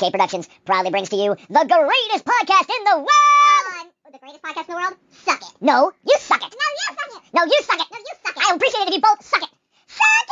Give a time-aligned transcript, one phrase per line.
[0.00, 3.90] home, Productions proudly brings to you the greatest podcast in the world!
[4.14, 4.94] the greatest podcast in the world?
[5.10, 5.52] Suck it.
[5.60, 6.54] No, you suck it.
[6.54, 7.26] No, you suck it.
[7.34, 7.86] No, you suck it.
[7.90, 8.42] No, you suck it.
[8.48, 9.48] I appreciate it if you both suck it.
[9.88, 10.28] Suck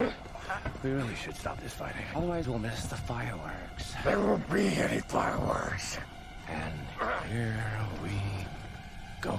[0.00, 0.14] it!
[0.82, 2.02] We really should stop this fighting.
[2.16, 3.94] Otherwise, we'll miss the fireworks.
[4.04, 5.98] There won't be any fireworks.
[6.48, 6.72] And
[7.30, 7.64] here
[8.02, 8.10] we
[9.20, 9.38] go.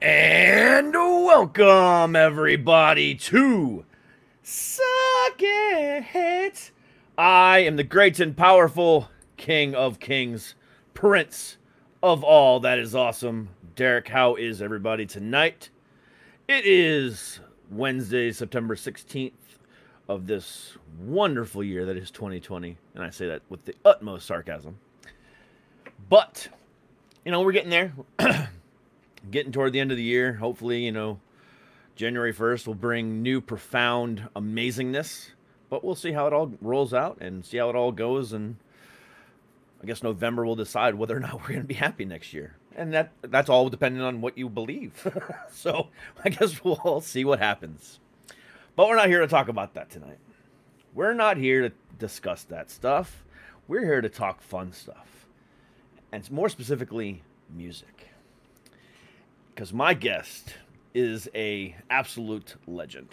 [0.00, 3.84] And welcome everybody to
[4.48, 6.70] Suck It.
[7.18, 10.54] I am the great and powerful King of Kings,
[10.94, 11.56] Prince
[12.00, 13.48] of all that is awesome.
[13.74, 15.70] Derek, how is everybody tonight?
[16.46, 17.40] It is
[17.72, 19.32] Wednesday, September 16th
[20.08, 24.78] of this wonderful year that is 2020, and I say that with the utmost sarcasm.
[26.08, 26.46] But,
[27.24, 27.92] you know, we're getting there.
[29.32, 30.34] getting toward the end of the year.
[30.34, 31.18] Hopefully, you know,
[31.96, 35.30] January 1st will bring new profound amazingness,
[35.70, 38.34] but we'll see how it all rolls out and see how it all goes.
[38.34, 38.56] And
[39.82, 42.56] I guess November will decide whether or not we're going to be happy next year.
[42.76, 45.10] And that that's all depending on what you believe.
[45.50, 45.88] so
[46.22, 47.98] I guess we'll all see what happens.
[48.76, 50.18] But we're not here to talk about that tonight.
[50.94, 53.24] We're not here to discuss that stuff.
[53.66, 55.26] We're here to talk fun stuff.
[56.12, 58.08] And more specifically, music
[59.56, 60.54] because my guest
[60.96, 63.08] is a absolute legend,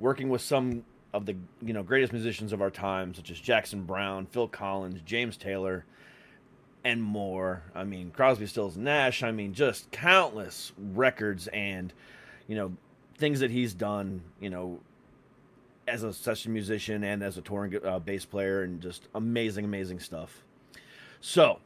[0.00, 0.82] working with some
[1.14, 5.00] of the you know greatest musicians of our time, such as Jackson Browne, Phil Collins,
[5.04, 5.84] James Taylor,
[6.84, 7.62] and more.
[7.76, 9.22] I mean Crosby, Stills, Nash.
[9.22, 11.92] I mean just countless records and
[12.48, 12.76] you know
[13.16, 14.20] things that he's done.
[14.40, 14.80] You know
[15.86, 20.00] as a session musician and as a touring uh, bass player, and just amazing, amazing
[20.00, 20.42] stuff.
[21.20, 21.60] So,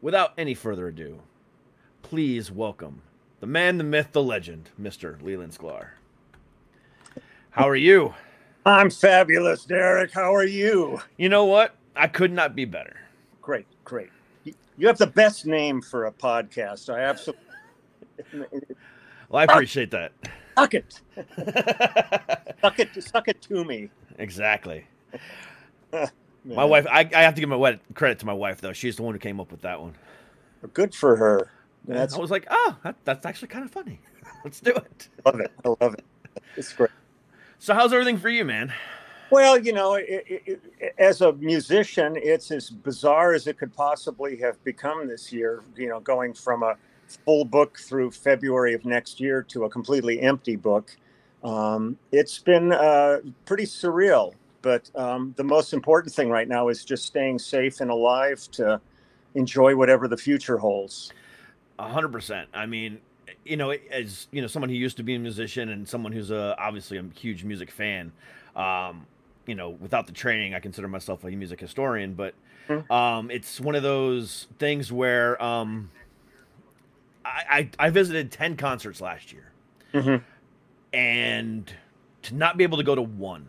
[0.00, 1.20] without any further ado,
[2.02, 3.02] please welcome
[3.42, 5.20] the man, the myth, the legend, Mr.
[5.20, 5.88] Leland Sklar.
[7.50, 8.14] How are you?
[8.64, 10.12] I'm fabulous, Derek.
[10.12, 11.00] How are you?
[11.16, 11.74] You know what?
[11.96, 12.96] I could not be better.
[13.40, 14.10] Great, great.
[14.44, 16.88] You- have the best name for a podcast.
[16.88, 17.42] I absolutely
[19.28, 20.12] Well, I appreciate that.
[20.56, 21.00] suck it.
[22.60, 23.02] suck it.
[23.02, 23.90] Suck it to me.
[24.18, 24.86] exactly.
[26.44, 28.72] My wife, I, I have to give my credit to my wife, though.
[28.72, 29.94] She's the one who came up with that one.
[30.72, 31.50] Good for her.
[31.86, 34.00] That's I was like, oh, that, that's actually kind of funny.
[34.44, 35.08] Let's do it.
[35.24, 35.52] love it.
[35.64, 36.04] I love it.
[36.56, 36.90] It's great.
[37.58, 38.72] So, how's everything for you, man?
[39.30, 43.74] Well, you know, it, it, it, as a musician, it's as bizarre as it could
[43.74, 45.62] possibly have become this year.
[45.76, 46.76] You know, going from a
[47.24, 50.96] full book through February of next year to a completely empty book.
[51.42, 54.34] Um, it's been uh, pretty surreal.
[54.62, 58.80] But um, the most important thing right now is just staying safe and alive to
[59.34, 61.12] enjoy whatever the future holds.
[61.78, 62.48] A hundred percent.
[62.54, 62.98] I mean,
[63.44, 66.30] you know, as you know, someone who used to be a musician and someone who's
[66.30, 68.12] a obviously a huge music fan.
[68.54, 69.06] Um,
[69.46, 72.34] you know, without the training, I consider myself a music historian, but
[72.68, 72.88] Mhm.
[72.90, 75.90] um, it's one of those things where um,
[77.24, 79.50] I, I I visited ten concerts last year,
[79.94, 80.22] Mhm.
[80.92, 81.72] and
[82.22, 83.48] to not be able to go to one,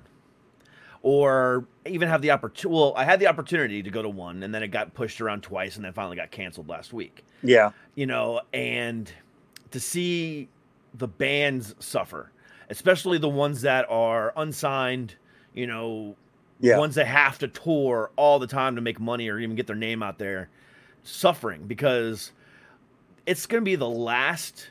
[1.03, 2.75] or even have the opportunity.
[2.75, 5.43] Well, I had the opportunity to go to one, and then it got pushed around
[5.43, 7.71] twice, and then finally got canceled last week Yeah.
[7.95, 9.11] you know, and
[9.71, 10.47] to see
[10.95, 12.31] the bands suffer,
[12.69, 15.15] especially the ones that are unsigned,
[15.53, 16.15] you know,
[16.61, 16.77] Yeah.
[16.77, 19.75] ones that have to tour all the time to make money or even get their
[19.75, 20.49] name out there,
[21.03, 22.31] suffering because
[23.25, 24.69] it's going to be the last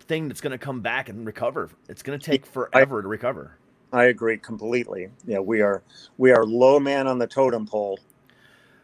[0.00, 1.68] thing that's going to come back and recover.
[1.90, 3.56] It's going to take forever to recover.
[3.92, 5.08] I agree completely.
[5.26, 5.82] Yeah, we are
[6.18, 7.98] we are low man on the totem pole.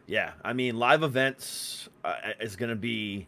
[0.07, 3.27] Yeah, I mean, live events uh, is going to be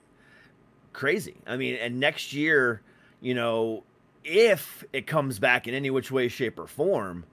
[0.92, 1.36] crazy.
[1.46, 2.82] I mean, and next year,
[3.20, 3.84] you know,
[4.24, 7.24] if it comes back in any which way, shape, or form,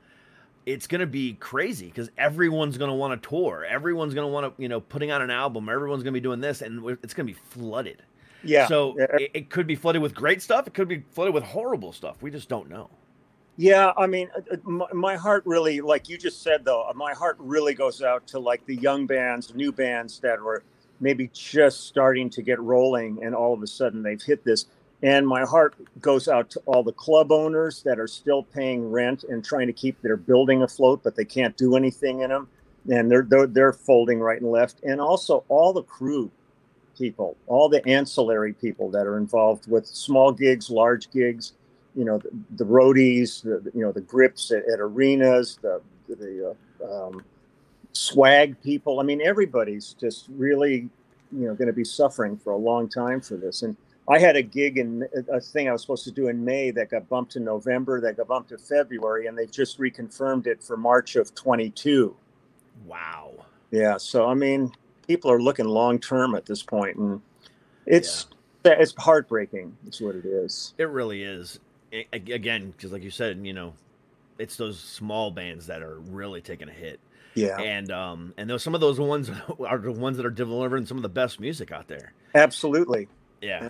[0.65, 3.65] it's going to be crazy because everyone's going to want to tour.
[3.65, 5.69] Everyone's going to want to, you know, putting out an album.
[5.69, 8.03] Everyone's going to be doing this, and it's going to be flooded.
[8.44, 8.67] Yeah.
[8.67, 9.05] So Yeah.
[9.17, 10.67] it, it could be flooded with great stuff.
[10.67, 12.21] It could be flooded with horrible stuff.
[12.21, 12.89] We just don't know.
[13.57, 17.13] Yeah, I mean, uh, uh, my, heart really, like you just said, though, uh, my
[17.13, 20.63] heart really goes out to like the young bands, new bands that were
[21.00, 24.68] maybe just starting to get rolling, and all of a sudden they've hit this.
[25.01, 29.24] And my heart goes out to all the club owners that are still paying rent
[29.24, 32.48] and trying to keep their building afloat, but they can't do anything in them,
[32.92, 34.83] and they're they're, they're folding right and left.
[34.83, 36.30] And also all the crew
[36.95, 41.54] people, all the ancillary people that are involved with small gigs, large gigs
[41.97, 46.55] you know the, the roadies, the, you know the grips at, at arenas, the the
[46.81, 47.23] uh, um,
[47.94, 48.99] swag people.
[48.99, 50.89] I mean, everybody's just really
[51.31, 53.63] you know going to be suffering for a long time for this.
[53.63, 53.75] And
[54.07, 56.89] I had a gig in a thing I was supposed to do in May that
[56.89, 60.77] got bumped to November, that got bumped to February, and they've just reconfirmed it for
[60.77, 62.15] March of 22.
[62.85, 63.33] Wow.
[63.71, 64.71] Yeah, so I mean,
[65.07, 67.21] people are looking long term at this point, and
[67.85, 68.27] it's
[68.63, 69.75] it's heartbreaking.
[69.85, 70.73] It's what it is.
[70.77, 71.59] It really is.
[72.13, 73.73] Again, because like you said, you know,
[74.37, 76.99] it's those small bands that are really taking a hit.
[77.35, 79.29] Yeah, And um and those some of those ones
[79.65, 82.13] are the ones that are delivering some of the best music out there.
[82.35, 83.07] absolutely.
[83.41, 83.69] Yeah.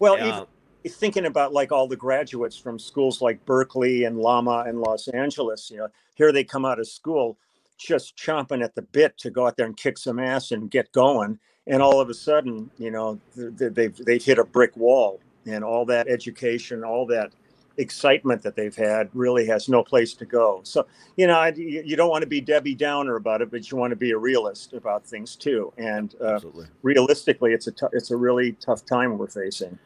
[0.00, 0.44] Well, Yeah.
[0.84, 5.08] even thinking about like all the graduates from schools like Berklee and Lama and Los
[5.08, 7.38] Angeles, you know, here they come out of school
[7.78, 10.92] just chomping at the bit to go out there and kick some ass and get
[10.92, 14.76] going, and all of a sudden, you know, th- th- they've they've hit a brick
[14.76, 17.32] wall, and all that education, all that
[17.76, 20.60] excitement that they've had really has no place to go.
[20.62, 20.86] So,
[21.16, 23.90] you know, I, you don't want to be Debbie Downer about it, but you want
[23.90, 25.72] to be a realist about things too.
[25.76, 26.40] And uh,
[26.82, 29.78] realistically, it's a it's a really tough time we're facing.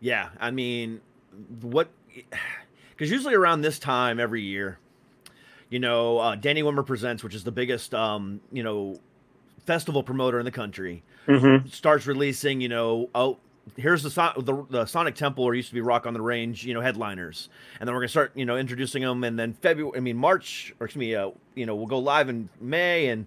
[0.00, 1.00] Yeah, I mean,
[1.60, 1.88] what?
[2.90, 4.78] Because usually around this time every year,
[5.68, 8.98] you know, uh, Danny Wimmer presents, which is the biggest, um, you know,
[9.66, 11.68] festival promoter in the country, Mm-hmm.
[11.68, 13.36] starts releasing, you know, oh,
[13.76, 16.64] here's the, Son- the the Sonic Temple, or used to be Rock on the Range,
[16.64, 17.48] you know, headliners,
[17.80, 20.74] and then we're gonna start, you know, introducing them, and then February, I mean March,
[20.80, 23.26] or excuse me, uh, you know, we'll go live in May and.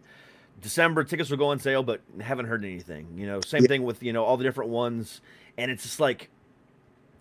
[0.61, 3.07] December tickets will go on sale, but haven't heard anything.
[3.15, 3.69] You know, same Yeah.
[3.69, 5.21] thing with you know all the different ones,
[5.57, 6.29] and it's just like,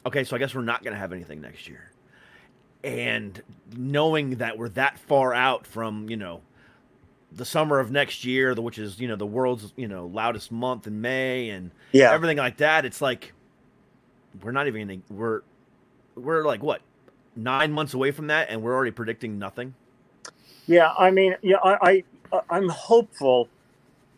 [0.05, 1.93] okay, so I guess we're not going to have anything next year.
[2.82, 3.41] And
[3.76, 6.41] knowing that we're that far out from, you know,
[7.32, 10.50] the summer of next year, the, which is, you know, the world's, you know, loudest
[10.50, 12.12] month in May and Yeah.
[12.12, 13.32] everything like that, it's like
[14.42, 15.42] we're not even gonna, we're
[16.16, 16.80] we're like what?
[17.36, 19.75] 9 months away from that and we're already predicting nothing.
[20.66, 23.48] Yeah, I mean, yeah, I, I I'm hopeful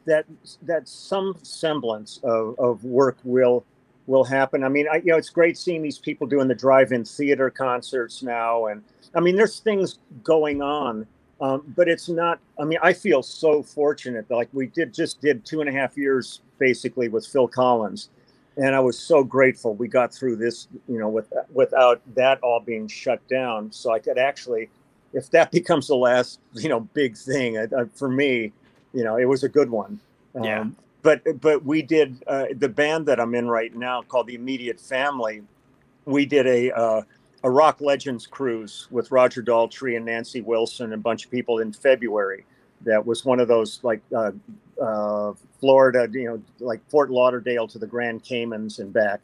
[0.06, 0.24] that
[0.62, 3.64] that some semblance of, of work will
[4.06, 4.64] will happen.
[4.64, 8.22] I mean, I, you know, it's great seeing these people doing the drive-in theater concerts
[8.22, 8.82] now, and
[9.14, 11.06] I mean, there's things going on,
[11.40, 12.40] um, but it's not.
[12.58, 14.30] I mean, I feel so fortunate.
[14.30, 18.10] Like we did just did two and a half years basically with Phil Collins,
[18.56, 20.68] and I was so grateful we got through this.
[20.88, 24.70] You know, with without that all being shut down, so I could actually
[25.12, 28.52] if that becomes the last, you know, big thing uh, uh, for me,
[28.92, 30.00] you know, it was a good one.
[30.40, 30.60] Yeah.
[30.60, 34.34] Um, but but we did uh, the band that I'm in right now called the
[34.34, 35.42] Immediate Family.
[36.04, 37.02] We did a uh,
[37.42, 41.60] a rock legends cruise with Roger Daltrey and Nancy Wilson and a bunch of people
[41.60, 42.44] in February.
[42.82, 44.32] That was one of those like uh,
[44.80, 49.20] uh, Florida, you know, like Fort Lauderdale to the Grand Caymans and back.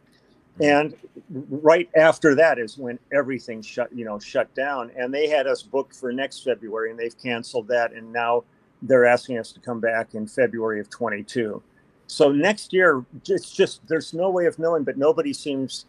[0.60, 0.94] And
[1.30, 4.90] right after that is when everything shut, you know, shut down.
[4.96, 7.92] And they had us booked for next February, and they've canceled that.
[7.92, 8.44] And now
[8.82, 11.62] they're asking us to come back in February of 22.
[12.06, 15.86] So next year, it's just there's no way of knowing, but nobody seems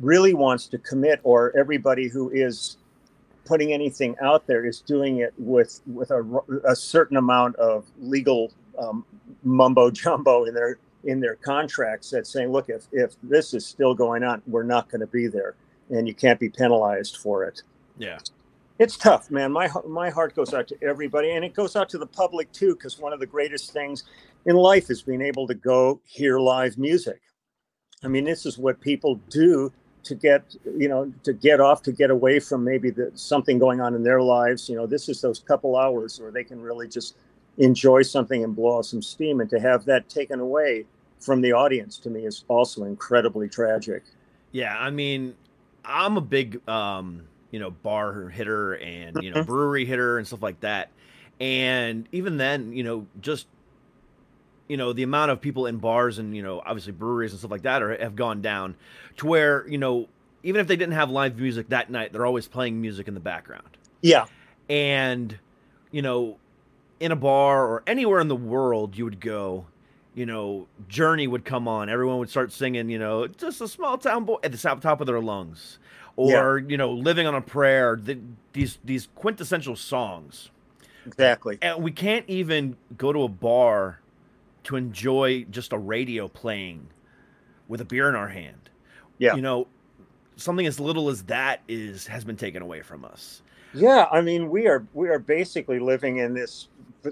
[0.00, 2.76] really wants to commit, or everybody who is
[3.44, 8.52] putting anything out there is doing it with with a, a certain amount of legal
[8.78, 9.04] um,
[9.42, 13.94] mumbo jumbo in their in their contracts that's saying, look, if if this is still
[13.94, 15.54] going on, we're not going to be there,
[15.90, 17.62] and you can't be penalized for it.
[17.98, 18.18] Yeah.
[18.78, 19.52] It's tough, man.
[19.52, 22.74] My my heart goes out to everybody, and it goes out to the public too,
[22.74, 24.04] because one of the greatest things
[24.46, 27.20] in life is being able to go hear live music.
[28.02, 29.70] I mean, this is what people do
[30.04, 33.80] to get you know to get off to get away from maybe the, something going
[33.80, 34.68] on in their lives.
[34.68, 37.16] You know, this is those couple hours where they can really just
[37.58, 40.86] enjoy something and blow off some steam, and to have that taken away
[41.18, 44.02] from the audience to me is also incredibly tragic.
[44.52, 45.34] Yeah, I mean,
[45.84, 49.46] I'm a big um, you know, bar hitter and, you know, Mhm.
[49.46, 50.90] brewery hitter and stuff like that.
[51.40, 53.46] And even then, you know, just
[54.70, 57.50] you know, the amount of people in bars and, you know, obviously breweries and stuff
[57.50, 58.76] like that are, have gone down
[59.16, 60.06] to where, you know,
[60.44, 63.20] even if they didn't have live music that night, they're always playing music in the
[63.20, 63.76] background.
[64.00, 64.26] Yeah,
[64.68, 65.36] And
[65.90, 66.38] you know,
[67.00, 69.66] in a bar or anywhere in the world you would go,
[70.14, 71.88] you know, Journey would come on.
[71.88, 75.06] Everyone would start singing, you know, just a small town boy at the top, of
[75.08, 75.80] their lungs,
[76.14, 77.98] or you know, living on a prayer.
[78.00, 78.18] The,
[78.52, 80.50] these these quintessential songs,
[81.06, 81.58] Exactly.
[81.60, 83.99] and we can't even go to a bar
[84.64, 86.88] to enjoy just a radio playing
[87.68, 88.70] with a beer in our hand.
[89.18, 89.34] Yeah.
[89.34, 89.66] you know,
[90.36, 93.42] something as little as that is has been taken away from us.
[93.72, 96.68] Yeah, I mean, we are we are basically living in this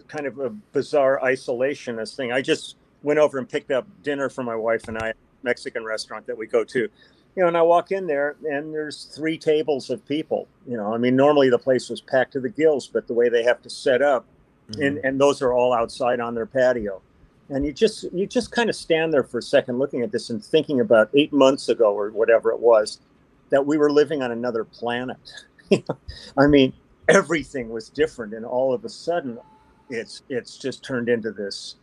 [0.09, 2.33] kind of a bizarre isolationist thing.
[2.33, 5.13] I just went over and picked up dinner for my wife and I,
[5.43, 6.81] Mexican restaurant that we go to.
[6.81, 10.49] You know, and I walk in there and there's three tables of people.
[10.67, 13.29] You know, I mean, normally the place was packed to the gills, but the way
[13.29, 14.27] they have to set up,
[14.69, 15.07] and mm-hmm.
[15.07, 17.01] and those are all outside on their patio.
[17.51, 20.31] And you just you just kind of stand there for a second looking at this
[20.31, 23.01] and thinking about eight months ago or whatever it was
[23.51, 25.17] that we were living on another planet.
[26.37, 26.73] I mean,
[27.09, 29.39] everything was different, and all of a sudden,
[29.91, 31.77] it's it's just turned into this.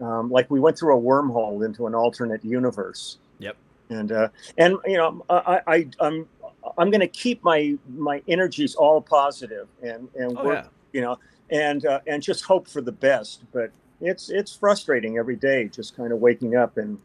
[0.00, 3.18] Um, like we went through a wormhole into an alternate universe.
[3.40, 3.56] Yep.
[3.90, 6.28] And uh, and you know, I, I I'm
[6.76, 10.70] I'm going to keep my my energies all positive and and Oh work, yeah.
[10.92, 11.18] you know,
[11.50, 13.42] and uh, and just hope for the best.
[13.52, 16.98] But it's it's frustrating every day, just kind of waking up and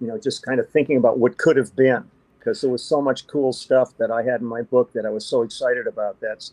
[0.00, 2.04] you know, just kind of thinking about what could have been
[2.38, 5.10] because there was so much cool stuff that I had in my book that I
[5.10, 6.20] was so excited about.
[6.20, 6.52] That's,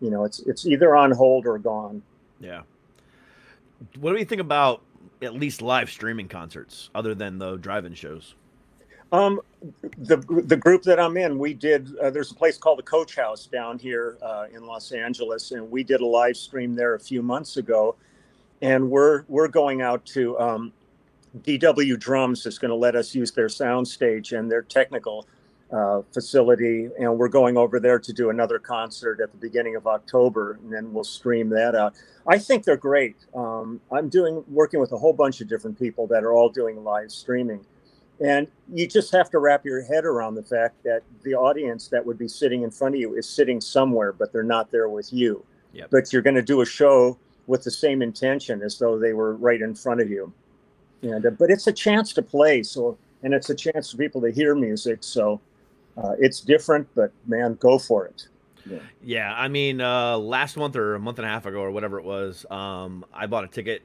[0.00, 2.02] you know, it's it's either on hold or gone.
[2.40, 2.62] Yeah.
[3.98, 4.82] What do you think about
[5.20, 8.34] at least live streaming concerts other than the drive-in shows?
[9.12, 9.40] Um,
[9.98, 11.96] the the group that I'm in, we did.
[11.98, 15.70] Uh, there's a place called the Coach House down here uh, in Los Angeles, and
[15.70, 17.94] we did a live stream there a few months ago.
[18.62, 20.72] And we're we're going out to um,
[21.42, 25.26] DW Drums is going to let us use their sound stage and their technical
[25.72, 29.86] uh, facility, and we're going over there to do another concert at the beginning of
[29.86, 31.94] October, and then we'll stream that out.
[32.26, 33.16] I think they're great.
[33.34, 36.82] Um, I'm doing working with a whole bunch of different people that are all doing
[36.84, 37.64] live streaming.
[38.20, 42.04] And you just have to wrap your head around the fact that the audience that
[42.04, 45.12] would be sitting in front of you is sitting somewhere, but they're not there with
[45.12, 45.44] you.
[45.74, 45.90] Yep.
[45.90, 49.36] But you're going to do a show with the same intention as though they were
[49.36, 50.32] right in front of you.
[51.02, 54.20] And uh, but it's a chance to play, so and it's a chance for people
[54.22, 54.98] to hear music.
[55.02, 55.40] So
[55.96, 58.28] uh, it's different, but man, go for it.
[59.00, 62.00] Yeah, I mean, uh, last month or a month and a half ago or whatever
[62.00, 63.82] it was, um, I bought a ticket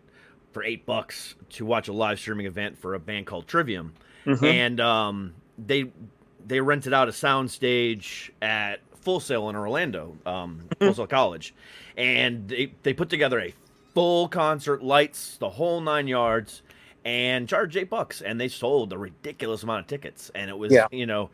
[0.54, 3.94] for eight bucks to watch a live streaming event for a band called Trivium,
[4.26, 4.44] Mhm.
[4.44, 5.92] and um, they
[6.48, 11.54] they rented out a sound stage at Full Sail in Orlando, um, Full Sail College,
[11.98, 13.54] and they they put together a
[13.94, 16.62] full concert, lights, the whole nine yards,
[17.04, 20.72] and charged eight bucks, and they sold a ridiculous amount of tickets, and it was
[20.72, 20.88] Yeah.
[20.92, 21.30] you know,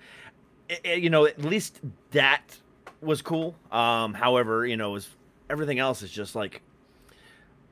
[0.69, 1.81] i- i- you know at least
[2.11, 2.57] that
[3.01, 3.55] was cool.
[3.71, 5.09] Um, however, you know, it was
[5.49, 6.61] everything else is just like.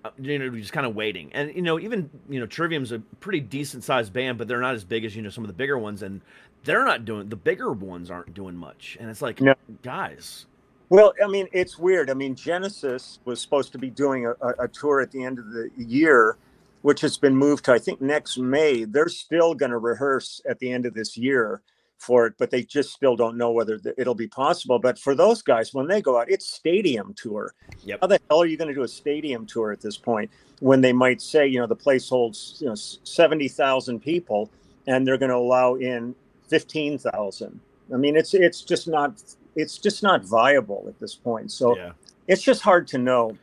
[0.03, 2.99] uh, You know, just kind of waiting, and you know, even you know, Trivium's a
[3.21, 5.53] pretty decent sized band, but they're not as big as you know some of the
[5.53, 6.21] bigger ones, and
[6.65, 9.53] they're not doing the bigger ones aren't doing much, and it's like, No.
[9.83, 10.47] guys,
[10.89, 12.09] Well, I mean, it's weird.
[12.09, 15.51] I mean, Genesis was supposed to be doing a, a, tour at the end of
[15.51, 16.37] the year,
[16.83, 18.83] which has been moved to, I think, next May.
[18.83, 21.61] They're still going to rehearse at the end of this year
[21.97, 24.77] for it, but they just still don't know whether th- it'll be possible.
[24.77, 27.53] But for those guys, when they go out, it's stadium tour.
[27.83, 27.99] Yep.
[28.01, 30.29] How the hell are you going to do a stadium tour at this point
[30.59, 34.51] when they might say, you know, the place holds, you know, 70,000 people
[34.87, 36.13] and they're going to allow in
[36.49, 37.59] 15,000?
[37.93, 39.21] I mean, it's it's just not
[39.55, 41.51] it's just not viable at this point.
[41.51, 41.91] So yeah,
[42.27, 43.37] it's just hard to know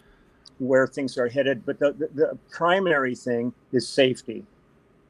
[0.59, 1.65] where things are headed.
[1.65, 4.45] But the, the, the primary thing is safety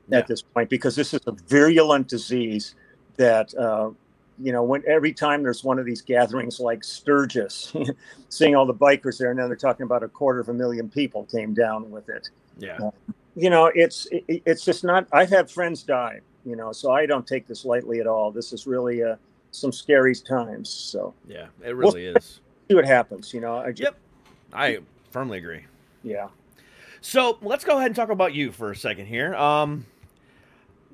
[0.09, 0.19] Yeah.
[0.19, 2.75] at this point because this is a virulent disease
[3.17, 3.91] that uh,
[4.43, 7.73] you know when every time there's one of these gatherings like Sturgis,
[8.29, 10.89] seeing all the bikers there, and then they're talking about a quarter of a million
[10.91, 12.29] people came down with it.
[12.59, 12.79] yeah,
[13.35, 15.07] You know, it's it, it's just not.
[15.13, 16.21] I've had friends die.
[16.45, 18.31] You know, so I don't take this lightly at all.
[18.33, 19.17] This is really uh,
[19.53, 20.69] some scary times.
[20.69, 21.47] So yeah.
[21.65, 22.41] It really is.
[22.69, 23.33] see what happens.
[23.33, 23.97] You know, I just, Yep,
[24.53, 24.79] I
[25.11, 25.65] firmly agree.
[26.03, 26.29] yeah.
[27.01, 29.35] So let's go ahead and talk about you for a second here.
[29.35, 29.87] Um,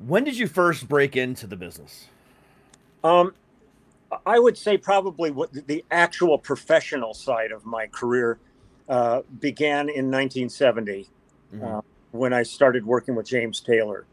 [0.07, 2.07] when did you first break into the business?
[3.05, 3.35] Um,
[4.25, 8.39] I would say probably what the actual professional side of my career
[8.89, 11.09] uh, began in 1970
[11.55, 11.63] Mhm.
[11.79, 14.07] uh, when I started working with James Taylor,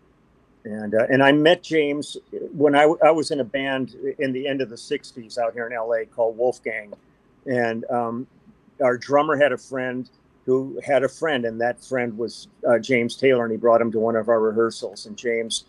[0.65, 2.17] and uh, and I met James
[2.51, 5.67] when I, I was in a band in the end of the 60s out here
[5.67, 6.93] in LA called Wolfgang,
[7.45, 8.27] and um,
[8.83, 10.09] our drummer had a friend
[10.45, 13.91] who had a friend, and that friend was uh, James Taylor, and he brought him
[13.91, 15.65] to one of our rehearsals, and James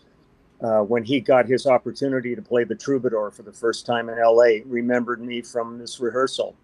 [0.61, 4.17] uh, when he got his opportunity to play the troubadour for the first time in
[4.17, 6.55] LA, remembered me from this rehearsal.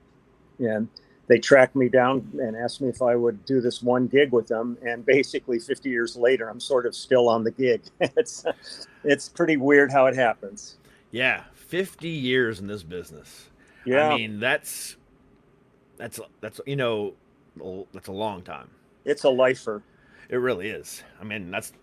[0.59, 0.87] And
[1.27, 4.47] they tracked me down and asked me if I would do this one gig with
[4.47, 4.77] them.
[4.85, 7.81] And basically, 50 years later, I'm sort of still on the gig.
[8.01, 8.45] it's
[9.03, 10.77] it's pretty weird how it happens.
[11.11, 13.49] Yeah, 50 years in this business.
[13.85, 14.97] Yeah, I mean, that's
[15.97, 17.13] that's that's you know,
[17.93, 18.69] that's a long time.
[19.05, 19.81] it's a lifer.
[20.29, 21.03] It really is.
[21.19, 21.73] I mean, that's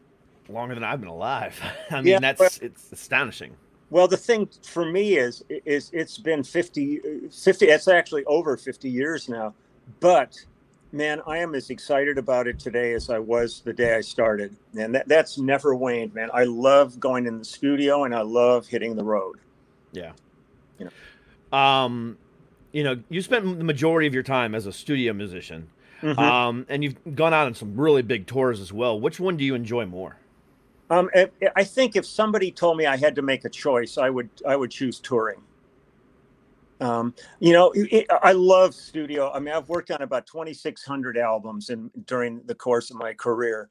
[0.49, 1.61] longer than I've been alive.
[1.91, 3.55] I mean, Yeah, that's it's astonishing.
[3.91, 8.89] Well, the thing for me is is it's been 50, 50 It's actually over 50
[8.89, 9.53] years now.
[9.99, 10.37] But
[10.93, 14.55] man, I am as excited about it today as I was the day I started,
[14.79, 16.31] and that, that's never waned, man.
[16.33, 19.39] I love going in the studio and I love hitting the road.
[19.93, 20.13] Yeah.
[20.79, 20.91] You
[21.57, 22.17] Um,
[22.73, 25.69] you know, you spent the majority of your time as a studio musician,
[26.03, 26.17] Mhm.
[26.17, 28.99] um, and you've gone out on some really big tours as well.
[29.01, 30.17] Which one do you enjoy more?
[30.91, 31.31] Um, I-
[31.65, 34.71] think if somebody told me I had to make a choice, I would I would
[34.73, 35.43] choose touring.
[36.81, 39.31] Um, you know, it, I love studio.
[39.33, 43.69] I mean, I've worked on about 2,600 albums in during the course of my career,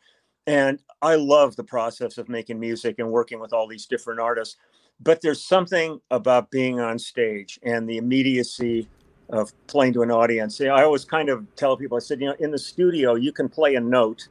[0.48, 4.58] and I love the process of making music and working with all these different artists.
[5.02, 8.88] But there's something about being on stage and the immediacy
[9.30, 10.62] of playing to an audience.
[10.62, 13.50] I always kind of tell people, I said, you know, in the studio, you can
[13.50, 14.28] play a note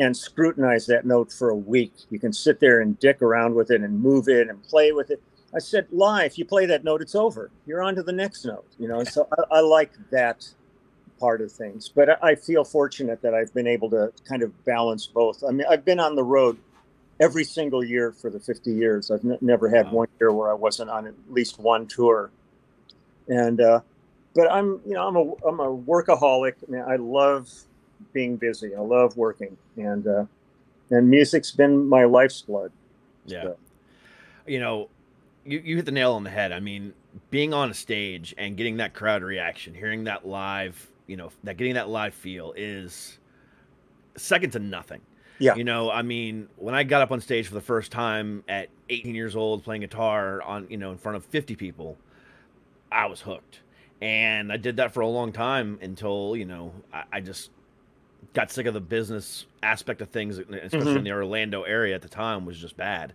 [0.00, 1.92] and scrutinize that note for a week.
[2.08, 5.10] You can sit there and dick around with it and move it and play with
[5.10, 5.22] it.
[5.54, 7.50] I said, live, you play that note, it's over.
[7.66, 8.64] You're on to the next note.
[8.78, 10.48] You know, so I, I like that
[11.18, 11.90] part of things.
[11.94, 15.44] But I, I feel fortunate that I've been able to kind of balance both.
[15.46, 16.56] I mean, I've been on the road
[17.20, 19.10] every single year for the 50 years.
[19.10, 19.92] I've n- never had Wow.
[19.92, 22.30] one year where I wasn't on at least one tour.
[23.28, 23.80] And, uh,
[24.34, 26.54] but I'm, you know, I'm a, I'm a workaholic.
[26.66, 27.50] I, mean, I love
[28.12, 28.74] being busy.
[28.74, 30.24] I love working, and uh,
[30.90, 32.72] and music's been my life's blood.
[33.26, 33.42] Yeah.
[33.42, 33.56] So-
[34.46, 34.88] You know,
[35.44, 36.52] you, you hit the nail on the head.
[36.52, 36.92] I mean,
[37.30, 41.56] being on a stage and getting that crowd reaction, hearing that live, you know, that
[41.56, 43.18] getting that live feel is
[44.16, 45.00] second to nothing.
[45.38, 45.54] Yeah.
[45.54, 48.68] You know, I mean, when I got up on stage for the first time at
[48.90, 51.96] 18 years old playing guitar on, you know, in front of 50 people,
[52.92, 53.60] I was hooked.
[54.02, 57.50] And I did that for a long time until, you know, I, I just
[58.32, 60.96] got sick of the business aspect of things, especially Mhm.
[60.98, 63.12] in the Orlando area at the time was just bad.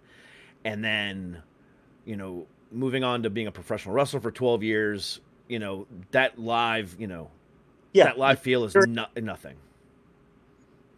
[0.64, 1.42] And then,
[2.06, 6.38] you know, moving on to being a professional wrestler for 12 years, you know, that
[6.40, 7.30] live, you know,
[7.94, 8.86] Yeah, that live feel is Sure.
[8.86, 9.56] no, nothing.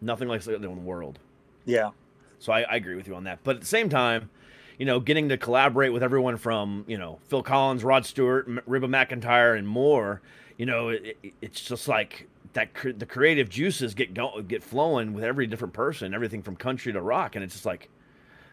[0.00, 1.18] Nothing like in the world.
[1.64, 1.90] yeah,
[2.38, 3.40] So I, I agree with you on that.
[3.44, 4.30] But at the same time,
[4.78, 8.60] you know, getting to collaborate with everyone from, you know, Phil Collins, Rod Stewart, M-
[8.88, 10.22] McEntire, and more,
[10.56, 14.62] you know, it, it, it's just like that cr- the creative juices get go- get
[14.62, 17.36] flowing with every different person, everything from country to rock.
[17.36, 17.88] And it's just like,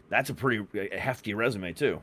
[0.09, 2.01] that's a pretty uh, hefty resume, too.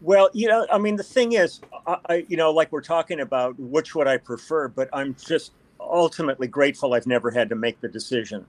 [0.00, 3.20] Well, you know, I mean, the thing is, I, I, you know, like we're talking
[3.20, 4.68] about, which would I prefer?
[4.68, 8.44] But I'm just ultimately grateful I've never had to make the decision.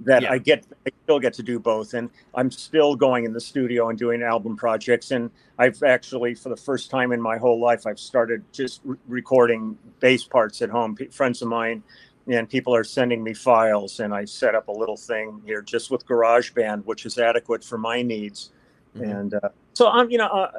[0.00, 0.32] That Yeah.
[0.32, 3.88] I get, I still get to do both, and I'm still going in the studio
[3.88, 5.12] and doing album projects.
[5.12, 8.96] And I've actually, for the first time in my whole life, I've started just re-
[9.06, 10.96] recording bass parts at home.
[10.96, 11.84] P- friends of mine
[12.28, 15.90] and people are sending me files, and I set up a little thing here just
[15.90, 18.50] with GarageBand, which is adequate for my needs
[18.96, 19.10] Mhm.
[19.20, 20.50] and uh, so I'm, you know, uh,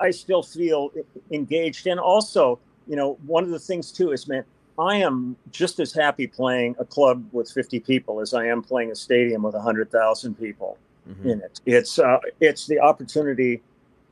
[0.00, 0.90] I still feel
[1.30, 4.44] engaged, and also, you know, one of the things too is, man,
[4.78, 8.90] I am just as happy playing a club with 50 people as I am playing
[8.90, 10.76] a stadium with 100,000 people
[11.08, 11.24] Mhm.
[11.24, 11.60] in it.
[11.66, 13.62] It's uh, it's the opportunity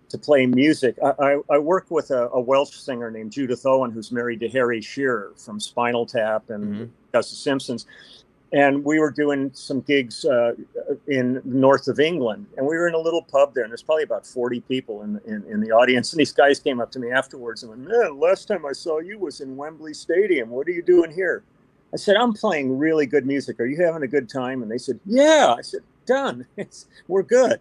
[0.09, 0.97] to play music.
[1.03, 4.49] I, I, I work with a, a Welsh singer named Judith Owen, who's married to
[4.49, 6.89] Harry Shearer from Spinal Tap and Mhm.
[7.13, 7.87] does The Simpsons.
[8.53, 10.55] And we were doing some gigs uh,
[11.09, 14.05] in north of England, and we were in a little pub there, and there's probably
[14.05, 16.13] about 40 people in, in, in the audience.
[16.13, 19.01] And these guys came up to me afterwards and went, "Man, last time I saw
[19.01, 20.51] you was in Wembley Stadium.
[20.51, 21.43] What are you doing here?"
[21.93, 23.59] I said, "I'm playing really good music.
[23.59, 26.47] Are you having a good time?" And they said, "Yeah." I said, "Done.
[26.57, 27.59] It's we're good."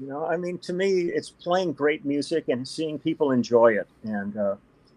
[0.00, 3.88] You know, I mean, to me, it's playing great music and seeing people enjoy it.
[4.02, 4.56] And uh,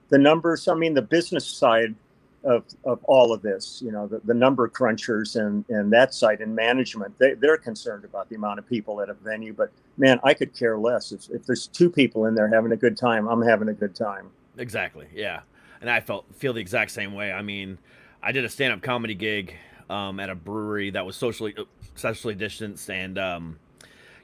[0.10, 1.96] the numbers, I mean, the business side
[2.44, 6.42] of, of all of this, you know, the, the number crunchers and, and that side
[6.42, 9.54] and management, they, they're concerned about the amount of people at a venue.
[9.54, 11.12] But man, I could care less.
[11.12, 13.96] If, if there's two people in there having a good time, I'm having a good
[13.96, 14.30] time.
[14.58, 15.08] Exactly.
[15.14, 15.42] Yeah.
[15.82, 17.32] And I felt feel the exact same way.
[17.32, 17.78] I mean,
[18.22, 19.56] I did a stand up comedy gig
[19.90, 21.56] um, at a brewery that was socially
[21.96, 23.60] socially distanced, and um,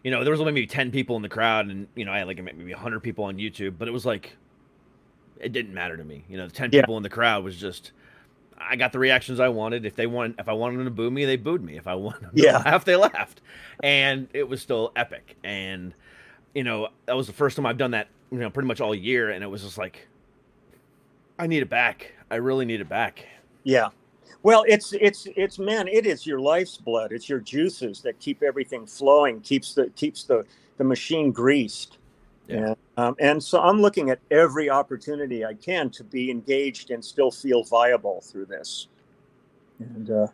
[0.06, 2.20] you know there was only maybe ten people in the crowd, and you know I
[2.20, 4.38] had like maybe hundred people on YouTube, but it was like
[5.40, 6.24] it didn't matter to me.
[6.30, 6.82] You know, the ten Yeah.
[6.82, 7.92] people in the crowd was just.
[8.58, 9.86] I got the reactions I wanted.
[9.86, 11.76] If they want, if I wanted them to boo me, they booed me.
[11.76, 12.60] If I wanted them to Yeah.
[12.60, 13.42] laugh, they laughed,
[13.84, 15.36] and it was still epic.
[15.44, 15.94] And
[16.54, 18.08] you know, that was the first time I've done that.
[18.32, 20.08] You know, pretty much all year, and it was just like,
[21.38, 22.14] I need it back.
[22.32, 23.26] I really need it back.
[23.64, 23.90] Yeah.
[24.46, 27.12] Well, it's it's it's man, it is your life's blood.
[27.12, 30.46] It's your juices that keep everything flowing, keeps the keeps the
[30.78, 31.98] the machine greased.
[32.48, 32.58] Yeah.
[32.58, 37.04] And, um, and so I'm looking at every opportunity I can to be engaged and
[37.04, 38.88] still feel viable through this.
[39.80, 40.28] And uh,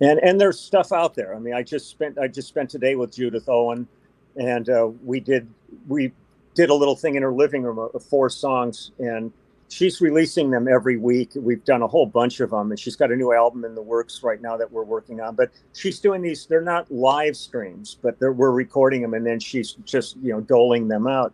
[0.00, 1.32] and and there's stuff out there.
[1.32, 3.86] I mean, I just spent I just spent today with Judith Owen,
[4.34, 5.48] and uh, we did
[5.86, 6.10] we
[6.54, 9.32] did a little thing in her living room of four songs, and
[9.68, 11.32] she's releasing them every week.
[11.34, 13.82] We've done a whole bunch of them, and she's got a new album in the
[13.82, 15.34] works right now that we're working on.
[15.34, 19.40] But she's doing these; they're not live streams, but they're, we're recording them, and then
[19.40, 21.32] she's just you know doling them out.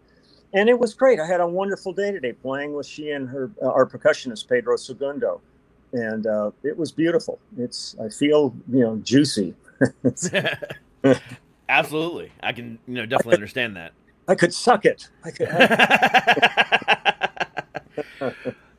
[0.52, 1.20] And it was great.
[1.20, 4.76] I had a wonderful day today playing with she and her uh, our percussionist Pedro
[4.76, 5.40] Segundo,
[5.92, 7.38] and uh, it was beautiful.
[7.58, 9.54] It's I feel you know juicy.
[11.68, 13.92] Absolutely, I can you know definitely understand that.
[14.28, 15.08] I could suck it.
[15.24, 15.48] I could.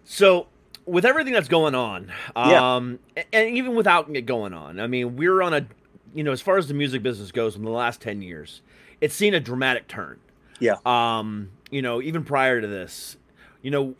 [0.03, 0.47] so
[0.86, 5.15] with everything that's going on um a- and even without it going on i mean
[5.15, 5.65] we're on a
[6.13, 8.62] you know as far as the music business goes in the last 10 years
[8.99, 10.19] it's seen a dramatic turn.
[10.60, 10.75] Yeah.
[10.86, 13.17] um you know even prior to this
[13.62, 13.95] you know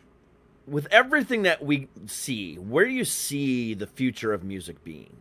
[0.68, 5.18] with everything that we see where do you see the future of music being?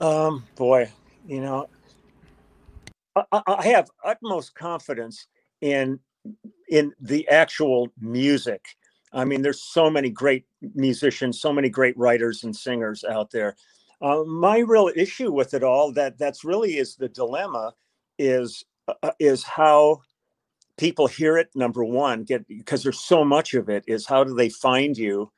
[0.00, 0.92] Um, boy,
[1.26, 1.68] you know,
[3.16, 5.26] I I have utmost confidence
[5.60, 5.98] in
[6.68, 8.64] in the actual music.
[9.12, 13.56] I mean, there's so many great musicians, so many great writers and singers out there.
[14.00, 17.74] Uh, my real issue with it all that that's really is the dilemma
[18.18, 18.64] is
[19.02, 20.02] uh, is how
[20.76, 21.48] people hear it.
[21.54, 23.84] Number one, get because there's so much of it.
[23.86, 25.32] Is how do they find you?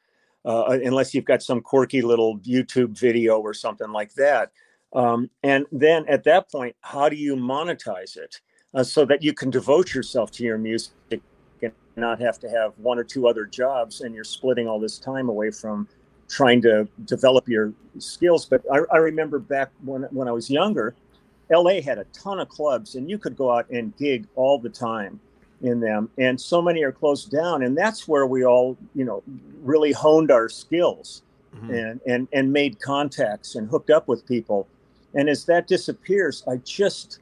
[0.45, 4.51] uh, unless you've got some quirky little YouTube video or something like that.
[4.93, 8.41] Um, and then at that point, how do you monetize it
[8.75, 10.91] uh, so that you can devote yourself to your music
[11.63, 14.99] and not have to have one or two other jobs and you're splitting all this
[14.99, 15.89] time away from
[16.29, 18.47] trying to develop your skills.
[18.47, 20.95] But I, I remember back when, when I was younger,
[21.51, 24.69] LA had a ton of clubs and you could go out and gig all the
[24.69, 25.19] time
[25.63, 29.23] in them and so many are closed down and that's where we all you know
[29.63, 31.23] really honed our skills
[31.55, 31.69] Mhm.
[31.91, 34.67] and and and made contacts and hooked up with people
[35.13, 37.19] and as that disappears i just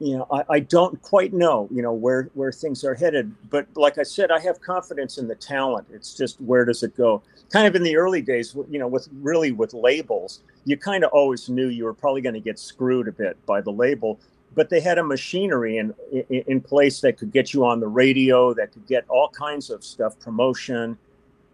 [0.00, 3.66] you know I, I don't quite know you know where where things are headed but
[3.76, 5.86] like i said i have confidence in the talent.
[5.92, 7.22] It's just where does it go?
[7.50, 11.10] Kind of in the early days you know with really with labels you kind of
[11.12, 14.18] always knew you were probably going to get screwed a bit by the label
[14.54, 17.88] but they had a machinery in, in in place that could get you on the
[17.88, 20.96] radio that could get all kinds of stuff promotion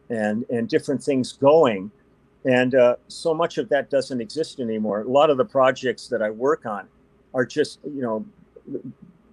[0.09, 1.91] and and different things going
[2.45, 5.01] and uh, so much of that doesn't exist anymore.
[5.01, 6.87] A lot of the projects that i work on
[7.37, 8.25] are just you know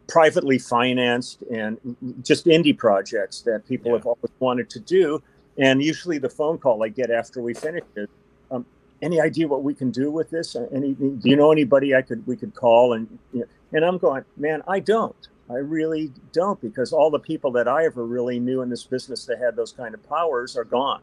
[0.07, 1.77] privately financed and
[2.21, 3.97] just indie projects that people Yeah.
[3.97, 5.23] have always wanted to do.
[5.57, 8.09] And usually the phone call i get after we finish it
[8.51, 8.65] um,
[9.01, 10.55] any idea what we can do with this?
[10.71, 12.93] Any do you know anybody i could we could call?
[12.93, 15.23] And you know, and i'm going man i don't.
[15.49, 19.25] I really don't because all the people that i ever really knew in this business
[19.25, 21.01] that had those kind of powers are gone.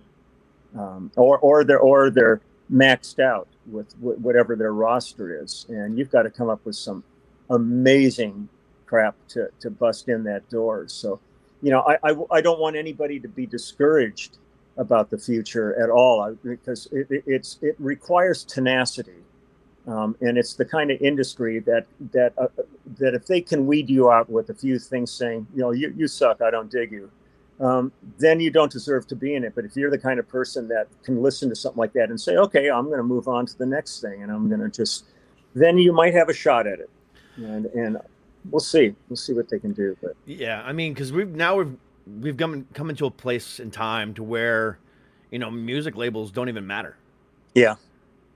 [0.78, 2.40] Um, or or they're or they're
[2.72, 5.66] maxed out with wh- whatever their roster is.
[5.70, 7.04] And you've got to come up with some
[7.50, 8.48] amazing
[8.87, 10.87] crap to, to bust in that door.
[10.88, 11.20] So
[11.62, 14.38] you know I, I i don't want anybody to be discouraged
[14.78, 19.24] about the future at all I- because it, it, it's it requires tenacity.
[19.87, 22.48] Um, and it's the kind of industry that that uh,
[22.98, 25.92] that if they can weed you out with a few things saying you know you,
[25.96, 27.11] you suck i don't dig you
[27.61, 29.55] um, then you don't deserve to be in it.
[29.55, 32.20] But if you're the kind of person that can listen to something like that and
[32.20, 34.68] say okay i'm going to move on to the next thing and i'm going to
[34.68, 35.05] just
[35.55, 36.90] then you might have a shot at it.
[37.37, 37.99] And and
[38.51, 38.94] we'll see.
[39.09, 40.14] We'll see what they can do but.
[40.27, 41.77] Yeah, I mean, because we've now we've
[42.20, 44.79] we've come come into a place in time to where,
[45.31, 46.96] you know, music labels don't even matter.
[47.55, 47.77] yeah.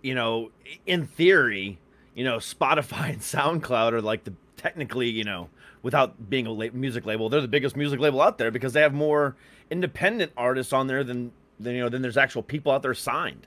[0.02, 0.50] You know,
[0.84, 1.78] in theory,
[2.14, 5.48] you know, Spotify and SoundCloud are like the technically, you know,
[5.84, 8.80] without being a la- music label, they're the biggest music label out there because they
[8.80, 9.36] have more
[9.70, 13.46] independent artists on there than than you know than there's actual people out there signed,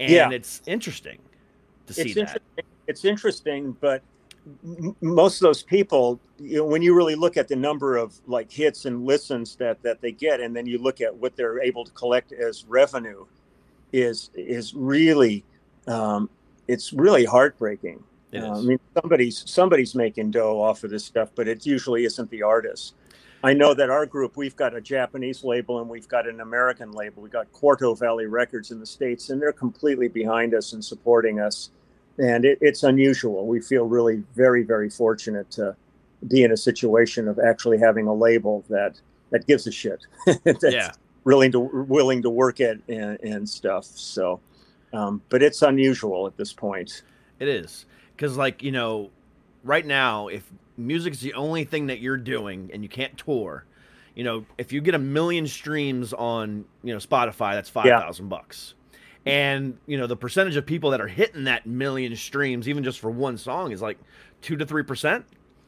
[0.00, 0.30] and Yeah.
[0.30, 1.18] it's interesting
[1.86, 2.20] to see it's that.
[2.20, 2.64] interesting.
[2.88, 4.02] It's interesting, but
[4.64, 8.20] m- most of those people, you know, when you really look at the number of
[8.26, 11.62] like hits and listens that that they get, and then you look at what they're
[11.62, 13.24] able to collect as revenue,
[13.92, 15.44] is is really,
[15.86, 16.28] um,
[16.66, 18.02] it's really heartbreaking.
[18.32, 18.58] It Uh.
[18.58, 22.42] I mean, somebody's somebody's making dough off of this stuff, but it usually isn't the
[22.42, 22.94] artist.
[23.44, 26.92] I know that our group, we've got a Japanese label and we've got an American
[26.92, 27.22] label.
[27.22, 31.40] We got Quarto Valley Records in the states, and they're completely behind us and supporting
[31.40, 31.70] us.
[32.18, 33.46] And it, it's unusual.
[33.46, 35.74] We feel really very, very fortunate to
[36.28, 40.06] be in a situation of actually having a label that that gives a shit.
[40.44, 40.92] That's- yeah,
[41.24, 43.86] willing to willing to work it and, and stuff.
[43.86, 44.40] So,
[44.92, 47.02] um, but it's unusual at this point.
[47.40, 47.86] It is
[48.22, 49.10] because, like you know,
[49.64, 53.64] right now, if music's the only thing that you're doing and you can't tour,
[54.14, 58.28] you know, if you get a million streams on you know Spotify, that's five thousand
[58.28, 58.74] bucks.
[59.26, 63.00] And you know the percentage of people that are hitting that million streams, even just
[63.00, 63.98] for one song, is like
[64.40, 65.24] two to three percent.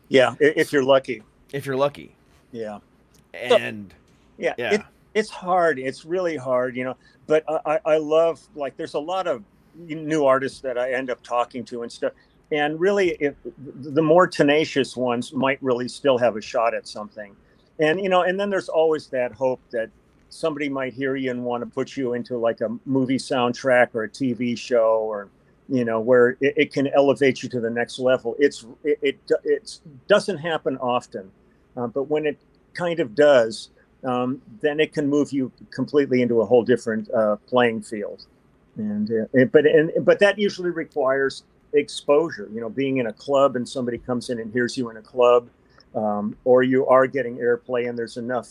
[0.08, 1.22] Yeah, if you're lucky.
[1.52, 2.14] If you're lucky.
[2.52, 2.78] Yeah.
[3.32, 3.92] And
[4.38, 4.54] Yeah.
[4.58, 4.74] Yeah.
[4.74, 4.82] It,
[5.14, 5.80] it's hard.
[5.80, 6.96] It's really hard, you know.
[7.26, 9.42] But I I love like there's a lot of
[9.76, 12.12] new artists that I end up talking to and stuff.
[12.52, 13.34] And really, if
[13.66, 17.34] the more tenacious ones might really still have a shot at something.
[17.80, 19.90] And you know, and then there's always that hope that
[20.28, 24.04] somebody might hear you and want to put you into like a movie soundtrack or
[24.04, 25.28] a TV show or
[25.68, 28.36] you know where it, it can elevate you to the next level.
[28.38, 29.78] It's it it, it
[30.08, 31.30] doesn't happen often,
[31.76, 32.38] uh, but when it
[32.74, 33.70] kind of does,
[34.04, 38.26] um, then it can move you completely into a whole different uh, playing field.
[38.76, 42.48] And uh, it- but and but that usually requires exposure.
[42.52, 45.02] You know, being in a club and somebody comes in and hears you in a
[45.02, 45.48] club,
[45.94, 48.48] um, or you are getting airplay and there's enough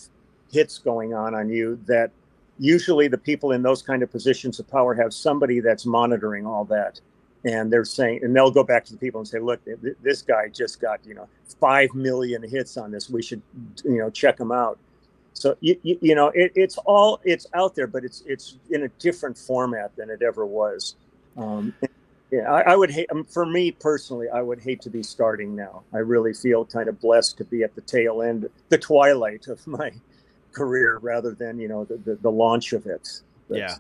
[0.52, 2.12] hits going on on you that
[2.60, 6.64] usually the people in those kind of positions of power have somebody that's monitoring all
[6.66, 7.02] that.
[7.46, 9.98] And they're saying and they'll go back to the people and say look th- th-
[10.02, 11.28] this guy just got you know
[11.60, 13.10] 5 million hits on this.
[13.10, 13.42] We should
[13.84, 14.80] you know check him out.
[15.34, 18.84] So you, you, you know it, it's all it's out there but it's it's in
[18.84, 20.96] a different format than it ever was.
[21.36, 21.74] Um,
[22.34, 25.56] yeah I, I would hate um, for me personally i would hate to be starting
[25.56, 29.48] now i really feel kind of blessed to be at the tail end the twilight
[29.48, 29.92] of my
[30.52, 33.76] career rather than you know the, the, the launch of it But- yeah.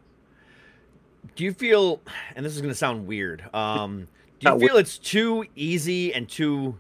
[1.36, 2.02] Do you feel
[2.36, 3.44] and this is going to sound weird.
[3.56, 4.08] Um
[4.39, 6.78] do you we- feel it's too easy and too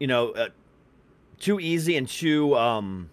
[0.00, 0.48] you know, uh,
[1.38, 3.08] too easy and too um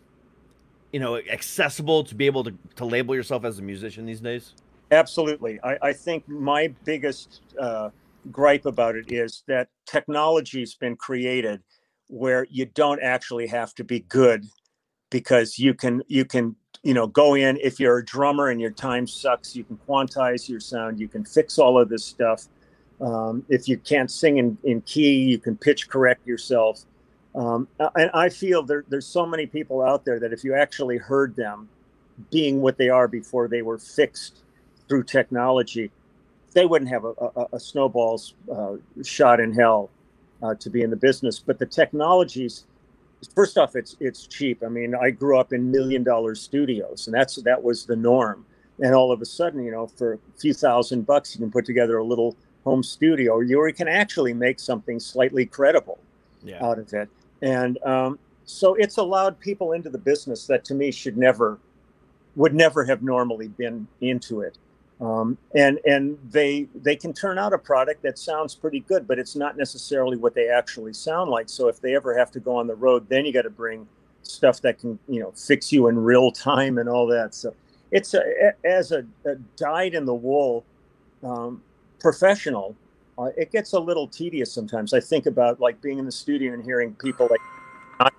[0.92, 4.54] you know, accessible to be able to to label yourself as a musician these days?
[4.92, 5.60] Absolutely.
[5.64, 7.90] I, I think my biggest uh,
[8.32, 11.62] gripe about it is that technology's been created
[12.08, 14.46] where you don't actually have to be good
[15.10, 18.72] because you can you can you know go in if you're a drummer and your
[18.72, 22.48] time sucks you can quantize your sound you can fix all of this stuff
[23.02, 26.82] um, if you can't sing in, in key you can pitch correct yourself
[27.36, 30.98] um, and i feel there, there's so many people out there that if you actually
[30.98, 31.70] heard them
[32.30, 34.44] being what they are before they were fixed
[34.88, 35.92] through technology,
[36.54, 39.90] they wouldn't have a, a, a snowball's uh, shot in hell
[40.44, 41.40] uh, to be in the business.
[41.40, 42.66] But the technologies,
[43.36, 44.64] first off, it's it's cheap.
[44.66, 48.46] I mean, I grew up in million dollar studios, and that's that was the norm.
[48.80, 51.66] And all of a sudden, you know, for a few thousand bucks, you can put
[51.66, 56.00] together a little home studio, or you can actually make something slightly credible
[56.44, 56.66] Yeah.
[56.66, 57.10] out of it.
[57.42, 61.60] And um, so it's allowed people into the business that to me should never,
[62.36, 64.58] would never have normally been into it.
[65.02, 69.18] Um, and and they they can turn out a product that sounds pretty good, but
[69.18, 71.50] it's not necessarily what they actually sound like.
[71.50, 73.88] So if they ever have to go on the road, then you got to bring
[74.22, 77.34] stuff that can you know fix you in real time and all that.
[77.34, 77.56] So
[77.90, 80.64] it's a, as a, a dyed in the wool
[81.24, 81.64] um,
[82.00, 82.76] professional
[83.22, 84.94] uh, it gets a little tedious sometimes.
[84.94, 88.12] I think about like being in the studio and hearing people like,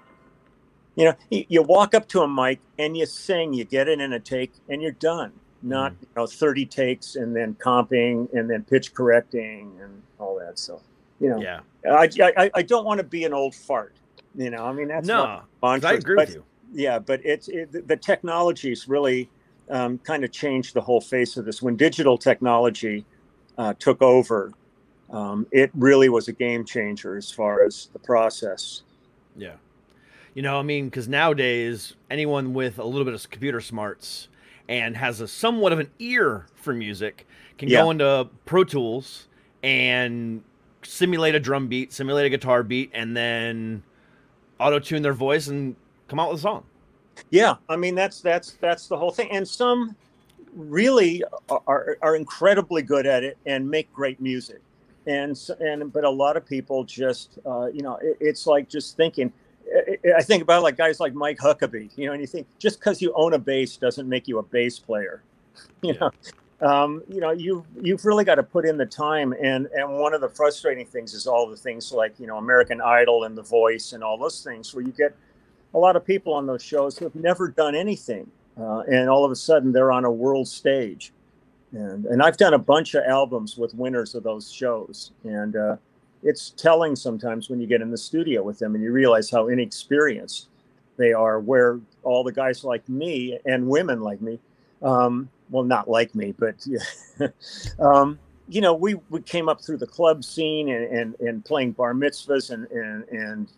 [0.95, 4.01] you know, you, you walk up to a mic and you sing, you get it
[4.01, 5.33] in a take, and you're done.
[5.63, 10.59] Not you know thirty takes and then comping and then pitch correcting and all that.
[10.59, 10.81] So
[11.21, 11.61] you know, Yeah.
[11.89, 13.95] I, I I don't want to be an old fart.
[14.35, 15.43] You know, I mean that's No.
[15.63, 16.45] mantra, I agree but- with you.
[16.73, 19.29] yeah but it's it, the technologies really
[19.71, 23.05] um, kind of changed the whole face of this when digital technology
[23.59, 24.53] uh, took over
[25.11, 28.83] um, it really was a game changer as far as the process
[29.37, 29.57] Yeah.
[30.35, 34.29] You know, I mean, because nowadays, anyone with a little bit of computer smarts
[34.69, 37.27] and has a somewhat of an ear for music
[37.59, 37.83] can Yeah.
[37.83, 39.29] go into Pro Tools
[39.63, 40.43] and
[40.83, 43.83] simulate a drum beat, simulate a guitar beat, and then
[44.59, 45.77] auto tune their voice and
[46.09, 46.65] come out with a song.
[47.31, 49.95] yeah i mean that's that's that's the whole thing and some
[50.55, 51.23] really
[51.67, 54.61] are, are incredibly good at it and make great music
[55.07, 58.97] and and but a lot of people just uh, you know it, it's like just
[58.97, 59.33] thinking
[60.17, 63.01] I- think about like guys like Mike Huckabee, you know, and you think just because
[63.01, 65.23] you own a bass doesn't make you a bass player,
[65.83, 66.11] you know.
[66.61, 70.15] Um, you know, you you've really got to put in the time, and and one
[70.15, 73.43] of the frustrating things is all the things like you know American Idol and The
[73.43, 75.13] Voice and all those things where you get
[75.75, 78.31] a lot of people on those shows who have never done anything,
[78.61, 81.13] uh, and all of a sudden they're on a world stage,
[81.73, 85.77] and and I've done a bunch of albums with winners of those shows, and uh,
[86.23, 89.49] it's telling sometimes when you get in the studio with them and you realize how
[89.49, 90.49] inexperienced
[90.97, 94.39] they are where all the guys like me and women like me
[94.83, 96.55] um, well not like me but
[97.81, 101.73] um, you know we, we came up through the club scene and, and, and playing
[101.73, 103.49] bar mitzvahs and, and, and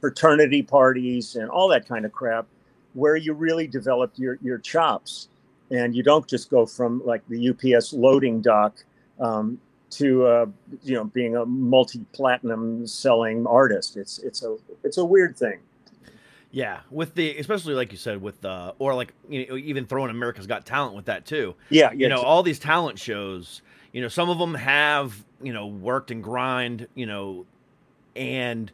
[0.00, 2.46] fraternity parties and all that kind of crap
[2.94, 5.28] where you really develop your, your chops.
[5.70, 8.82] And you don't just go from like the ups loading dock
[9.20, 10.46] um, to uh,
[10.82, 13.96] you know being a multi-platinum selling artist.
[13.96, 15.58] It's it's a it's a weird thing.
[16.52, 20.10] Yeah, with the especially like you said with uh or like you know, even throwing
[20.10, 21.54] America's Got Talent with that too.
[21.68, 25.66] yeah You know, all these talent shows, you know, some of them have, you know,
[25.66, 27.46] worked and grind, you know,
[28.16, 28.72] and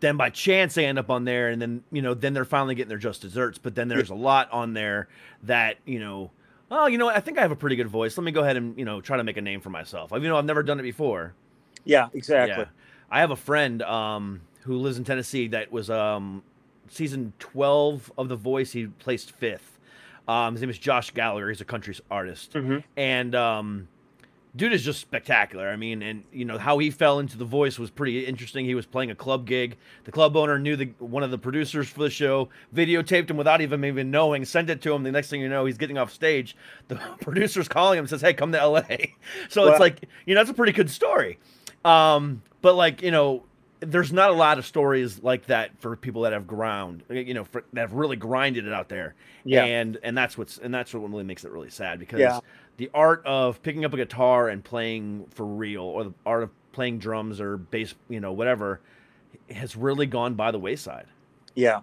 [0.00, 2.74] then by chance they end up on there and then, you know, then they're finally
[2.74, 5.08] getting their just desserts, but then there's a lot on there
[5.42, 6.30] that, you know,
[6.70, 8.16] oh, you know, what, I think I have a pretty good voice.
[8.16, 10.12] Let me go ahead and, you know, try to make a name for myself.
[10.12, 11.34] Even though I've never done it before.
[11.84, 12.68] yeah exactly Yeah.
[13.10, 16.42] I have a friend um, who lives in Tennessee that was um,
[16.88, 18.72] season 12 of The Voice.
[18.72, 19.78] He placed fifth.
[20.26, 21.48] Um, his name is Josh Gallagher.
[21.48, 22.52] He's a country artist.
[22.52, 22.84] Mhm.
[22.98, 23.88] And um,
[24.56, 25.68] dude is just spectacular.
[25.68, 28.64] I mean, and you know how he fell into The Voice was pretty interesting.
[28.64, 29.76] He was playing a club gig.
[30.04, 33.60] The club owner knew the one of the producers for the show, videotaped him without
[33.60, 35.02] even even knowing, sent it to him.
[35.02, 36.56] The next thing you know, he's getting off stage.
[36.88, 38.82] The producer's calling him, says, "Hey, come to LA."
[39.48, 41.38] So Well- it's like you know, that's a pretty good story.
[41.84, 43.44] Um, but like you know,
[43.80, 47.44] there's not a lot of stories like that for people that have ground, you know,
[47.44, 49.14] for, that have really grinded it out there.
[49.44, 49.64] Yeah.
[49.64, 52.40] And and that's what's and that's what really makes it really sad because Yeah.
[52.78, 56.50] The art of picking up a guitar and playing for real, or the art of
[56.72, 58.80] playing drums or bass, you know, whatever,
[59.50, 61.06] has really gone by the wayside.
[61.54, 61.80] Yeah,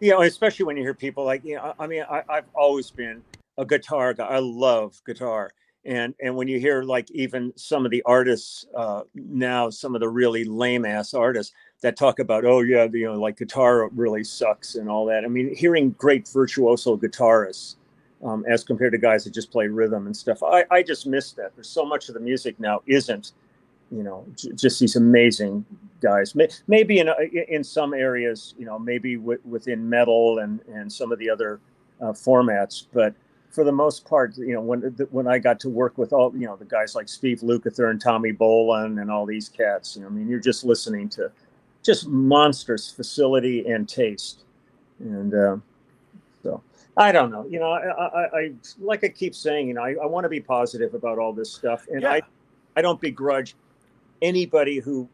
[0.00, 2.90] you know, especially when you hear people like, you know, I mean, I, I've always
[2.90, 3.22] been
[3.56, 4.26] a guitar guy.
[4.26, 5.52] I love guitar,
[5.84, 10.00] and and when you hear like even some of the artists uh, now, some of
[10.00, 14.24] the really lame ass artists that talk about, oh yeah, you know, like guitar really
[14.24, 15.24] sucks and all that.
[15.24, 17.76] I mean, hearing great virtuoso guitarists.
[18.24, 21.32] Um, as compared to guys that just play rhythm and stuff, I, I just miss
[21.32, 21.54] that.
[21.54, 23.32] There's so much of the music now isn't,
[23.90, 25.64] you know, j- just these amazing
[26.00, 26.34] guys.
[26.66, 27.08] Maybe in
[27.48, 31.60] in some areas, you know, maybe w- within metal and and some of the other
[32.00, 33.14] uh, formats, but
[33.50, 36.46] for the most part, you know, when when I got to work with all, you
[36.46, 40.08] know, the guys like Steve Lukather and Tommy Bolin and all these cats, you know,
[40.08, 41.30] I mean, you're just listening to
[41.82, 44.44] just monstrous facility and taste,
[44.98, 45.56] and uh,
[46.96, 49.94] I don't know, you know, I, I, I like I keep saying, you know, I,
[50.02, 52.20] I want to be positive about all this stuff, and I Yeah.
[52.76, 53.54] I don't begrudge
[54.22, 55.08] anybody who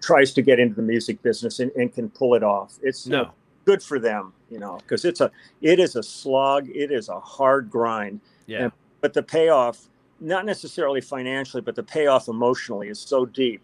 [0.00, 2.78] tries to get into the music business and, and can pull it off.
[2.82, 3.30] It's uh, No.
[3.64, 5.30] good for them, you know, because it's a
[5.62, 8.64] it is a slog, it is a hard grind, Yeah.
[8.64, 9.88] And- but the payoff,
[10.20, 13.62] not necessarily financially, but the payoff emotionally is so deep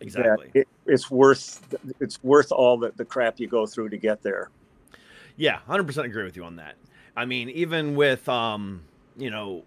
[0.00, 0.50] Exactly.
[0.54, 1.60] it, it's worth
[2.00, 4.50] it's worth all the, the crap you go through to get there.
[5.36, 6.76] Yeah, hundred percent agree with you on that.
[7.16, 8.82] I mean, even with um,
[9.16, 9.64] you know,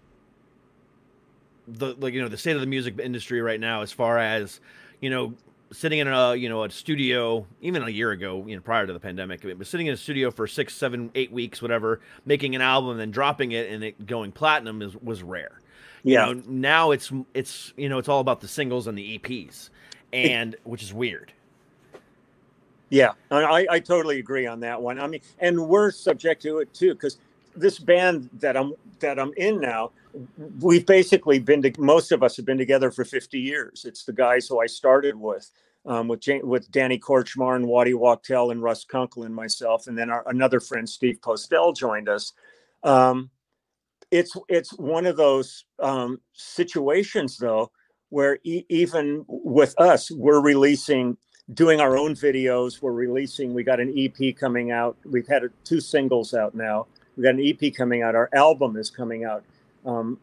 [1.68, 4.60] the like you know the state of the music industry right now, as far as
[5.00, 5.34] you know,
[5.72, 8.92] sitting in a you know a studio, even a year ago, you know, prior to
[8.92, 12.54] the pandemic, it was sitting in a studio for six, seven, eight weeks, whatever, making
[12.54, 15.60] an album and then dropping it and it going platinum is was rare.
[16.02, 16.26] You Yeah.
[16.26, 19.70] know, now it's it's you know it's all about the singles and the EPs,
[20.12, 21.32] and which is weird.
[22.90, 24.98] Yeah, I, I totally agree on that one.
[25.00, 27.18] I mean, and we're subject to it too, because
[27.56, 29.92] this band that I'm that I'm in now,
[30.60, 33.84] we've basically been to most of us have been together for 50 years.
[33.86, 35.50] It's the guys who I started with,
[35.86, 40.10] um, with with Danny Kortchmar and Waddy Wachtel and Russ Kunkel and myself, and then
[40.10, 42.32] our, another friend Steve Postell joined us.
[42.82, 43.30] Um,
[44.10, 47.70] it's it's one of those um, situations though
[48.10, 51.16] where e- even with us, we're releasing
[51.54, 52.80] doing our own videos.
[52.82, 53.54] We're releasing.
[53.54, 54.96] We got an EP coming out.
[55.04, 56.86] We've had a, two singles out now.
[57.16, 58.14] We got an EP coming out.
[58.14, 59.44] Our album is coming out
[59.84, 60.18] um,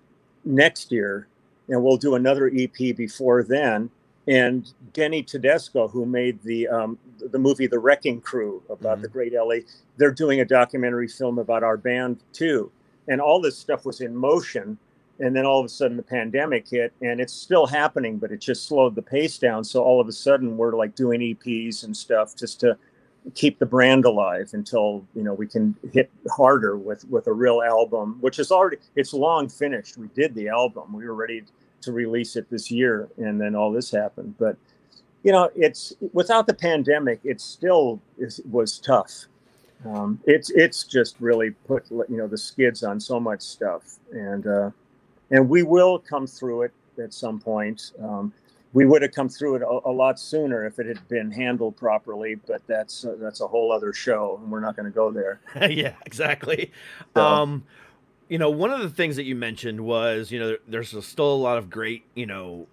[0.45, 1.27] next year,
[1.67, 3.89] and we'll do another EP before then.
[4.27, 9.01] And Denny Tedesco, who made the um, the movie The Wrecking Crew about Mhm.
[9.03, 9.59] the great LA,
[9.97, 12.71] they're doing a documentary film about our band too.
[13.07, 14.77] And all this stuff was in motion
[15.19, 18.39] and then all of a sudden the pandemic hit and it's still happening but it
[18.39, 19.63] just slowed the pace down.
[19.63, 22.77] So all of a sudden we're like doing eps and stuff just to
[23.33, 27.61] keep the brand alive until you know we can hit harder with with a real
[27.61, 29.97] album which is already it's long finished.
[29.97, 30.93] We did the album.
[30.93, 31.43] We were ready
[31.81, 34.35] to release it this year and then all this happened.
[34.37, 34.57] But
[35.23, 39.25] you know it's without the pandemic it still is, was tough.
[39.85, 43.97] Um, it's it's just really put you know the skids on so much stuff.
[44.11, 44.71] And uh
[45.31, 46.71] and we will come through it
[47.01, 47.91] at some point.
[48.01, 48.33] Um,
[48.73, 51.77] we would have come through it a, a, lot sooner if it had been handled
[51.77, 52.35] properly.
[52.35, 55.39] But that's uh, that's a whole other show, and we're not going to go there.
[55.69, 56.71] yeah, exactly.
[57.15, 57.63] So- Um,
[58.29, 61.33] you know, one of the things that you mentioned was, you know, there- there's still
[61.33, 62.67] a lot of great, you know,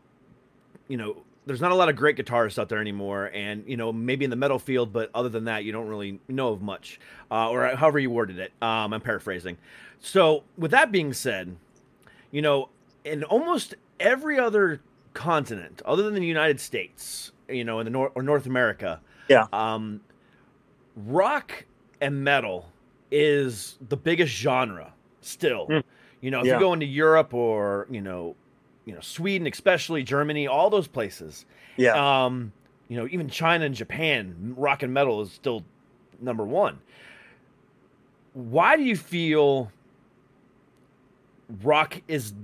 [0.89, 3.93] you know, there's not a lot of great guitarists out there anymore, and you know,
[3.93, 6.99] maybe in the metal field, but other than that, you don't really know of much,
[7.31, 8.53] uh, or however you worded it.
[8.61, 9.59] Um, I'm paraphrasing.
[10.01, 11.57] So, with that being said,
[12.35, 12.69] you know,
[13.05, 14.81] in almost every other
[15.13, 19.47] continent other than the United States, you know, in the North or North America, Yeah.
[19.53, 20.01] um,
[20.97, 21.65] rock
[22.01, 22.73] and metal
[23.13, 25.69] is the biggest genre still.
[25.69, 25.85] Mm.
[26.21, 26.55] You know, if Yeah.
[26.55, 28.35] you go into Europe or you know,
[28.85, 31.47] you know Sweden, especially Germany, all those places.
[31.77, 32.53] Yeah, Um,
[32.89, 35.65] you know, even China and Japan, rock and metal is still
[36.21, 36.81] number one.
[38.33, 39.71] Why do you feel
[41.63, 42.35] rock is,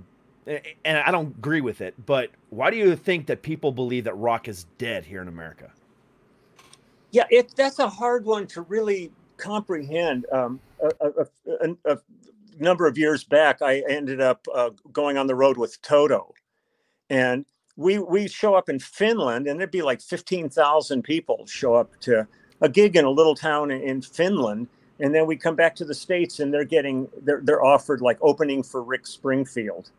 [0.47, 4.17] and I don't agree with it, but why do you think that people believe that
[4.17, 5.71] rock is dead here in America?
[7.11, 7.25] yeah.
[7.31, 10.27] It that's a hard one to really comprehend.
[10.33, 11.27] Um, a, a,
[11.65, 11.99] a, a
[12.59, 16.35] number of years back, I ended up uh, going on the road with Toto,
[17.09, 17.45] and
[17.77, 21.99] we we show up in Finland, and there'd be like fifteen thousand people show up
[22.01, 22.27] to
[22.61, 24.69] a gig in a little town in, in Finland,
[25.01, 28.19] and then we come back to the states, and they're getting they're they're offered like
[28.21, 29.91] opening for Rick Springfield.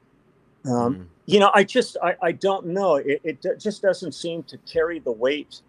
[0.65, 1.05] Um, Mm.
[1.25, 2.95] you know, I just I, I don't know.
[2.95, 5.61] It, it just doesn't seem to carry the weight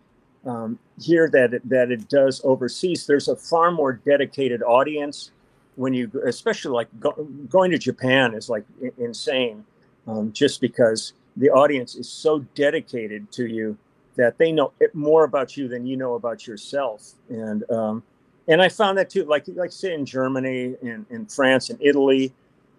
[0.44, 3.06] um, here that it, that it does overseas.
[3.06, 5.30] There's a far more dedicated audience
[5.76, 7.12] when you, especially like go,
[7.48, 8.64] going to Japan is like
[8.98, 9.64] insane,
[10.06, 13.76] um, just because the audience is so dedicated to you
[14.16, 17.12] that they know it more about you than you know about yourself.
[17.30, 18.02] And um,
[18.48, 22.32] and I found that too, like like say in Germany, in, in France, and Italy,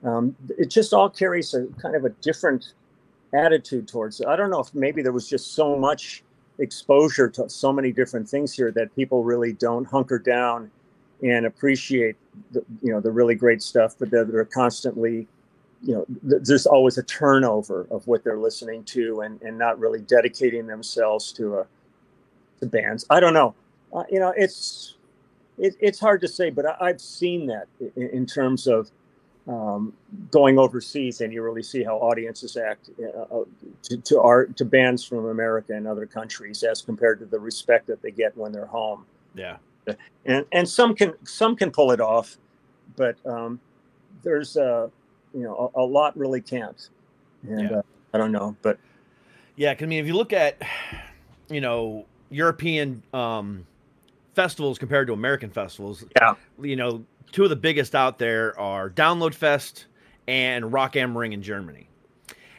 [0.04, 2.74] um, it just all carries a kind of a different
[3.34, 4.28] attitude towards it.
[4.28, 6.24] I don't know if maybe there was just so much
[6.60, 10.70] exposure to so many different things here that people really don't hunker down
[11.24, 12.16] and appreciate
[12.52, 15.28] the, you know the really great stuff, but they're, they're constantly
[15.82, 20.00] you know there's always a turnover of what they're listening to and, and not really
[20.02, 21.68] dedicating themselves to a
[22.60, 23.06] to bands.
[23.10, 23.56] I don't know.
[23.94, 24.96] Uh, you know, it's
[25.64, 28.92] it, it's hard to say, but I, I've seen that in, in terms of
[29.48, 29.94] um,
[30.32, 33.44] going overseas, and you really see how audiences act uh, uh,
[33.84, 37.88] to, to art to bands from America and other countries as compared to the respect
[37.88, 39.06] that they get when they're home.
[39.36, 39.58] Yeah.
[40.26, 42.38] And and some can some can pull it off,
[42.96, 43.60] but um,
[44.24, 44.88] there's uh,
[45.34, 46.90] you know a, a lot really can't.
[47.44, 47.78] And Yeah.
[47.78, 47.82] uh,
[48.14, 48.78] I don't know, but
[49.56, 50.62] Yeah, I mean, if you look at,
[51.50, 53.66] you know, European um,
[54.34, 56.36] festivals compared to American festivals, Yeah.
[56.62, 59.86] you know, two of the biggest out there are Download Fest
[60.28, 61.90] and Rock am Ring in Germany.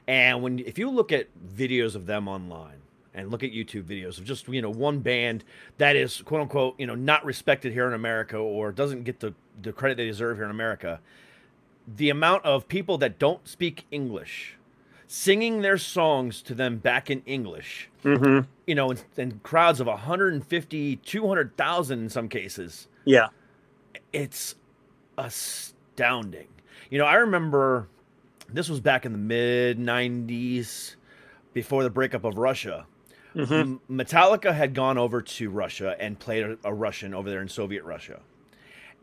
[0.07, 2.77] And when if you look at videos of them online
[3.15, 5.45] and look at YouTube videos of just you know one band
[5.79, 9.33] that is quote unquote you know not respected here in America or doesn't get the
[9.63, 11.01] the credit they deserve here in America,
[11.97, 14.57] the amount of people that don't speak English
[15.07, 18.47] singing their songs to them back in English, Mhm.
[18.67, 23.29] you know, in, in crowds of 150, 200,000 in some cases, yeah,
[24.13, 24.55] it's
[25.19, 26.49] astounding.
[26.91, 27.89] You know, I remember
[28.49, 30.97] this was back in the mid 90s
[31.53, 32.87] before the breakup of Russia.
[33.35, 33.81] Mhm.
[33.91, 37.83] Metallica had gone over to Russia and played a, a Russian over there in Soviet
[37.85, 38.21] Russia.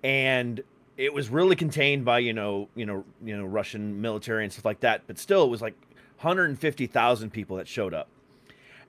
[0.04, 0.64] And
[0.98, 4.66] it was really contained by, you know, you know, you know, Russian military and stuff
[4.66, 5.74] like that, but still it was like
[6.22, 8.08] 150,000 people that showed up.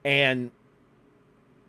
[0.04, 0.50] And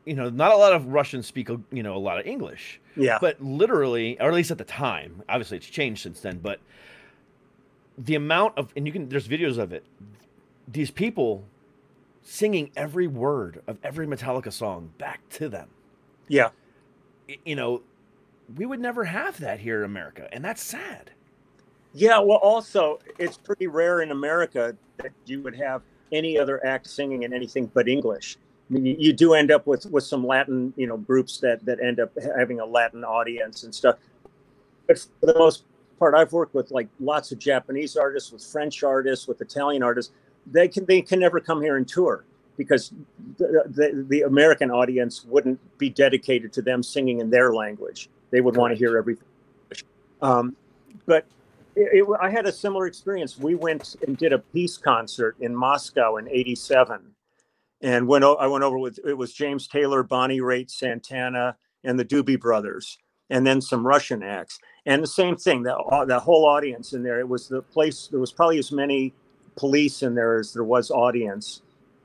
[0.06, 3.18] you know, not a lot of Russians speak, you know, a lot of English yeah,
[3.20, 6.60] but literally, or at least at the time, obviously it's changed since then, but
[7.98, 9.86] the amount of, and you can, there's videos of it,
[10.68, 11.46] these people
[12.22, 15.70] singing every word of every Metallica song back to them.
[16.28, 16.50] yeah.
[17.46, 17.82] You know,
[18.58, 21.12] we would never have that here in America, and that's sad.
[21.94, 26.88] Yeah, well, also, it's pretty rare in America that you would have any other act
[26.88, 28.38] singing in anything but English.
[28.70, 31.80] I mean, you, do end up with with some Latin, you know, groups that that
[31.80, 33.98] end up having a Latin audience and stuff.
[34.88, 35.64] But for the most
[36.00, 40.12] part, I've worked with like lots of Japanese artists, with French artists, with Italian artists.
[40.48, 42.24] They can they can never come here and tour
[42.58, 42.92] because
[43.38, 48.10] the, the, the American audience wouldn't be dedicated to them singing in their language.
[48.32, 49.28] They would want to hear everything.
[50.22, 50.56] Um,
[51.06, 51.26] but
[51.76, 53.38] it, it, I had a similar experience.
[53.38, 57.02] We went and did a peace concert in Moscow in '87,
[57.82, 58.24] and went.
[58.24, 62.98] I went over with it was James Taylor, Bonnie Raitt, Santana, and the Doobie Brothers,
[63.30, 64.60] and then some Russian acts.
[64.86, 65.64] And the same thing.
[65.64, 67.20] That uh, the whole audience in there.
[67.20, 68.08] It was the place.
[68.08, 69.14] There was probably as many
[69.56, 71.62] police in there as there was audience,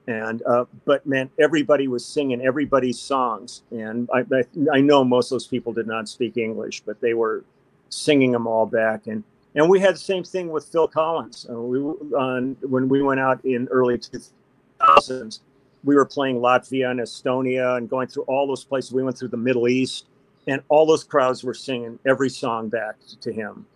[0.06, 5.26] and uh, but man, everybody was singing everybody's songs, and I, I I know most
[5.26, 7.44] of those people did not speak English, but they were
[7.90, 9.24] singing them all back, and
[9.54, 11.46] and we had the same thing with Phil Collins.
[11.48, 11.78] Uh, we
[12.16, 15.40] on when we went out in early 2000s,
[15.84, 18.92] we were playing Latvia and Estonia and going through all those places.
[18.92, 20.06] We went through the Middle East,
[20.46, 23.66] and all those crowds were singing every song back to him.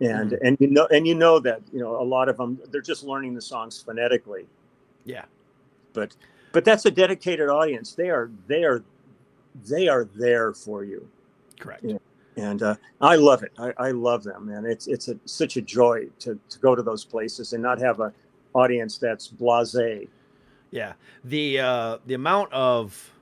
[0.00, 0.38] And Mhm.
[0.42, 3.04] and you know and you know that you know a lot of them they're just
[3.04, 4.46] learning the songs phonetically
[5.04, 5.26] Yeah.
[5.92, 6.16] but
[6.50, 8.82] but that's a dedicated audience they are they are
[9.68, 11.08] they are there for you
[11.60, 11.84] Correct.
[12.36, 15.62] And uh, i love it I, I love them and it's it's a, such a
[15.62, 18.12] joy to, to go to those places and not have a
[18.54, 20.08] audience that's blasé
[20.70, 23.12] Yeah, the uh, the amount of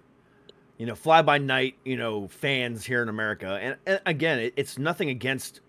[0.79, 4.55] you know fly by night you know fans here in America, and, and again, it,
[4.57, 5.61] it's nothing against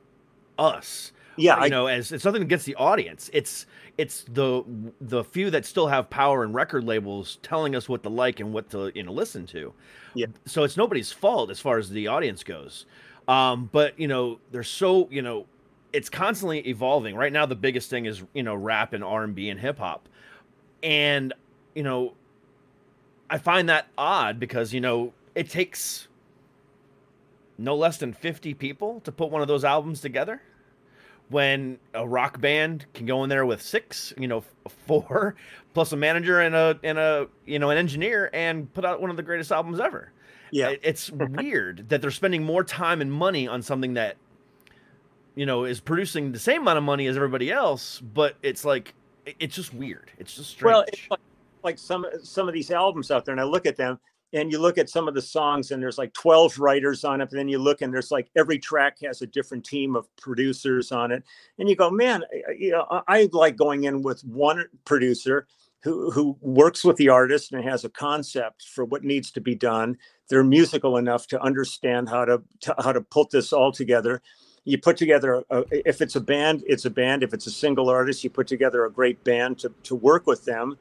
[0.60, 1.12] us.
[1.36, 3.30] yeah you I, know, as it's nothing against the audience.
[3.34, 3.66] It's
[3.98, 4.64] it's the
[5.02, 8.54] the few that still have power and record labels telling us what to like and
[8.54, 9.74] what to you know listen to.
[10.14, 10.28] Yeah.
[10.46, 12.86] So it's nobody's fault as far as the audience goes.
[13.28, 15.46] Um, but you know, they're so you know,
[15.94, 17.16] it's constantly evolving.
[17.16, 19.78] Right now, the biggest thing is you know rap and R and B and hip
[19.78, 20.08] hop,
[20.84, 21.34] and
[21.76, 22.14] you know,
[23.30, 26.08] I find that odd because you know it takes
[27.58, 30.42] no less than 50 people to put one of those albums together.
[31.30, 34.44] When a rock band can go in there with six you know
[34.86, 35.36] four
[35.74, 39.10] plus a manager and a and a you know an engineer and put out one
[39.10, 40.12] of the greatest albums ever
[40.52, 40.74] yeah.
[40.82, 44.18] It's weird that they're spending more time and money on something that
[45.36, 48.94] you know is producing the same amount of money as everybody else but it's like
[49.26, 50.12] it's just weird.
[50.18, 51.20] It's just strange well it's like,
[51.64, 54.00] like some some of these albums out there and i look at them
[54.34, 57.30] and you look at some of the songs and there's like 12 writers on it
[57.32, 60.92] and then you look and there's like every track has a different team of producers
[60.92, 61.24] on it
[61.60, 62.24] and you go man
[62.58, 65.48] you know i I like going in with one producer
[65.84, 69.56] who who works with the artist and has a concept for what needs to be
[69.56, 69.98] done.
[70.30, 74.22] They're musical enough to understand how to, to how to put this all together.
[74.64, 77.24] You put together a, if it's a band it's a band.
[77.24, 80.46] If it's a single artist you put together a great band to, to work with
[80.46, 80.78] them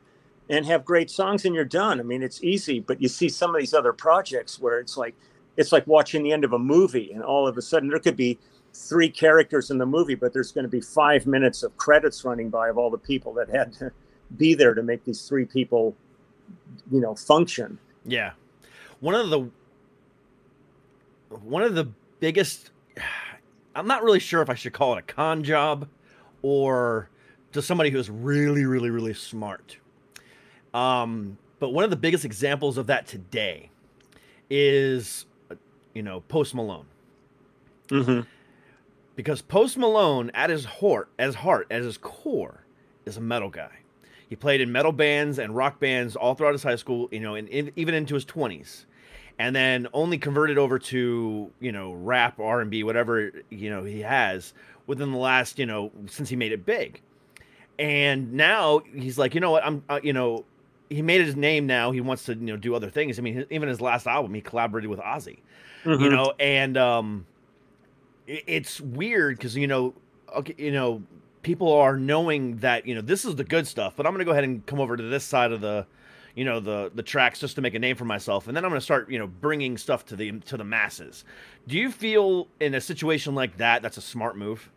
[0.50, 1.98] and have great songs and you're done.
[1.98, 5.14] I mean it's easy but you see some of these other projects where it's like
[5.56, 8.16] it's like watching the end of a movie and all of a sudden there could
[8.16, 8.38] be
[8.74, 12.50] three characters in the movie but there's going to be five minutes of credits running
[12.50, 13.90] by of all the people that had to
[14.36, 15.94] be there to make these three people
[16.90, 18.32] you know function Yeah.
[19.00, 19.48] One of the
[21.42, 22.70] one of the biggest
[23.74, 25.88] I'm not really sure if I should call it a con job
[26.42, 27.08] or
[27.52, 29.78] to somebody who's really really really smart.
[30.74, 33.70] Um but one of the biggest examples of that today
[34.48, 35.26] is
[35.94, 36.86] you know Post Malone
[37.88, 38.20] mm-hmm.
[39.16, 42.64] because Post Malone at his heart as heart as his core
[43.06, 43.80] is a metal guy.
[44.30, 47.34] He played in metal bands and rock bands all throughout his high school, you know,
[47.34, 48.86] and in, even into his 20s.
[49.38, 54.54] And then only converted over to, you know, rap, R&B, whatever, you know, he has
[54.86, 57.00] within the last, you know, since he made it big.
[57.78, 60.44] And now he's like, you know what, I'm uh, you know,
[60.90, 61.90] he made his name now.
[61.92, 63.18] He wants to, you know, do other things.
[63.18, 65.38] I mean, even his last album, he collaborated with Ozzy
[65.84, 66.04] Mm-hmm.
[66.04, 67.24] you know and um
[68.26, 69.94] it- it's weird because you know
[70.36, 71.02] okay you know
[71.42, 74.32] people are knowing that you know this is the good stuff but i'm gonna go
[74.32, 75.86] ahead and come over to this side of the
[76.36, 78.70] you know the the tracks just to make a name for myself and then i'm
[78.70, 81.24] gonna start you know bringing stuff to the to the masses
[81.68, 84.70] do you feel in a situation like that that's a smart move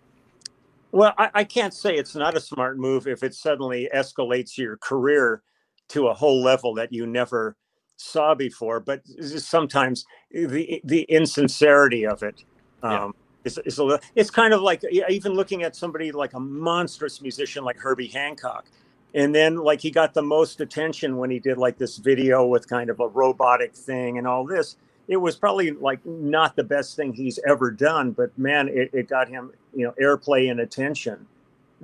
[0.92, 4.78] Well, I, I can't say it's not a smart move if it suddenly escalates your
[4.78, 5.44] career
[5.92, 7.58] to a whole level that you never
[7.98, 8.82] saw before.
[8.82, 9.04] But
[9.38, 12.44] sometimes the the insincerity of it
[12.88, 13.02] Yeah.
[13.06, 13.14] Um,
[13.44, 14.00] is, is a.
[14.16, 18.66] It's kind of like even looking at somebody like a monstrous musician like Herbie Hancock,
[19.14, 22.68] and then like he got the most attention when he did like this video with
[22.68, 24.78] kind of a robotic thing and all this.
[25.08, 29.10] It was probably like not the best thing he's ever done, but man, it, it
[29.10, 31.28] got him you know airplay and attention.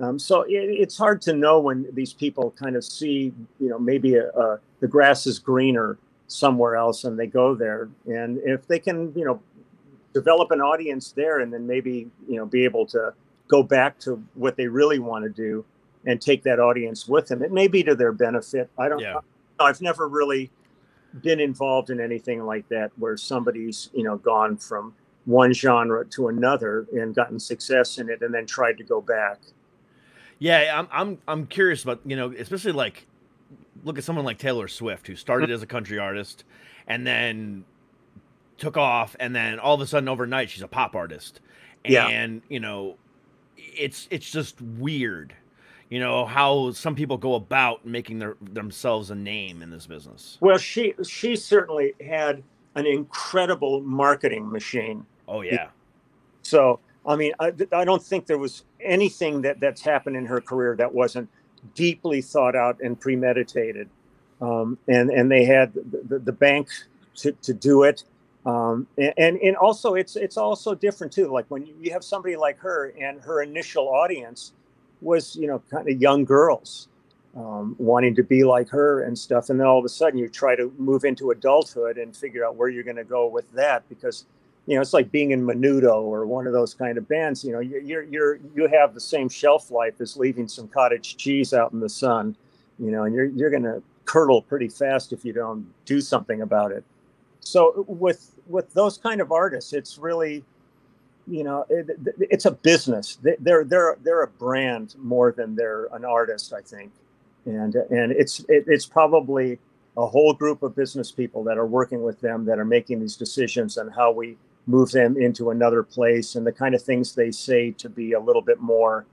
[0.00, 3.78] Um, so it, it's hard to know when these people kind of see you know
[3.78, 5.98] maybe a, a, the grass is greener
[6.28, 9.40] somewhere else and they go there, and if they can you know
[10.12, 13.12] develop an audience there and then maybe you know be able to
[13.48, 15.64] go back to what they really want to do
[16.06, 18.70] and take that audience with them, it may be to their benefit.
[18.78, 19.00] I don't.
[19.00, 19.14] Yeah.
[19.14, 19.20] know.
[19.58, 20.50] I've never really
[21.22, 24.94] been involved in anything like that where somebody's you know gone from
[25.26, 29.38] one genre to another and gotten success in it and then tried to go back.
[30.38, 33.06] Yeah, I'm I'm I'm curious about you know especially like
[33.84, 35.54] look at someone like Taylor Swift who started mm-hmm.
[35.54, 36.44] as a country artist
[36.86, 37.64] and then
[38.60, 41.40] took off and then all of a sudden overnight she's a pop artist
[41.84, 42.06] Yeah.
[42.08, 42.96] and you know
[43.56, 45.34] it's it's just weird
[45.88, 50.38] you know how some people go about making their themselves a name in this business.
[50.40, 52.44] Well, she she certainly had
[52.76, 55.04] an incredible marketing machine.
[55.26, 55.70] Oh yeah,
[56.42, 60.40] So, I mean, I, I don't think there was anything that that's happened in her
[60.40, 61.28] career that wasn't
[61.74, 63.88] deeply thought out and premeditated.
[64.40, 66.68] Um, and and they had the, the, the bank
[67.16, 68.04] to, to do it.
[68.46, 71.28] Um, and, and also it's it's also different too.
[71.28, 74.52] Like when you, have somebody like her and her initial audience
[75.02, 76.88] was you know kind of young girls
[77.36, 80.28] um, wanting to be like her and stuff, and then all of a sudden you
[80.28, 83.86] try to move into adulthood and figure out where you're going to go with that
[83.90, 84.24] because
[84.66, 87.44] you know it's like being in Menudo or one of those kind of bands.
[87.44, 91.18] You know you- you're you're you have the same shelf life as leaving some cottage
[91.18, 92.34] cheese out in the sun.
[92.78, 96.40] You know, and you're you're going to curdle pretty fast if you don't do something
[96.40, 96.84] about it
[97.40, 100.44] so with with those kind of artists it's really
[101.26, 101.88] you know it,
[102.18, 103.16] it's a business.
[103.22, 106.90] They- they're they're they're a brand more than they're an artist i think.
[107.46, 109.58] And and it's it, it's probably
[109.96, 113.16] a whole group of business people that are working with them that are making these
[113.16, 114.36] decisions on how we
[114.66, 118.20] move them into another place and the kind of things they say to be a
[118.20, 119.04] little bit more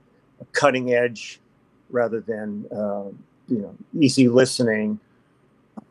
[0.52, 1.40] cutting edge
[1.90, 3.04] rather than uh,
[3.48, 4.98] you know easy listening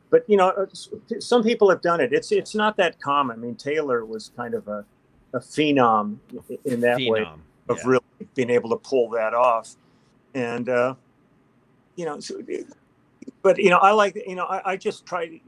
[0.10, 0.68] but you know
[1.20, 2.14] some people have done it.
[2.14, 3.38] It's it's not that common.
[3.38, 4.86] I mean taylor was kind of a,
[5.34, 6.18] a phenom
[6.66, 7.26] in that way
[7.70, 7.84] of Yeah.
[7.86, 8.05] really
[8.36, 9.76] being able to pull that off.
[10.34, 10.95] And uh
[11.95, 12.41] you know so,
[13.41, 15.41] but you know i like you know i, I just try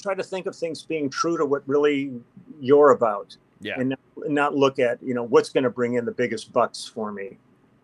[0.00, 2.12] try to think of things being true to what really
[2.60, 3.36] you're about.
[3.60, 6.52] Yeah, and not, not look at you know what's going to bring in the biggest
[6.52, 7.38] bucks for me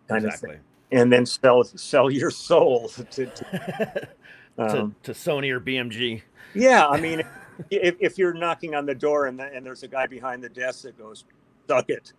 [0.07, 0.59] kind of thing
[0.91, 4.09] and then sell sell your soul to to,
[4.57, 6.21] um, to Sony or BMG.
[6.53, 7.23] Yeah, I mean,
[7.71, 10.49] if, if you're knocking on the door and, the, and there's a guy behind the
[10.49, 11.25] desk that goes,
[11.67, 12.13] "Suck it,"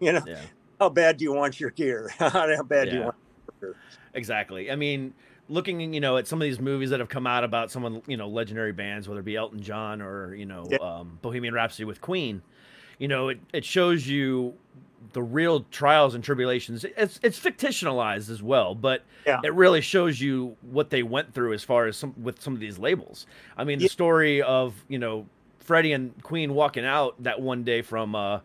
[0.00, 0.40] you know, Yeah.
[0.80, 2.10] how bad do you want your gear?
[2.18, 3.16] how bad do you want?
[3.60, 3.80] Your gear?
[4.14, 4.70] Exactly.
[4.70, 5.14] I mean,
[5.48, 8.16] looking, you know, at some of these movies that have come out about someone, you
[8.16, 10.78] know, legendary bands, whether it be Elton John or you know, Yeah.
[10.78, 12.42] um, Bohemian Rhapsody with Queen,
[12.98, 14.54] you know, it, it shows you
[15.12, 16.84] the real trials and tribulations.
[16.84, 19.40] It's it's fictionalized as well, but Yeah.
[19.44, 22.60] it really shows you what they went through as far as some with some of
[22.60, 23.26] these labels.
[23.56, 23.90] I mean, the Yeah.
[23.90, 25.26] story of you know
[25.58, 28.14] Freddie and Queen walking out that one day from.
[28.14, 28.40] uh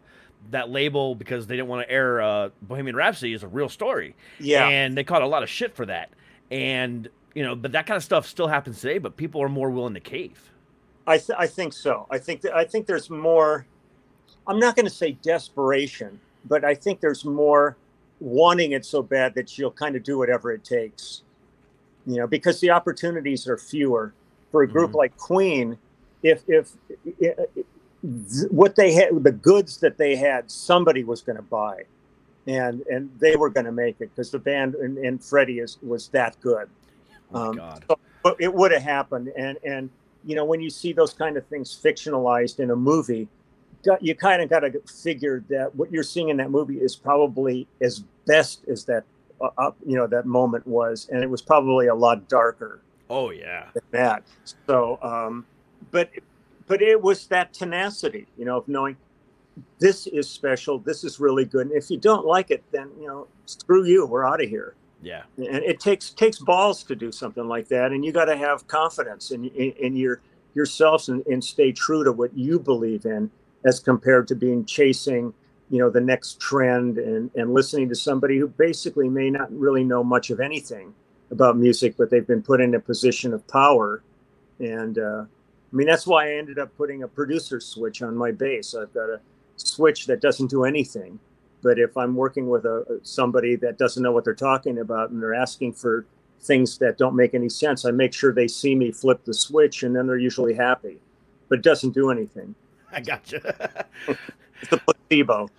[0.50, 4.16] that label because they didn't want to air uh, Bohemian Rhapsody is a real story
[4.40, 6.10] Yeah, and they caught a lot of shit for that.
[6.50, 8.98] And you know, but that kind of stuff still happens today.
[8.98, 10.52] But people are more willing to cave.
[11.06, 12.08] I th- I think so.
[12.10, 13.68] I think that I think there's more.
[14.48, 17.78] I'm not going to say desperation, but I think there's more
[18.20, 21.24] wanting it so bad that you'll kind of do whatever it takes.
[22.06, 24.14] You know, because the opportunities are fewer
[24.52, 24.96] for a group Mhm.
[24.96, 25.78] like Queen.
[26.24, 26.72] If if,
[27.20, 27.38] if
[28.50, 31.84] what they had, the goods that they had, somebody was going to buy,
[32.48, 35.78] and and they were going to make it because the band and, and Freddie is
[35.84, 36.68] was that good
[37.34, 37.86] Oh Um, god.
[38.24, 39.90] but it would have happened and and
[40.26, 43.28] you know when you see those kind of things fictionalized in a movie
[43.84, 46.96] got- you kind of got to figure that what you're seeing in that movie is
[46.96, 49.04] probably as best as that
[49.42, 53.32] uh, up you know that moment was and it was probably a lot darker Oh
[53.32, 53.70] yeah.
[53.74, 54.24] than that
[54.68, 55.46] so um
[55.92, 56.10] but
[56.68, 58.96] but it was that tenacity you know of knowing
[59.80, 63.08] this is special this is really good and if you don't like it then you
[63.08, 65.24] know screw you we're out of here Yeah.
[65.38, 68.68] and it takes takes balls to do something like that and you got to have
[68.68, 70.22] confidence in, in, in your
[70.54, 73.32] yourselves and, and stay true to what you believe in
[73.66, 75.34] as compared to being chasing
[75.70, 79.84] you know the next trend and, and listening to somebody who basically may not really
[79.84, 80.94] know much of anything
[81.32, 84.04] about music but they've been put in a position of power.
[84.60, 88.32] And uh, i mean that's why i ended up putting a producer switch on my
[88.32, 88.76] bass.
[88.76, 89.22] I've got a
[89.56, 91.20] switch that doesn't do anything
[91.62, 95.22] but if i'm working with a somebody that doesn't know what they're talking about and
[95.22, 96.06] they're asking for
[96.42, 99.84] things that don't make any sense i make sure they see me flip the switch
[99.84, 100.98] and then they're usually happy
[101.50, 102.56] but it doesn't do anything
[102.98, 103.86] I gotcha.
[104.08, 105.50] it's the placebo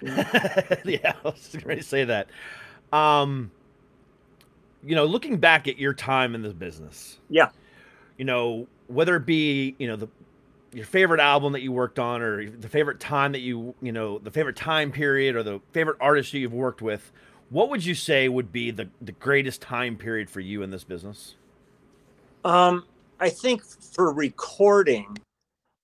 [0.02, 2.28] yeah, I was going to say that.
[2.92, 3.50] Um,
[4.84, 7.50] you know, looking back at your time in this business, yeah
[8.18, 10.08] you know, whether it be, you know, the
[10.74, 14.18] your favorite album that you worked on or the favorite time that you, you know,
[14.18, 17.10] the favorite time period or the favorite artist you've worked with,
[17.48, 20.84] what would you say would be the, the greatest time period for you in this
[20.84, 21.36] business?
[22.44, 22.84] Um,
[23.18, 25.16] I think for recording,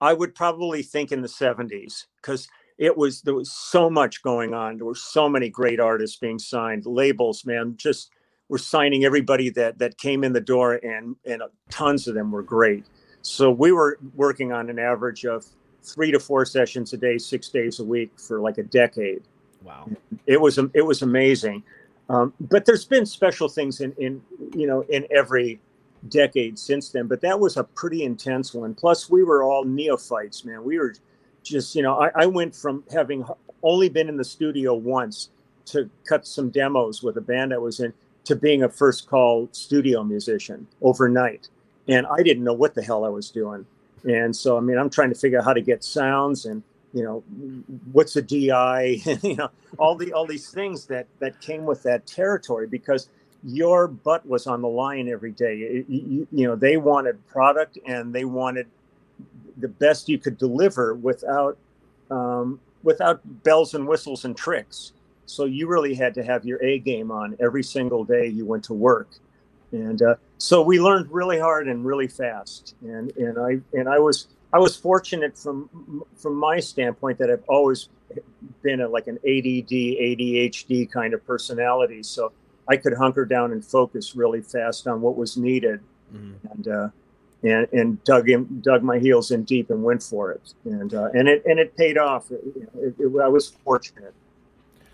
[0.05, 2.49] I would probably think in the 70s because
[2.79, 4.79] it was there was so much going on.
[4.79, 8.11] There were so many great artists being signed, labels, man, just
[8.51, 12.43] were signing everybody that that came in the door, and and tons of them were
[12.43, 12.85] great.
[13.23, 15.47] So we were working on an average of
[15.83, 19.23] three to four sessions a day, six days a week for like a decade
[19.65, 19.89] Wow.
[20.27, 21.63] it was it was amazing.
[22.11, 24.23] Um, but there's been special things in, in
[24.55, 25.61] you know in every
[26.09, 27.07] decade since then.
[27.07, 28.75] But that was a pretty intense one.
[28.75, 30.65] Plus, we were all neophytes, man.
[30.65, 30.95] We were
[31.43, 33.25] just you know I, I went from having
[33.63, 35.31] only been in the studio once
[35.67, 37.93] to cut some demos with a band I was in
[38.25, 41.49] to being a first call studio musician overnight.
[41.89, 43.67] And I didn't know what the hell I was doing.
[44.05, 47.03] And so, I mean, I'm trying to figure out how to get sounds and, you
[47.03, 47.23] know,
[47.93, 52.07] what's a DI, you know, all the, all these things that, that came with that
[52.07, 53.09] territory because
[53.45, 55.85] your butt was on the line every day.
[55.89, 58.67] You, you know, they wanted product and they wanted
[59.59, 61.59] the best you could deliver without,
[62.11, 64.93] um, without bells and whistles and tricks.
[65.27, 68.65] So you really had to have your A game on every single day you went
[68.65, 69.09] to work,
[69.73, 72.75] and uh, so we learned really hard and really fast.
[72.83, 77.43] And and I and I was I was fortunate from from my standpoint that I've
[77.49, 77.89] always
[78.63, 82.33] been a, like an ADD ADHD kind of personality, so
[82.69, 85.81] I could hunker down and focus really fast on what was needed,
[86.15, 86.35] Mhm.
[86.53, 86.89] and uh,
[87.43, 91.11] and and dug in dug my heels in deep and went for it, and uh,
[91.15, 92.31] and it and it paid off.
[92.31, 92.41] It,
[92.77, 94.15] it, it, I was fortunate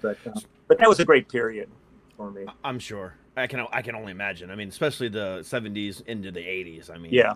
[0.03, 1.69] but uh, but that was a great period
[2.17, 2.45] for me.
[2.65, 3.15] I'm sure.
[3.37, 4.51] I can I can only imagine.
[4.51, 6.91] I mean, especially the 70s into the 80s.
[6.91, 7.35] I mean, Yeah,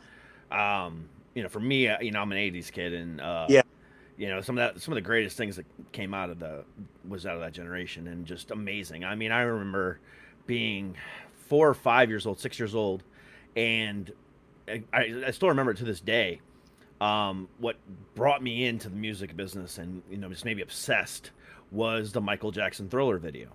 [0.51, 3.62] um, you know, for me, uh, you know, I'm an '80s kid, and uh, Yeah.
[4.16, 6.64] you know, some of that, some of the greatest things that came out of the
[7.09, 9.05] was out of that generation, and just amazing.
[9.05, 10.01] I mean, I remember
[10.47, 10.97] being
[11.49, 13.03] four or five years old, six years old,
[13.57, 14.12] and
[14.68, 14.82] I,
[15.26, 16.40] I still remember it to this day.
[17.01, 17.76] Um, what
[18.14, 21.32] brought me into the music business, and you know, just maybe obsessed,
[21.70, 23.51] was the Michael Jackson Thriller video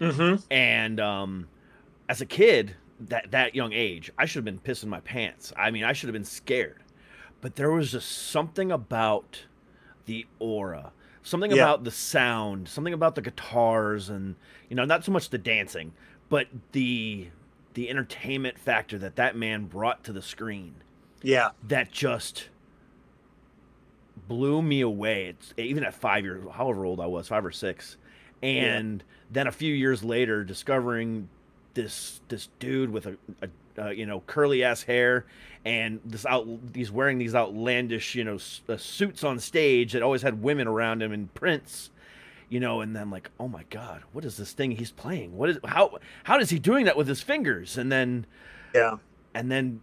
[0.00, 0.36] mm-hmm.
[0.52, 1.48] and um,
[2.08, 5.70] as a kid that that young age i should have been pissing my pants i
[5.70, 6.82] mean i should have been scared
[7.40, 9.44] but there was just something about
[10.04, 11.62] the aura something Yeah.
[11.62, 14.34] about the sound something about the guitars and
[14.68, 15.92] you know not so much the dancing
[16.30, 17.28] but the
[17.74, 20.74] the entertainment factor that that man brought to the screen
[21.22, 22.48] yeah, that just
[24.28, 25.26] blew me away.
[25.26, 27.96] It's even at five years, however old I was, five or six,
[28.42, 31.28] and then a few years later, discovering
[31.74, 33.48] this this dude with a, a,
[33.86, 35.24] uh you know curly ass hair
[35.64, 40.02] and this out he's wearing these outlandish you know s- uh, suits on stage that
[40.02, 41.90] always had women around him and Prince
[42.50, 45.36] you know and then like oh my god what is this thing he's playing?
[45.38, 47.78] What is how how is he doing that with his fingers?
[47.78, 48.26] And then
[48.74, 48.96] yeah,
[49.34, 49.82] and then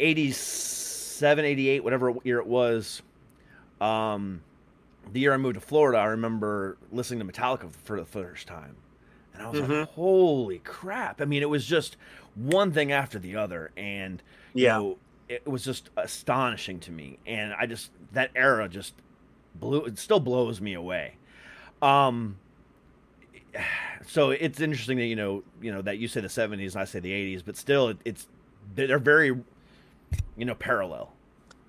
[0.00, 3.02] 87 88 whatever year it was
[3.80, 4.44] um
[5.12, 8.76] the year i moved to florida i remember listening to metallica for the first time.
[9.34, 9.60] And i was Mhm.
[9.60, 11.20] like holy crap.
[11.20, 11.96] I mean it was just
[12.34, 13.72] one thing after the other.
[13.76, 14.22] And
[14.56, 14.98] you yeah, know,
[15.28, 17.20] it was just astonishing to me.
[17.26, 18.94] And i just that era just
[19.54, 21.17] blew it still blows me away
[21.82, 22.36] um
[24.06, 26.84] so it's interesting that you know you know that you say the 70s and i
[26.84, 28.26] say the 80s but still it, it's
[28.74, 29.28] they're very
[30.36, 31.12] you know parallel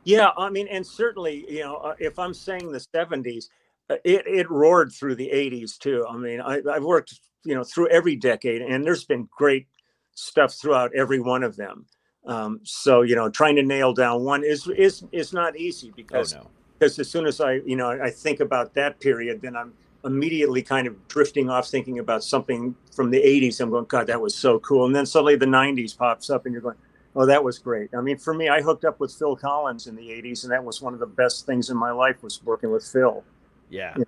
[0.04, 0.30] yeah.
[0.38, 3.46] I mean, and certainly, you know, uh, if I'm saying the '70s,
[3.90, 6.06] uh, it it roared through the '80s too.
[6.10, 9.68] I mean, I, I've worked, you know, through every decade, and there's been great
[10.16, 11.86] stuff throughout every one of them.
[12.26, 15.96] Um, so, you know, trying to nail down one is is is not easy oh
[15.96, 16.48] because no
[16.78, 19.74] because as soon as I, you know, I think about that period, then I'm
[20.06, 23.60] immediately kind of drifting off thinking about something from the 80s.
[23.60, 24.86] I'm going, God, that was so cool.
[24.86, 26.78] And then suddenly the 90s pops up and you're going,
[27.16, 27.90] oh, that was great.
[27.94, 30.64] I mean, for me, I hooked up with Phil Collins in the 80s, and that
[30.64, 33.24] was one of the best things in my life was working with Phil.
[33.70, 34.04] yeah Yeah.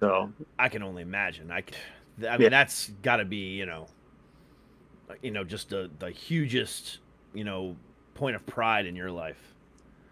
[0.00, 2.48] So, i can only imagine I mean Yeah.
[2.48, 3.86] that's got to be you know
[5.22, 6.98] you know just the the hugest
[7.32, 7.76] you know
[8.14, 9.54] point of pride in your life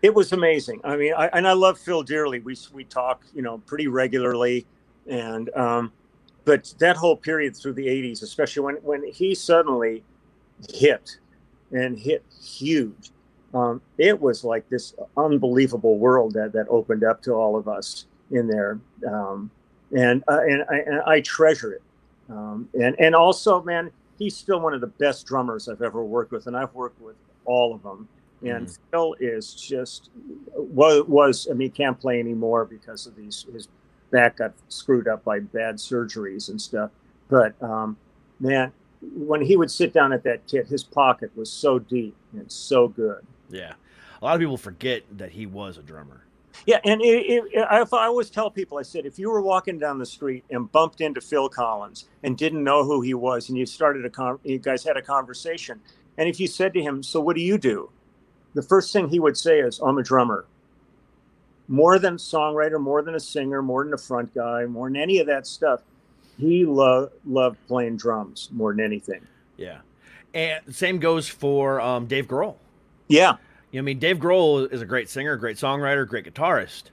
[0.03, 0.81] it was amazing.
[0.83, 2.41] I mean, I, and I love Phil dearly.
[2.41, 4.67] We we talk, you know, pretty regularly,
[5.07, 5.93] and um,
[6.45, 10.03] but that whole period through the '80s, especially when when he suddenly
[10.73, 11.19] hit
[11.73, 13.11] and hit huge,
[13.55, 18.07] um, it was like this unbelievable world that that opened up to all of us
[18.31, 18.79] in there,
[19.09, 19.51] um,
[19.97, 21.83] and uh, and, I, and I treasure it.
[22.29, 26.33] Um, and and also, man, he's still one of the best drummers I've ever worked
[26.33, 28.09] with, and I've worked with all of them
[28.45, 30.11] and Phil is just
[30.55, 33.69] was was I mean he can't play anymore because of these his
[34.13, 36.91] back got screwed up by bad surgeries and stuff.
[37.29, 37.97] But um,
[38.39, 42.51] man, when he would sit down at that kit, his pocket was so deep and
[42.53, 43.27] so good.
[43.51, 43.75] yeah
[44.21, 46.25] a lot of people forget that he was a drummer
[46.65, 49.79] Yeah, and it, it, I, I always tell people, I said, if you were walking
[49.81, 53.59] down the street and bumped into Phil Collins and didn't know who he was, and
[53.59, 55.81] you started a con- you guys had a conversation,
[56.17, 57.91] and if you said to him, "So what do you do?"
[58.55, 60.45] the first thing he would say is, "I'm a drummer."
[61.73, 64.97] More than a songwriter, more than a singer, more than a front guy, more than
[64.97, 65.81] any of that stuff.
[66.39, 69.27] he lo- loved playing drums more than anything.
[69.57, 69.79] Yeah,
[70.35, 72.57] and same goes for um, Dave Grohl.
[73.09, 73.37] Yeah,
[73.71, 76.85] You know, I mean, Dave Grohl is a great singer, great songwriter, great guitarist,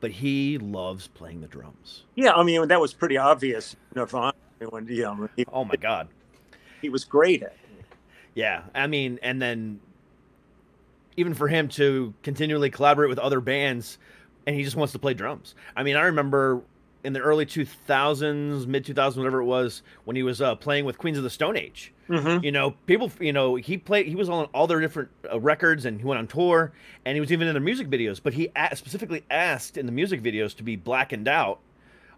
[0.00, 2.04] but he loves playing the drums.
[2.14, 2.32] yeah.
[2.32, 3.74] I mean, that was pretty obvious.
[3.96, 4.34] Nirvana,
[4.70, 6.06] when you know, he, Oh my God.
[6.80, 7.48] he was great at.
[7.52, 7.84] It.
[8.34, 9.80] Yeah, I mean, and then
[11.16, 13.98] even for him to continually collaborate with other bands,
[14.48, 15.54] and he just wants to play drums.
[15.76, 16.62] I mean, I remember
[17.04, 20.96] in the early 2000s, mid 2000s, whatever it was, when he was uh, playing with
[20.96, 21.92] Queens of the Stone Age.
[22.08, 22.42] Mm-hmm.
[22.42, 25.84] You know, people, you know, he played, he was on all their different uh, records
[25.84, 26.72] and he went on tour
[27.04, 29.92] and he was even in their music videos, but he a- specifically asked in the
[29.92, 31.60] music videos to be blackened out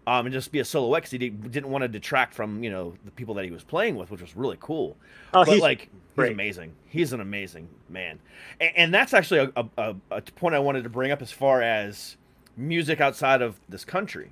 [0.07, 2.93] um, and just be a silhouette because he didn't want to detract from, you know,
[3.03, 4.95] the people that he was playing with, which was really cool
[5.33, 6.73] Oh, but he's like he's amazing.
[6.87, 8.19] He's an amazing man,
[8.59, 11.61] and, and that's actually a, a, a point I wanted to bring up as far
[11.61, 12.17] as
[12.57, 14.31] music outside of this country.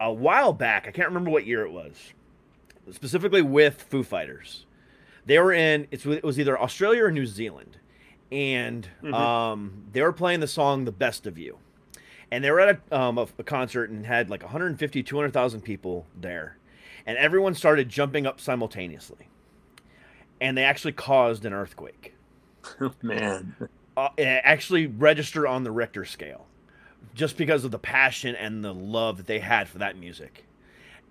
[0.00, 2.14] A while back, I can't remember what year it was,
[2.90, 4.64] specifically with Foo Fighters.
[5.26, 7.78] They were in it was either Australia or New Zealand,
[8.32, 9.12] and Mhm.
[9.14, 11.58] um, they were playing the song "The Best of You."
[12.32, 16.06] and they were at a, um, a, a concert and had like 150 200,000 people
[16.16, 16.56] there
[17.04, 19.26] and everyone started jumping up simultaneously
[20.40, 22.14] and they actually caused an earthquake
[23.02, 23.56] man.
[23.96, 26.46] uh, it actually registered on the richter scale
[27.14, 30.44] just because of the passion and the love that they had for that music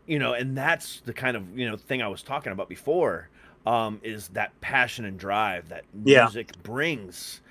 [0.08, 3.30] you know and that's the kind of you know thing i was talking about before
[3.66, 6.24] um, is that passion and drive that Yeah.
[6.24, 7.42] music brings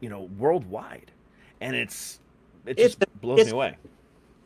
[0.00, 1.10] you know worldwide
[1.60, 2.20] and it's
[2.66, 3.76] it It's- just blows me away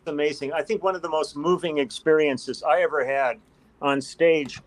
[0.01, 0.53] It's amazing.
[0.53, 3.39] I think one of the most moving experiences I ever had
[3.81, 4.61] on stage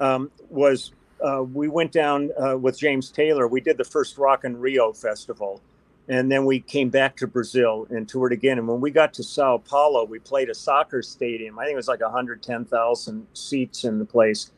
[0.00, 0.92] um, was
[1.24, 3.48] uh, we went down uh, with James Taylor.
[3.48, 5.60] We did the first Rock in Rio festival,
[6.08, 8.58] and then we came back to Brazil and toured again.
[8.58, 11.58] And when we got to Sao Paulo, we played a soccer stadium.
[11.58, 14.50] I think it was like 110,000 seats in the place,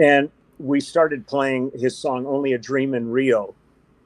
[0.00, 3.54] and we started playing his song "Only a Dream in Rio,"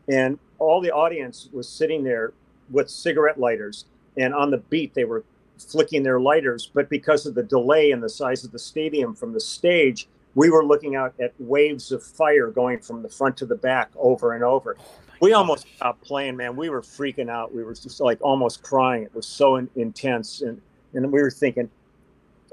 [0.08, 2.32] and all the audience was sitting there
[2.70, 3.86] with cigarette lighters
[4.16, 5.24] and on the beat they were
[5.58, 9.32] flicking their lighters but because of the delay and the size of the stadium from
[9.32, 13.46] the stage we were looking out at waves of fire going from the front to
[13.46, 14.76] the back over and over.
[15.20, 16.56] We almost stopped playing man.
[16.56, 17.54] We were freaking out.
[17.54, 19.02] We were just like almost crying.
[19.02, 20.60] It was so in, intense and
[20.94, 21.70] and we were thinking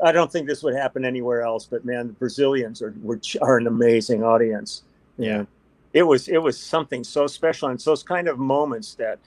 [0.03, 3.57] i don't think this would happen anywhere else but man the brazilians are were, are
[3.57, 4.83] an amazing audience.
[5.17, 5.39] Yeah.
[5.39, 5.47] And
[5.93, 9.19] it was it was something so special and it's those kind of moments that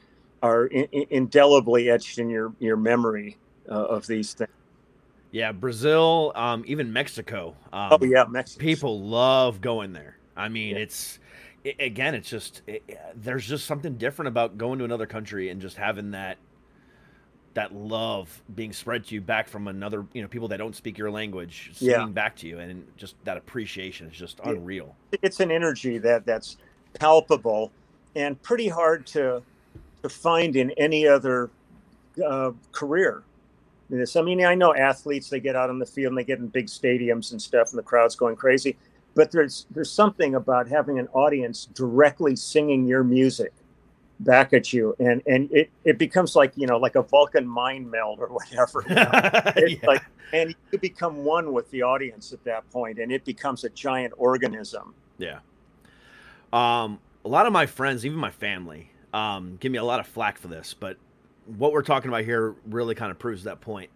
[0.43, 3.37] are in, in- indelibly etched in your your memory
[3.69, 4.51] uh, of these things.
[5.33, 7.55] Yeah, Brazil, um, even Mexico.
[7.72, 8.61] Um, Oh yeah, Mexico.
[8.61, 10.16] people love going there.
[10.37, 10.83] I mean, Yeah.
[10.83, 11.18] it's
[11.64, 12.83] i again, it's just it,
[13.14, 16.39] there's just something different about going to another country and just having that
[17.55, 20.97] that love being spread to you back from another, you know, people that don't speak
[20.97, 22.07] your language, Yeah.
[22.07, 24.95] back to you, and just that appreciation is just unreal.
[25.22, 26.57] It's an energy that that's
[26.95, 27.70] palpable
[28.16, 29.43] and pretty hard to
[30.03, 31.51] to find in any other
[32.24, 33.22] uh, career.
[33.91, 36.38] This, I mean, I know athletes they get out on the field and they get
[36.38, 38.76] in big stadiums and stuff, and the crowd's going crazy.
[39.14, 43.53] But there's there's something about having an audience directly singing your music
[44.20, 47.91] back at you, and and it, it becomes like you know like a Vulcan mind
[47.91, 48.84] meld or whatever.
[48.88, 49.11] you know?
[49.68, 49.86] Yeah.
[49.86, 53.70] like, and you become one with the audience at that point, and it becomes a
[53.70, 54.95] giant organism.
[55.18, 55.41] Yeah.
[56.53, 60.07] Um, a lot of my friends, even my family, um, give me a lot of
[60.07, 60.97] flack for this, but
[61.59, 63.91] what we're talking about here really kind of proves that point.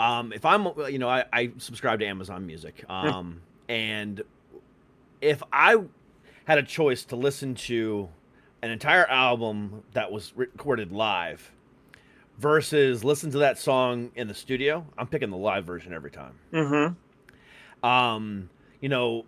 [0.00, 4.22] Um, if I'm, you know, I, I subscribe to Amazon Music, um, and
[5.20, 5.76] if I
[6.44, 8.08] had a choice to listen to
[8.62, 11.50] an entire album that was recorded live
[12.38, 16.34] versus listen to that song in the studio, I'm picking the live version every time
[16.52, 17.86] Mm-hmm.
[17.88, 19.24] um you know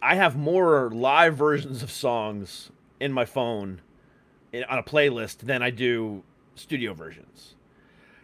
[0.00, 3.80] i have more live versions of songs in my phone
[4.68, 6.22] on a playlist than i do
[6.56, 7.54] studio versions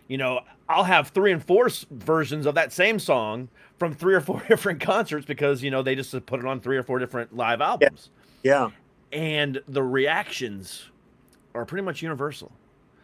[0.09, 4.21] you know i'll have three and four versions of that same song from three or
[4.21, 7.35] four different concerts because you know they just put it on three or four different
[7.37, 8.11] live albums
[8.43, 8.71] Yeah.
[9.13, 10.91] and the reactions
[11.55, 12.51] are pretty much universal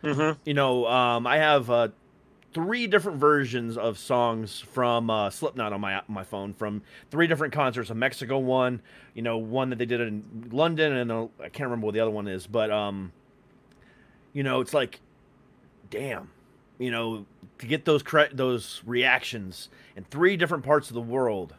[0.02, 0.38] Mm-hmm.
[0.44, 1.88] you know, um, I have uh,
[2.54, 7.52] three different versions of songs from uh, Slipknot on my my phone from three different
[7.52, 7.90] concerts.
[7.90, 8.80] A Mexico one,
[9.14, 10.22] you know, one that they did in
[10.52, 12.46] London, and uh, I can't remember what the other one is.
[12.46, 13.10] But um,
[14.32, 15.00] you know, it's like,
[15.90, 16.30] damn,
[16.78, 17.26] you know,
[17.58, 21.54] to get those cre- those reactions in three different parts of the world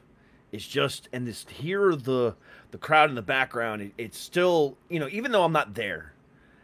[0.51, 2.35] is just and this hear the
[2.71, 3.81] the crowd in the background.
[3.81, 6.13] It, it's still, you know, even though I'm not there,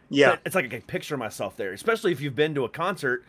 [0.08, 0.36] Yeah.
[0.44, 3.24] it's like I can picture myself there, especially if you've been to a concert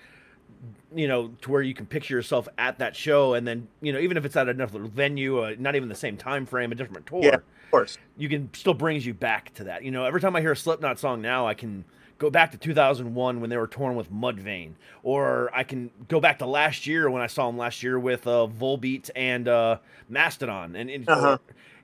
[0.95, 3.99] you know, to where you can picture yourself at that show, and then you know,
[3.99, 7.05] even if it's at another venue, uh, not even the same time frame, a different
[7.05, 7.35] tour, Yeah.
[7.35, 7.97] Of course.
[8.17, 9.83] you can still brings you back to that.
[9.83, 11.83] You know, every time I hear a Slipknot song now, I can
[12.17, 16.39] go back to 2001 when they were torn with Mudvayne, or I can go back
[16.39, 19.77] to last year when I saw them last year with uh, Volbeat and uh,
[20.09, 21.37] Mastodon, and, and Uh-huh.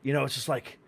[0.03, 0.79] you know, it's just like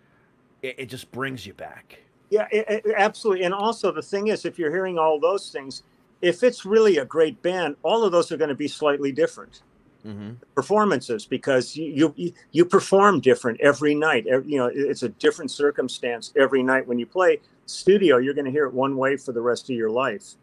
[0.62, 2.00] it, it just brings you back.
[2.30, 3.46] Yeah, it, it- absolutely.
[3.46, 5.84] And also, the thing is, if you're hearing all those things,
[6.22, 9.62] if it's really a great band, all of those are going to be slightly different
[10.06, 10.34] Mm-hmm.
[10.56, 14.26] performances because you you, you perform different every night.
[14.28, 18.18] Ev- You know, it's a different circumstance every night when you play studio.
[18.18, 20.36] You're going to hear it one way for the rest of your life,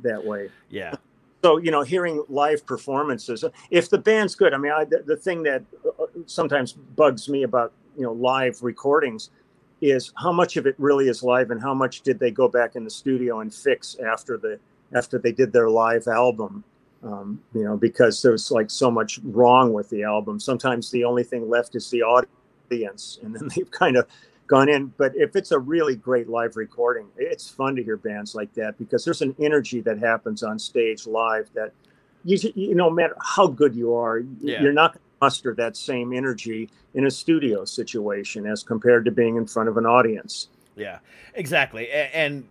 [0.00, 0.50] that way.
[0.68, 0.94] Yeah,
[1.42, 3.44] So you know, hearing live performances.
[3.70, 7.44] If the band's good, I mean, I, the, the thing that uh, sometimes bugs me
[7.44, 9.30] about you know live recordings
[9.80, 12.76] is how much of it really is live and how much did they go back
[12.76, 14.58] in the studio and fix after the
[14.92, 16.64] after they did their live album.
[17.02, 20.38] Um, you know, because there's like so much wrong with the album.
[20.38, 24.06] Sometimes the only thing left is the audience, and then they've kind of
[24.50, 24.92] gone in.
[24.98, 28.76] But if it's a really great live recording, it's fun to hear bands like that
[28.78, 31.72] because there's an energy that happens on stage live that
[32.24, 34.60] you you know, no matter how good you are, Yeah.
[34.60, 39.10] you're not going to muster that same energy in a studio situation as compared to
[39.10, 40.48] being in front of an audience.
[40.76, 40.98] yeah,
[41.34, 41.88] exactly.
[41.90, 42.48] And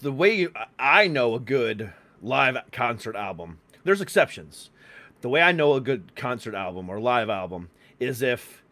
[0.00, 1.92] the way you, I know a good
[2.22, 4.70] live concert album, there's exceptions.
[5.22, 8.62] The way I know a good concert album or live album is if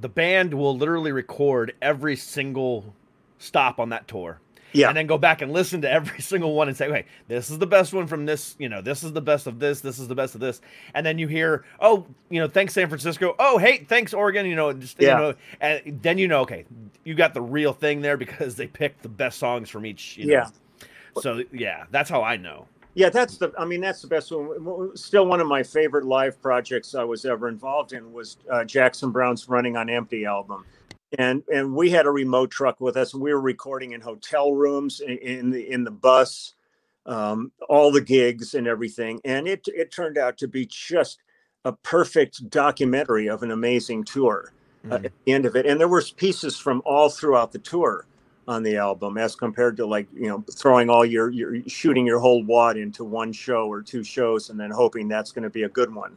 [0.00, 2.94] the band will literally record every single
[3.38, 4.40] stop on that tour.
[4.72, 4.86] Yeah.
[4.88, 7.58] And then go back and listen to every single one and say, okay, this is
[7.58, 10.06] the best one from this, you know, this is the best of this, this is
[10.06, 10.60] the best of this.
[10.94, 13.34] And then you hear, oh, you know, thanks San Francisco.
[13.38, 15.08] Oh, hey, thanks Oregon, you know, just, Yeah.
[15.08, 16.66] you know, and then you know, okay,
[17.04, 20.26] you got the real thing there because they picked the best songs from each, you
[20.26, 20.32] know.
[20.34, 20.48] Yeah.
[21.20, 22.66] So yeah, that's how I know.
[23.00, 23.52] Yeah, that's the.
[23.58, 24.94] I mean, that's the best one.
[24.96, 29.10] Still, one of my favorite live projects I was ever involved in was uh, Jackson
[29.10, 30.66] Browne's "Running on Empty" album,
[31.18, 34.52] and and we had a remote truck with us, and we were recording in hotel
[34.54, 36.54] rooms, in, in the in the bus,
[37.06, 41.20] um, all the gigs and everything, and it it turned out to be just
[41.64, 44.52] a perfect documentary of an amazing tour
[44.90, 45.06] uh, Mhm.
[45.06, 45.66] at the end of it.
[45.66, 48.06] And there was pieces from all throughout the tour
[48.50, 52.18] on the album, as compared to like you know throwing all your your shooting your
[52.18, 55.62] whole wad into one show or two shows and then hoping that's going to be
[55.62, 56.16] a good one.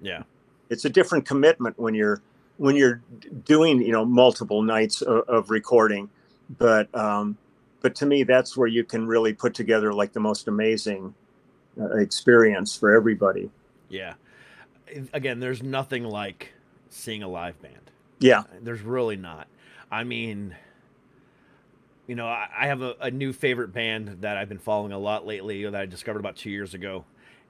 [0.00, 0.22] Yeah.
[0.70, 2.22] It's a different commitment when you're
[2.56, 3.02] when you're
[3.44, 6.08] doing you know multiple nights of, of recording,
[6.58, 7.36] but um,
[7.82, 11.14] but to me that's where you can really put together like the most amazing
[11.78, 13.50] uh, experience for everybody.
[13.88, 14.14] Yeah.
[15.12, 16.52] Again, there's nothing like
[16.88, 17.90] seeing a live band.
[18.20, 19.48] Yeah, There's really not.
[19.90, 20.54] I mean,
[22.06, 24.98] you know, I, I have a, a new favorite band that I've been following a
[24.98, 27.04] lot lately that I discovered about two years ago,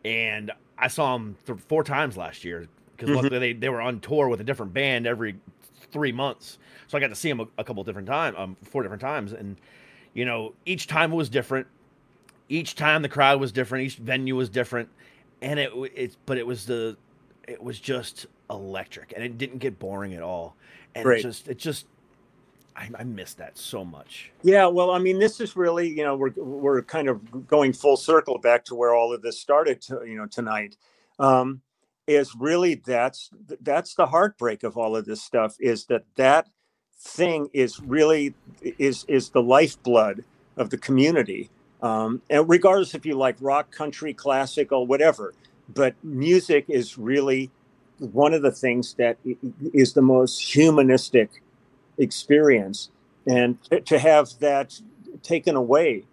[0.05, 3.15] and I saw them th- four times last year because Mhm.
[3.17, 5.37] luckily they, they were on tour with a different band every
[5.91, 8.83] three months, so I got to see them a, a couple different times, um, four
[8.83, 9.57] different times, and
[10.13, 11.67] you know, each time it was different.
[12.49, 13.87] Each time the crowd was different.
[13.87, 14.89] Each venue was different,
[15.43, 16.97] and it it's but it was the
[17.49, 20.55] it was just electric, and it didn't get boring at all,
[20.95, 21.19] and Right.
[21.19, 21.87] it just it just
[22.77, 24.33] I, I miss that so much.
[24.43, 27.97] Yeah, well, I mean, this is really, you know, we're we're kind of going full
[27.97, 30.77] circle back to where all of this started, to, you know, tonight.
[31.19, 31.63] Um,
[32.07, 33.31] is really that's
[33.63, 36.49] that's the heartbreak of all of this stuff is that that
[36.99, 38.35] thing is really
[38.79, 40.25] is is the lifeblood
[40.57, 41.51] of the community,
[41.83, 45.35] um, and regardless if you like rock, country, classical, whatever,
[45.73, 47.51] but music is really
[47.99, 49.17] one of the things that
[49.73, 51.43] is the most humanistic
[51.99, 52.91] experience.
[53.27, 54.79] And to, have that
[55.23, 56.05] taken away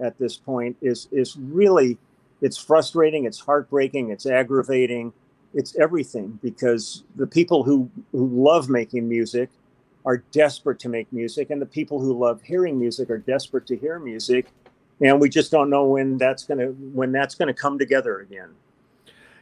[0.00, 1.96] at this point is is really
[2.40, 5.12] it's frustrating it's heartbreaking it's aggravating
[5.54, 9.48] it's everything because the people who who love making music
[10.04, 13.76] are desperate to make music and the people who love hearing music are desperate to
[13.76, 14.52] hear music
[15.00, 18.20] and we just don't know when that's going to when that's going to come together
[18.20, 18.50] again.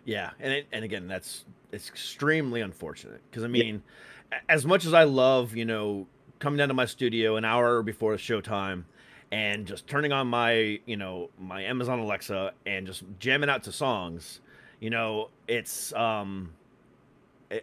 [0.04, 4.15] Yeah, and it, and again, that's it's extremely unfortunate because I mean, a-
[4.48, 6.06] as much as I love you know
[6.38, 8.84] coming down to my studio an hour before the showtime
[9.32, 13.72] and just turning on my you know my Amazon Alexa and just jamming out to
[13.72, 14.40] songs,
[14.80, 16.52] you know, it's um,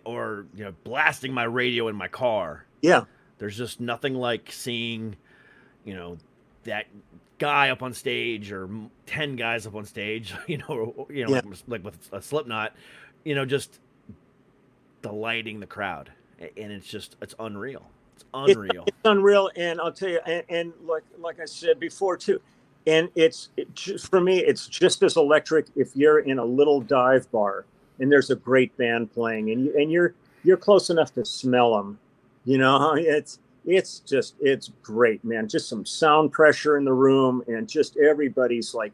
[0.05, 2.66] or you know blasting my radio in my car.
[2.82, 3.05] yeah
[3.38, 5.16] There's just nothing like seeing,
[5.86, 6.18] you know,
[6.64, 6.88] that
[7.39, 8.70] guy up on stage or
[9.05, 11.41] 10 guys up on stage, you know, or, you know, Yeah.
[11.45, 12.74] like, like with a Slipknot,
[13.26, 13.80] you know, just
[15.01, 16.11] delighting the crowd.
[16.39, 17.89] And it's just, it's unreal.
[18.15, 18.84] It's It's- unreal.
[18.88, 22.39] it's unreal and i'll tell you and, and like like i said before too
[22.86, 26.79] and it's it just, for me it's just as electric if you're in a little
[26.79, 27.65] dive bar
[27.99, 30.13] and there's a great band playing and you and you're
[30.43, 31.97] you're close enough to smell them
[32.45, 37.43] you know it's it's just it's great man just some sound pressure in the room
[37.47, 38.93] and just everybody's like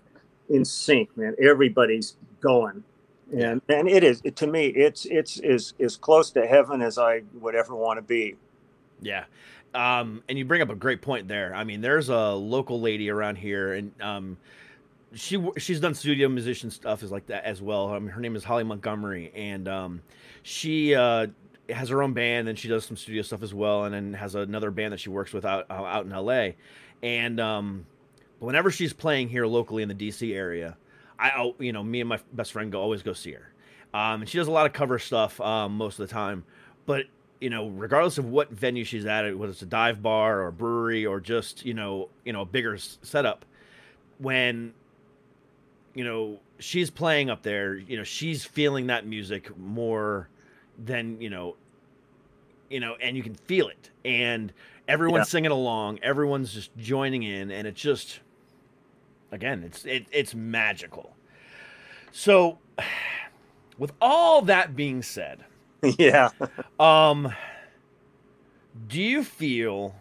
[0.49, 2.83] in sync man everybody's going
[3.31, 7.21] and and it is to me it's it's as as close to heaven as i
[7.39, 8.35] would ever want to be
[9.01, 9.25] Yeah.
[9.73, 11.53] Um, and you bring up a great point there.
[11.53, 14.37] I mean, there's a local lady around here, and um,
[15.13, 17.89] she she's done studio musician stuff is like that as well.
[17.89, 20.01] I mean, her name is Holly Montgomery, and um,
[20.41, 21.27] she uh,
[21.69, 24.33] has her own band, and she does some studio stuff as well, and then has
[24.33, 26.55] another band that she works with out out in L.A.
[27.03, 27.85] And um,
[28.39, 30.33] whenever she's playing here locally in the D.C.
[30.33, 30.77] area,
[31.19, 33.51] I you know me and my best friend go always go see her.
[33.93, 36.43] Um, and she does a lot of cover stuff um, most of the time,
[36.85, 37.05] but
[37.41, 40.51] you know, regardless of what venue she's at, whether it's a dive bar or a
[40.53, 43.45] brewery or just you know, you know, a bigger s- setup,
[44.19, 44.73] when
[45.95, 50.29] you know she's playing up there, you know, she's feeling that music more
[50.83, 51.55] than you know,
[52.69, 54.53] you know, and you can feel it, and
[54.87, 55.31] everyone's Yeah.
[55.31, 58.19] singing along, everyone's just joining in, and it's just,
[59.31, 61.15] again, it's it, it's magical.
[62.11, 62.59] So,
[63.77, 65.45] with all that being said.
[65.97, 66.29] yeah
[66.79, 67.31] Um,
[68.87, 69.95] do you feel?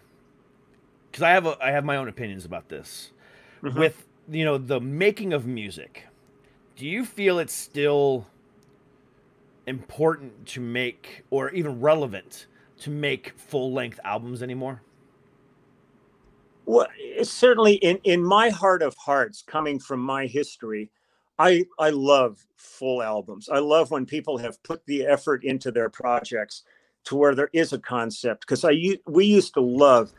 [1.10, 3.12] Because I have a, I have my own opinions about this.
[3.62, 3.78] Mhm.
[3.78, 6.06] With you know the making of music,
[6.76, 8.26] do you feel it's still
[9.66, 12.46] important to make, or even relevant
[12.80, 14.82] to make full length albums anymore?
[16.68, 16.88] Well,
[17.22, 20.90] certainly in in my heart of hearts, coming from my history,
[21.38, 23.48] I I love full albums.
[23.48, 26.64] I love when people have put the effort into their projects
[27.04, 28.42] to where there is a concept.
[28.42, 30.12] Because I we used to love,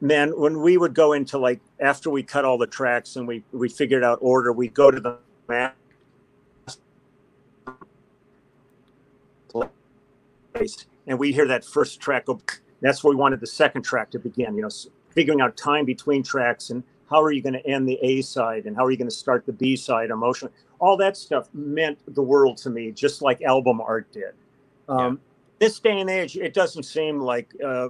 [0.00, 3.42] man, when we would go into like after we cut all the tracks and we
[3.50, 5.74] we figured out order, we'd go to the map
[10.54, 12.26] place and we hear that first track
[12.80, 14.68] that's where we wanted the second track to begin you know
[15.16, 18.66] figuring out time between tracks and how are you going to end the a side
[18.66, 20.48] and how are you going to start the b side emotion
[20.78, 24.34] all that stuff meant the world to me just like album art did.
[24.88, 25.18] Um,
[25.58, 27.88] this day and age it doesn't seem like uh,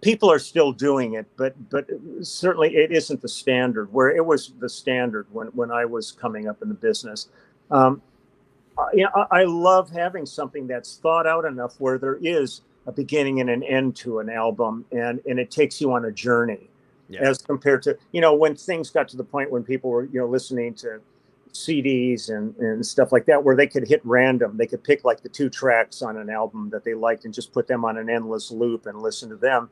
[0.00, 1.88] people are still doing it but but
[2.22, 6.48] certainly it isn't the standard where it was the standard when when i was coming
[6.48, 7.28] up in the business.
[7.70, 8.02] Um,
[8.76, 12.62] uh, you know, I, I love having something that's thought out enough where there is
[12.86, 16.12] a beginning and an end to an album, and and it takes you on a
[16.12, 16.68] journey,
[17.08, 17.20] Yeah.
[17.22, 20.20] as compared to you know when things got to the point when people were you
[20.20, 21.00] know listening to
[21.52, 25.22] CDs and and stuff like that, where they could hit random, they could pick like
[25.22, 28.10] the two tracks on an album that they liked and just put them on an
[28.10, 29.70] endless loop and listen to them.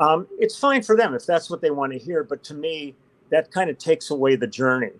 [0.00, 2.94] Um, it's fine for them if that's what they want to hear, but to me,
[3.30, 4.90] that kind of takes away the journey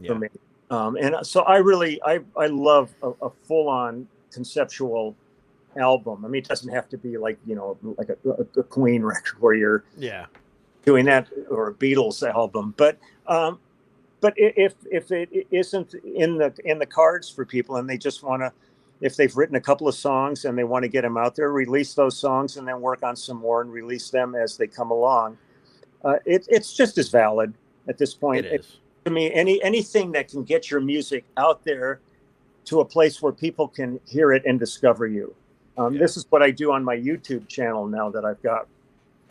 [0.00, 0.08] Yeah.
[0.12, 0.28] for me.
[0.70, 5.16] Um, and so I really I I love a, a full on conceptual
[5.80, 6.24] album.
[6.24, 9.40] I mean, it doesn't have to be like you know like a, a, Queen record
[9.40, 10.26] where you're Yeah.
[10.84, 13.58] doing that or a Beatles album, but um,
[14.20, 18.22] but if if it isn't in the in the cards for people and they just
[18.22, 18.52] want to
[19.00, 21.50] if they've written a couple of songs and they want to get them out there
[21.50, 24.90] release those songs and then work on some more and release them as they come
[24.90, 25.38] along
[26.04, 27.54] uh, it, it's just as valid
[27.88, 28.76] at this point It is.
[29.06, 32.00] to me any anything that can get your music out there
[32.66, 35.34] to a place where people can hear it and discover you
[35.80, 36.00] um, Yeah.
[36.00, 38.68] this is what i do on my youtube channel now that i've got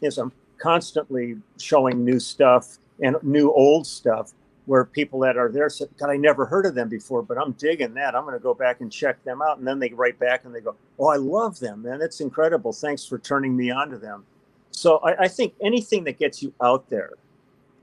[0.01, 4.33] is i'm constantly showing new stuff and new old stuff
[4.65, 7.53] where people that are there said god i never heard of them before but i'm
[7.53, 8.15] digging that.
[8.15, 9.57] I'm going to go back and check them out.
[9.57, 12.01] And then they write back and they go oh i love them man.
[12.01, 12.73] It's incredible.
[12.73, 14.25] Thanks for turning me on to them.
[14.71, 17.11] So i, I think anything that gets you out there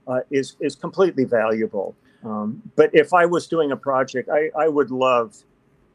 [0.07, 1.95] uh, is is completely valuable.
[2.25, 5.37] Um, but if I was doing a project, I, I would love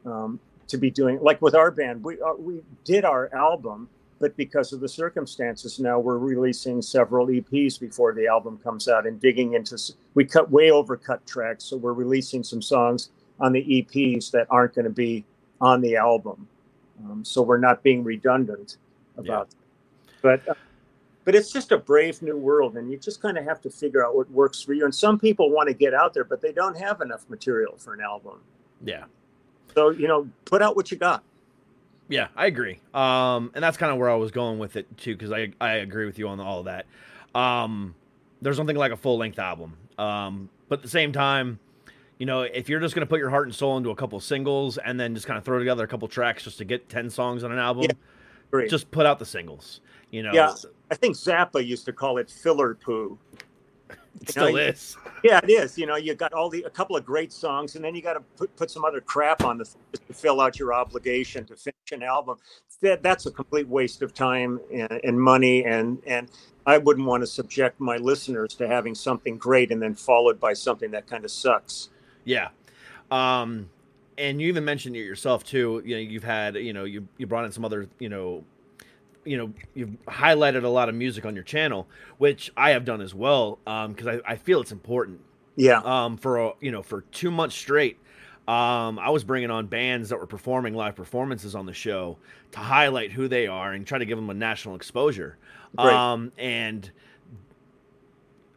[0.06, 0.40] um,
[0.72, 2.04] to be doing like with our band.
[2.04, 3.88] We uh, we did our album,
[4.20, 9.06] but because of the circumstances now, we're releasing several EPs before the album comes out
[9.06, 9.78] and digging into.
[10.16, 14.48] We cut way over cut tracks, so we're releasing some songs on the EPs that
[14.50, 15.24] aren't going to be
[15.60, 16.48] on the album.
[17.04, 18.78] Um, so we're not being redundant
[19.18, 19.50] about.
[20.22, 20.54] But uh,
[21.24, 24.06] but it's just a brave new world and you just kind of have to figure
[24.06, 26.52] out what works for you and some people want to get out there but they
[26.52, 28.40] don't have enough material for an album
[28.84, 29.06] Yeah.
[29.74, 31.24] So you know put out what you got
[32.10, 32.80] Yeah, I agree.
[32.94, 35.74] Um, and that's kind of where I was going with it too, because I I
[35.76, 36.86] agree with you on all of that.
[37.34, 37.96] Um,
[38.42, 39.78] there's nothing like a full length album.
[39.98, 41.60] Um, but at the same time,
[42.18, 44.78] you know, if you're just gonna put your heart and soul into a couple singles
[44.78, 47.44] and then just kind of throw together a couple tracks just to get ten songs
[47.44, 47.86] on an album,
[48.54, 49.80] Yeah, just put out the singles.
[50.12, 50.54] You know, Yeah.
[50.92, 53.18] i think zappa used to call it filler poo
[54.20, 54.98] It You know, still you- is.
[55.24, 55.78] Yeah, it is.
[55.78, 58.14] You know, you got all the a couple of great songs, and then you got
[58.14, 61.92] to put, put some other crap on the to fill out your obligation to finish
[61.92, 62.38] an album.
[62.82, 66.30] That that's a complete waste of time and, and money, and and
[66.66, 70.54] I wouldn't want to subject my listeners to having something great and then followed by
[70.54, 71.90] something that kind of sucks.
[72.26, 72.50] Yeah.
[73.10, 73.70] Um,
[74.18, 75.82] and you even mentioned it yourself too.
[75.86, 78.44] You know, you've had, you know, you you brought in some other, you know,
[79.24, 81.88] you know, you've highlighted a lot of music on your channel,
[82.18, 83.60] which I have done as well.
[83.68, 85.20] Um, because I, I feel it's important.
[85.56, 87.98] Yeah, Um, for a, you know, for two months straight,
[88.48, 92.18] um, I was bringing on bands that were performing live performances on the show
[92.52, 95.38] to highlight who they are and try to give them a national exposure.
[95.76, 95.94] Great.
[95.94, 96.90] Um, and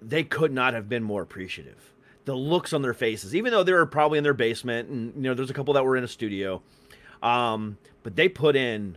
[0.01, 1.93] they could not have been more appreciative.
[2.25, 5.23] The looks on their faces, even though they were probably in their basement, and you
[5.23, 6.63] know, there's a couple that were in a studio,
[7.23, 8.97] um, but they put in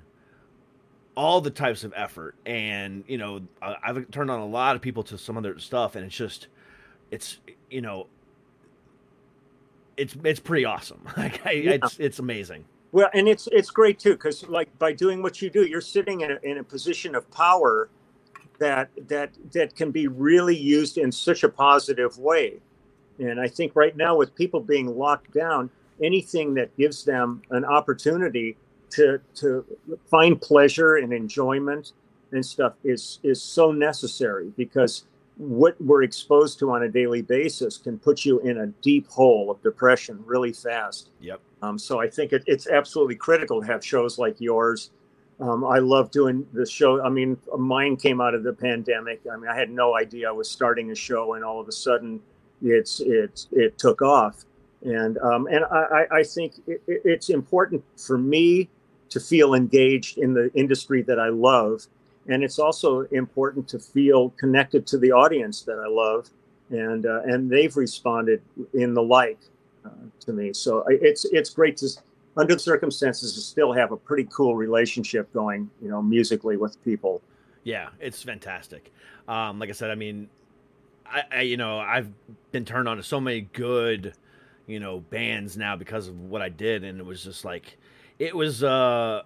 [1.18, 2.35] all the types of effort.
[2.45, 6.06] And you know, I've turned on a lot of people to some other stuff, and
[6.06, 6.48] it's just,
[7.11, 7.39] it's
[7.69, 8.07] you know,
[9.98, 11.02] it's it's pretty awesome.
[11.18, 11.72] Like, I, Yeah.
[11.72, 12.64] it's it's amazing.
[12.94, 16.22] Well, and it's it's great too because like by doing what you do, you're sitting
[16.22, 17.89] in a, in a position of power
[18.60, 22.60] that that that can be really used in such a positive way.
[23.19, 25.72] And I think right now with people being locked down,
[26.02, 28.56] anything that gives them an opportunity
[28.91, 29.65] to to
[30.09, 31.93] find pleasure and enjoyment
[32.31, 35.05] and stuff is is so necessary because
[35.38, 39.51] what we're exposed to on a daily basis can put you in a deep hole
[39.51, 41.09] of depression really fast.
[41.19, 41.39] Yep.
[41.61, 44.89] Um, so I think it, it's absolutely critical to have shows like yours.
[45.39, 47.03] Um, I love doing the show.
[47.03, 49.22] I mean, mine came out of the pandemic.
[49.31, 51.72] I mean, I had no idea I was starting a show, and all of a
[51.72, 52.19] sudden,
[52.64, 54.45] it's it's it took off.
[54.81, 58.69] And um, and I, I- think it- it's important for me
[59.10, 61.88] to feel engaged in the industry that I love,
[62.28, 66.30] and it's also important to feel connected to the audience that I love,
[66.70, 68.42] and uh, and they've responded
[68.74, 69.40] in the like
[69.86, 69.90] uh,
[70.22, 70.54] to me.
[70.54, 71.90] So it's it's great to,
[72.36, 76.84] under the circumstances, to still have a pretty cool relationship going, you know, musically with
[76.84, 77.22] people.
[77.64, 78.94] Yeah, it's fantastic.
[79.28, 80.30] Um, like I said, I mean,
[81.06, 82.12] I, I you know I've
[82.52, 84.14] been turned on to so many good,
[84.66, 87.78] you know, bands now because of what I did, and it was just like,
[88.19, 88.64] it was.
[88.64, 89.23] uh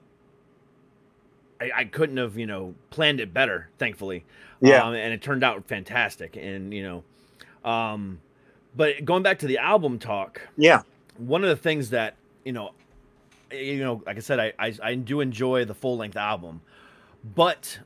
[1.60, 4.26] I, I couldn't have you know planned it better, thankfully.
[4.60, 4.86] Yeah.
[4.86, 8.20] um, and it turned out fantastic, and you know, um,
[8.76, 10.82] but going back to the album talk, Yeah,
[11.18, 12.72] one of the things that you know
[13.52, 16.62] you know like i said i i, I do enjoy the full length album
[17.36, 17.80] but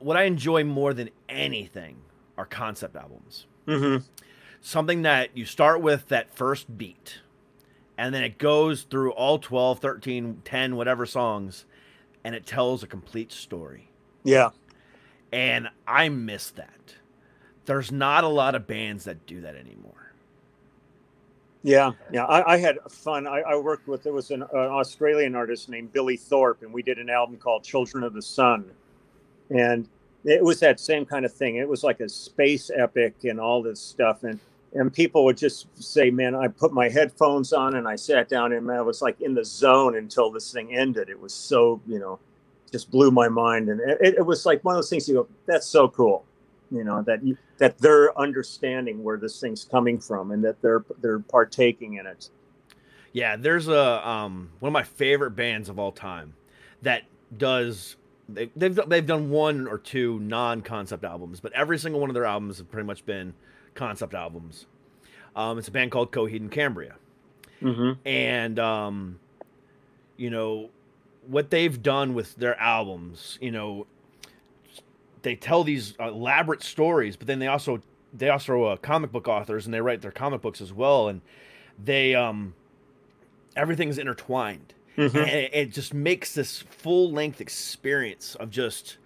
[0.00, 1.96] what i enjoy more than anything
[2.36, 3.98] are concept albums hmm
[4.60, 7.20] something that you start with that first beat
[8.00, 11.66] and then it goes through all 12 13 10 whatever songs
[12.24, 13.88] and it tells a complete story
[14.24, 14.50] yeah,
[15.32, 16.94] and i miss that
[17.66, 19.92] there's not a lot of bands that do that anymore
[21.62, 22.24] yeah, yeah.
[22.24, 23.26] I, I had fun.
[23.26, 26.82] I, I worked with there was an, an Australian artist named Billy Thorpe, and we
[26.82, 28.64] did an album called Children of the Sun,
[29.50, 29.86] and
[30.24, 31.56] it was that same kind of thing.
[31.56, 34.40] It was like a space epic and all this stuff, and
[34.74, 38.52] and people would just say, "Man, I put my headphones on and I sat down
[38.52, 41.98] and I was like in the zone until this thing ended." It was so you
[41.98, 42.18] know,
[42.70, 45.28] just blew my mind, and it, it was like one of those things you go,
[45.46, 46.24] "That's so cool,"
[46.70, 50.84] you know that you, that they're understanding where this thing's coming from and that they're
[51.00, 52.30] they're partaking in it.
[53.12, 56.34] Yeah, there's a um one of my favorite bands of all time
[56.82, 57.02] that
[57.36, 57.96] does
[58.28, 62.24] they, they've they've done one or two non-concept albums, but every single one of their
[62.24, 63.34] albums have pretty much been
[63.80, 64.66] concept albums.
[65.34, 66.96] Um, it's a band called Coheed and Cambria,
[67.62, 68.06] Mm-hmm.
[68.06, 69.18] and um,
[70.18, 70.68] you know
[71.26, 73.38] what they've done with their albums.
[73.40, 73.86] You know,
[75.22, 77.80] they tell these elaborate stories, but then they also
[78.12, 81.20] they also are comic book authors and they write their comic books as well, and
[81.82, 82.54] they um
[83.56, 85.16] everything's intertwined Mm-hmm.
[85.16, 88.98] and it, it just makes this full length experience of just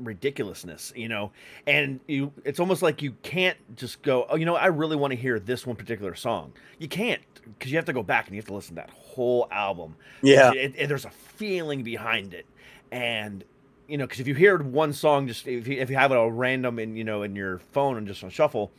[0.00, 1.32] ridiculousness you know?
[1.66, 5.12] And you it's almost like you can't just go oh you know i really want
[5.12, 6.52] to hear this one particular song.
[6.78, 7.20] You can't
[7.58, 9.94] because you have to go back and you have to listen to that whole album.
[10.22, 10.52] Yeah.
[10.52, 12.46] it, it- there's a feeling behind it.
[12.92, 13.44] And
[13.88, 16.16] you know because if you hear one song just if you, if you have it
[16.16, 18.72] all random in you know in your phone and just on shuffle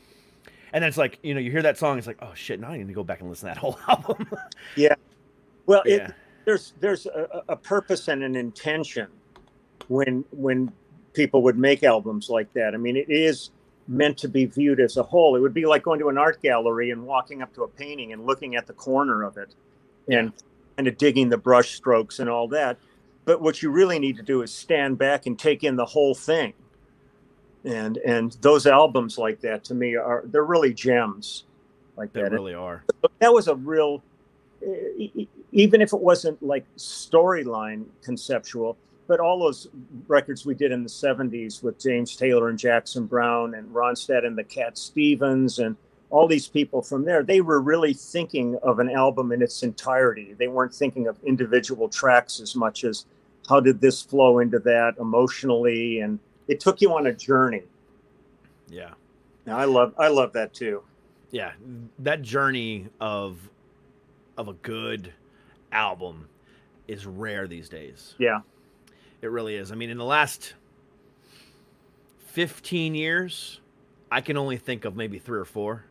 [0.73, 2.67] and then it's like you know you hear that song it's like oh shit now
[2.67, 4.27] i need to go back and listen to that whole album.
[4.75, 4.95] Yeah,
[5.65, 6.13] Well, it,
[6.43, 9.07] there's there's a, a purpose and an intention
[9.87, 10.71] when when
[11.17, 12.73] people would make albums like that.
[12.73, 13.49] I mean, it is
[13.89, 15.35] meant to be viewed as a whole.
[15.35, 18.13] It would be like going to an art gallery and walking up to a painting
[18.13, 19.53] and looking at the corner of it
[20.09, 20.31] and
[20.77, 22.77] kind of digging the brush strokes and all that.
[23.25, 26.15] But what you really need to do is stand back and take in the whole
[26.15, 26.53] thing
[27.67, 31.43] and and those albums like that to me are they're really gems
[31.97, 32.83] like They that really are.
[33.19, 34.01] that was a real
[35.51, 38.77] even if it wasn't like storyline conceptual
[39.07, 39.67] but all those
[40.07, 44.37] records we did in the 70s with james taylor and jackson browne and ronstadt and
[44.37, 45.75] the cat stevens and
[46.09, 50.33] all these people from there they were really thinking of an album in its entirety.
[50.33, 53.05] They weren't thinking of individual tracks as much as
[53.49, 55.99] how did this flow into that emotionally?
[56.01, 57.63] And it took you on a journey.
[58.69, 58.91] Yeah.
[59.45, 60.83] and i love i love that too.
[61.31, 61.51] Yeah.
[61.99, 63.49] That journey of
[64.37, 65.13] of a good
[65.71, 66.27] album
[66.87, 68.15] is rare these days.
[68.17, 68.41] Yeah
[69.21, 69.71] it really is.
[69.71, 70.53] I mean in the last
[72.27, 73.61] 15 years
[74.11, 75.83] i can only think of maybe three or four.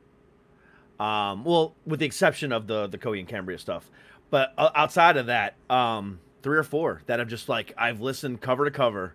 [1.00, 3.90] Um well with the exception of the the coheed and cambria stuff.
[4.30, 8.40] But o- outside of that um three or four that have just like i've listened
[8.40, 9.14] cover to cover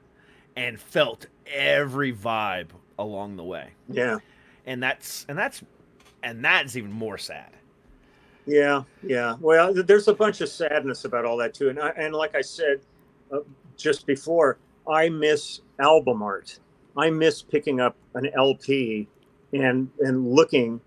[0.55, 2.67] and felt every vibe
[2.99, 3.69] along the way.
[3.89, 4.19] Yeah.
[4.65, 5.63] And that's and that's
[6.23, 7.51] and that's even more sad.
[8.45, 9.35] Yeah, yeah.
[9.39, 12.41] Well, there's a bunch of sadness about all that too, and I, and like I
[12.41, 12.81] said
[13.31, 13.39] uh,
[13.81, 14.57] just before,
[14.89, 16.59] I miss album art.
[16.97, 19.07] I miss picking up an LP
[19.53, 20.81] and and looking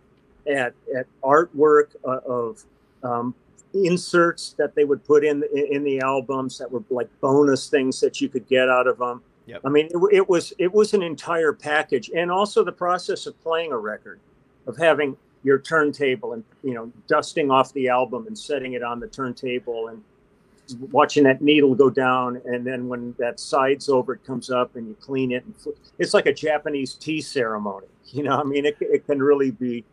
[0.47, 2.65] at at artwork uh, of
[3.03, 3.35] um,
[3.73, 8.21] inserts that they would put in in the albums that were like bonus things that
[8.21, 9.23] you could get out of them.
[9.47, 9.61] Yep.
[9.65, 13.41] I mean, it, it was it was an entire package, and also the process of
[13.43, 14.21] playing a record,
[14.67, 19.01] of having your turntable and you know dusting off the album and setting it on
[19.01, 20.03] the turntable and
[20.91, 24.89] watching that needle go down and then when that side's over it comes up and
[24.89, 25.55] you clean it and
[25.99, 29.85] it's like a japanese tea ceremony you know i mean it, it can really be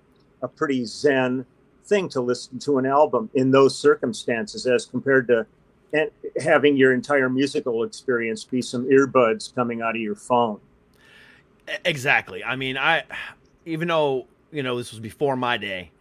[0.42, 1.46] a pretty zen
[1.86, 5.46] thing to listen to an album in those circumstances as compared to
[5.94, 6.10] and
[6.42, 10.60] having your entire musical experience be some earbuds coming out of your phone
[11.86, 12.44] Exactly.
[12.44, 13.04] I mean, I
[13.66, 15.92] even though you know this was before my day,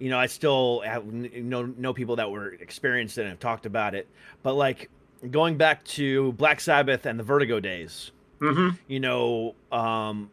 [0.00, 3.66] you know, I still have know know people that were experienced it and have talked
[3.66, 4.08] about it.
[4.42, 4.90] But like
[5.30, 8.10] going back to Black Sabbath and the Vertigo days,
[8.40, 8.70] mm-hmm.
[8.88, 10.30] you know, um,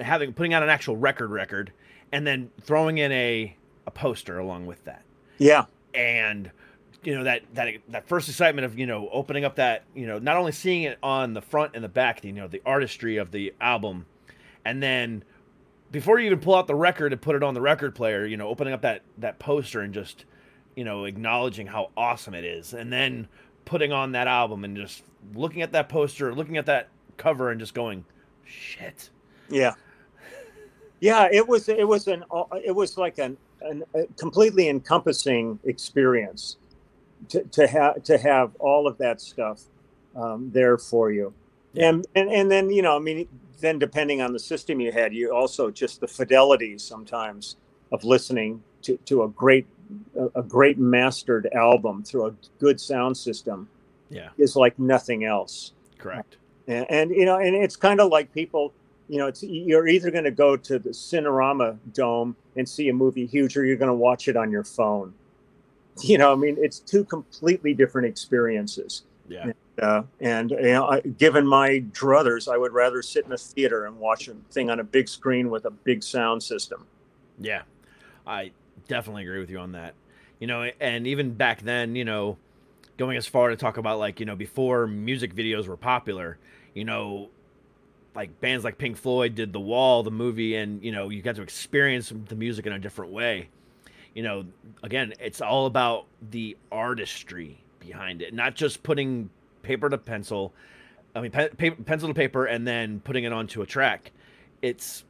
[0.00, 1.72] having putting out an actual record record
[2.12, 3.56] and then throwing in a
[3.86, 5.02] a poster along with that
[5.38, 5.64] yeah
[5.94, 6.50] and
[7.04, 10.18] you know that that that first excitement of you know opening up that you know
[10.18, 13.30] not only seeing it on the front and the back you know the artistry of
[13.30, 14.06] the album
[14.64, 15.22] and then
[15.92, 18.36] before you even pull out the record and put it on the record player you
[18.36, 20.24] know opening up that that poster and just
[20.76, 23.28] you know acknowledging how awesome it is and then
[23.64, 25.04] putting on that album and just
[25.34, 28.04] looking at that poster looking at that cover and just going
[28.44, 29.10] shit
[29.48, 29.74] Yeah,
[31.00, 31.28] yeah.
[31.32, 32.24] It was it was an
[32.64, 36.58] it was like an, an a completely encompassing experience
[37.30, 39.62] to to have to have all of that stuff
[40.16, 41.34] um, there for you,
[41.74, 41.90] Yeah.
[41.90, 43.28] and and and then you know I mean
[43.60, 47.56] then depending on the system you had, you also just the fidelity sometimes
[47.92, 49.66] of listening to to a great
[50.18, 53.68] a, a great mastered album through a good sound system
[54.10, 54.28] yeah.
[54.38, 55.72] is like nothing else.
[55.98, 56.36] Correct.
[56.66, 58.72] And, and you know and it's kind of like people
[59.08, 62.92] you know it's you're either going to go to the cinerama dome and see a
[62.92, 65.14] movie huge or you're going to watch it on your phone.
[66.02, 69.04] You know i mean it's two completely different experiences.
[69.28, 73.38] Yeah uh, and you know I, given my druthers i would rather sit in a
[73.38, 76.86] theater and watch a thing on a big screen with a big sound system
[77.38, 77.62] Yeah,
[78.26, 78.52] I
[78.88, 79.94] definitely agree with you on that.
[80.38, 82.36] You know, and even back then, you know,
[82.96, 86.38] going as far to talk about like, you know, before music videos were popular,
[86.74, 87.30] you know,
[88.14, 91.36] like bands like Pink Floyd did The Wall, the movie, and, you know, you got
[91.36, 93.48] to experience the music in a different way.
[94.14, 94.46] You know,
[94.82, 99.28] again, it's all about the artistry behind it, not just putting
[99.66, 100.54] paper to pencil.
[101.14, 104.12] I mean, pe- pencil to paper and then putting it onto a track.
[104.62, 105.04] It's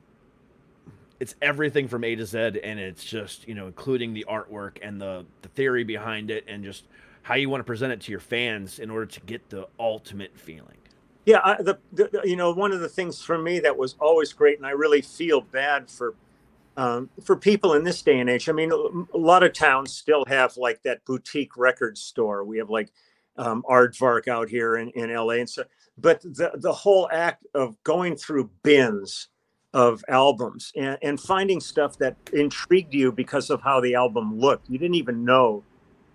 [1.21, 5.01] it's everything from A to Z, and it's just you know including the artwork and
[5.01, 6.85] the the theory behind it, and just
[7.23, 10.37] how you want to present it to your fans in order to get the ultimate
[10.39, 10.77] feeling.
[11.25, 14.33] Yeah, I, the, the you know one of the things for me that was always
[14.33, 16.15] great, and I really feel bad for
[16.77, 18.49] um, for people in this day and age.
[18.49, 22.45] I mean, a lot of towns still have like that boutique record store.
[22.45, 22.91] We have like
[23.39, 25.65] um, Aardvark out here in, in LA, and so.
[25.99, 29.29] But the the whole act of going through bins
[29.73, 34.71] of albums and, and finding stuff that intrigued you because of how the album looked.
[34.71, 35.63] You didn't even know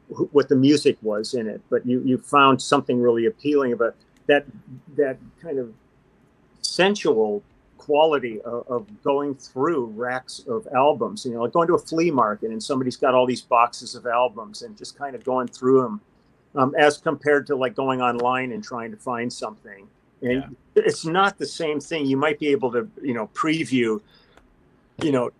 [0.09, 3.95] wh- what the music was in it, but you you found something really appealing about
[4.27, 4.45] that
[4.97, 5.73] that kind of
[6.61, 7.43] sensual
[7.77, 12.11] quality of, of going through racks of albums you know like going to a flea
[12.11, 15.81] market and somebody's got all these boxes of albums and just kind of going through
[15.81, 15.99] them
[16.55, 19.87] um, as compared to like going online and trying to find something
[20.21, 22.05] and it's not the same thing.
[22.05, 24.01] You might be able to, you know, preview,
[25.01, 25.31] you know,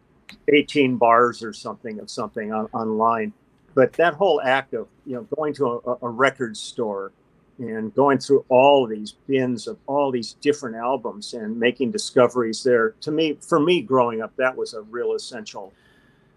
[0.47, 3.33] 18 bars or something of something on, online,
[3.75, 7.11] but that whole act of, you know, going to a, a record store
[7.59, 12.91] and going through all these bins of all these different albums and making discoveries there,
[13.01, 15.71] to me, for me, growing up, that was a real essential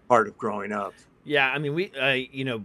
[0.07, 0.93] part of growing up.
[1.23, 2.63] Yeah, I mean, we, uh, you know,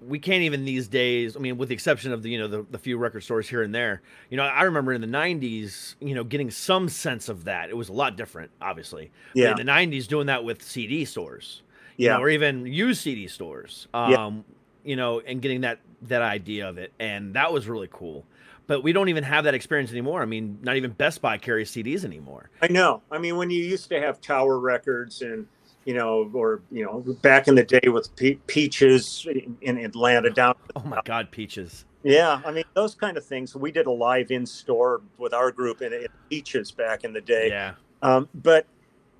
[0.00, 1.36] we can't even these days.
[1.36, 3.62] I mean, with the exception of the you know the, the few record stores here
[3.62, 4.02] and there.
[4.30, 7.70] You know, I remember in the '90s, you know, getting some sense of that.
[7.70, 9.10] It was a lot different, obviously.
[9.34, 9.50] But Yeah.
[9.52, 11.62] in the '90s, doing that with CD stores,
[11.96, 12.14] you Yeah.
[12.16, 13.88] know, or even used CD stores.
[13.94, 14.42] Um, Yeah.
[14.82, 18.24] you know, and getting that that idea of it, and that was really cool.
[18.66, 20.22] But we don't even have that experience anymore.
[20.22, 22.50] I mean, not even Best Buy carries CDs anymore.
[22.62, 23.02] I know.
[23.10, 25.46] I mean, when you used to have Tower Records and
[25.84, 29.26] you know, or you know, back in the day with Pe- Peaches
[29.60, 30.54] in- Atlanta down.
[30.76, 31.84] Oh my God, Peaches.
[32.02, 33.54] Yeah, I mean those kind of things.
[33.54, 37.20] We did a live in store with our group in, in Peaches back in the
[37.20, 37.48] day.
[37.48, 38.66] Yeah, Um, but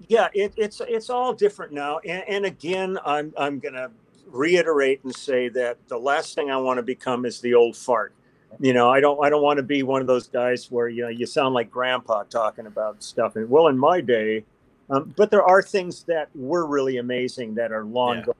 [0.08, 1.98] yeah, it, it's it's all different now.
[1.98, 3.90] And, and again, I'm I'm gonna
[4.26, 8.14] reiterate and say that the last thing I want to become is the old fart.
[8.60, 11.02] You know, I don't I don't want to be one of those guys where you
[11.02, 13.36] know you sound like grandpa talking about stuff.
[13.36, 14.44] And well, in my day,
[14.90, 18.24] um, but there are things that were really amazing that are long Yeah.
[18.24, 18.34] gone.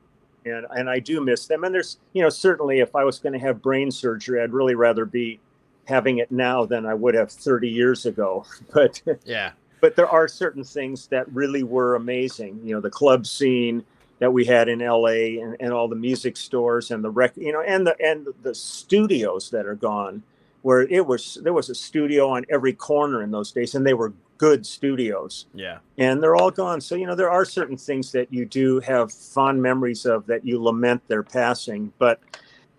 [0.46, 1.64] And, and I do miss them.
[1.64, 4.74] And there's, you know, certainly if I was going to have brain surgery, I'd really
[4.74, 5.38] rather be
[5.84, 8.46] having it now than I would have 30 years ago.
[8.72, 12.60] But yeah, but there are certain things that really were amazing.
[12.64, 13.84] You know, the club scene
[14.18, 17.52] that we had in LA and, and all the music stores and the rec, you
[17.52, 20.22] know, and the and the studios that are gone,
[20.62, 23.94] where it was there was a studio on every corner in those days, and they
[23.94, 26.80] were good studios, yeah, and they're all gone.
[26.80, 30.46] So you know, there are certain things that you do have fond memories of that
[30.46, 32.20] you lament their passing, but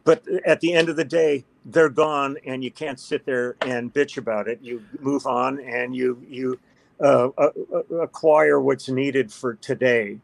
[0.04, 3.94] but at the end of the day they're gone and you can't sit there and
[3.94, 6.60] bitch about it you move on and you you
[7.00, 10.18] uh, uh, uh, acquire what's needed for today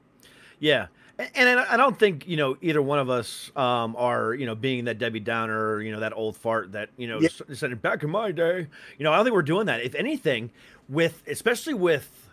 [0.60, 0.88] yeah.
[1.36, 4.54] And I I don't think you know either one of us um, are you know
[4.54, 7.30] being that Debbie Downer, you know that old fart that you know Yeah.
[7.54, 8.68] said back in my day.
[8.98, 9.82] You know I don't think we're doing that.
[9.82, 10.52] If anything,
[10.90, 12.30] with especially with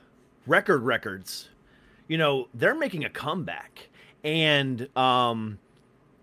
[0.46, 1.48] record records,
[2.08, 3.88] you know they're making a comeback,
[4.22, 5.58] and um,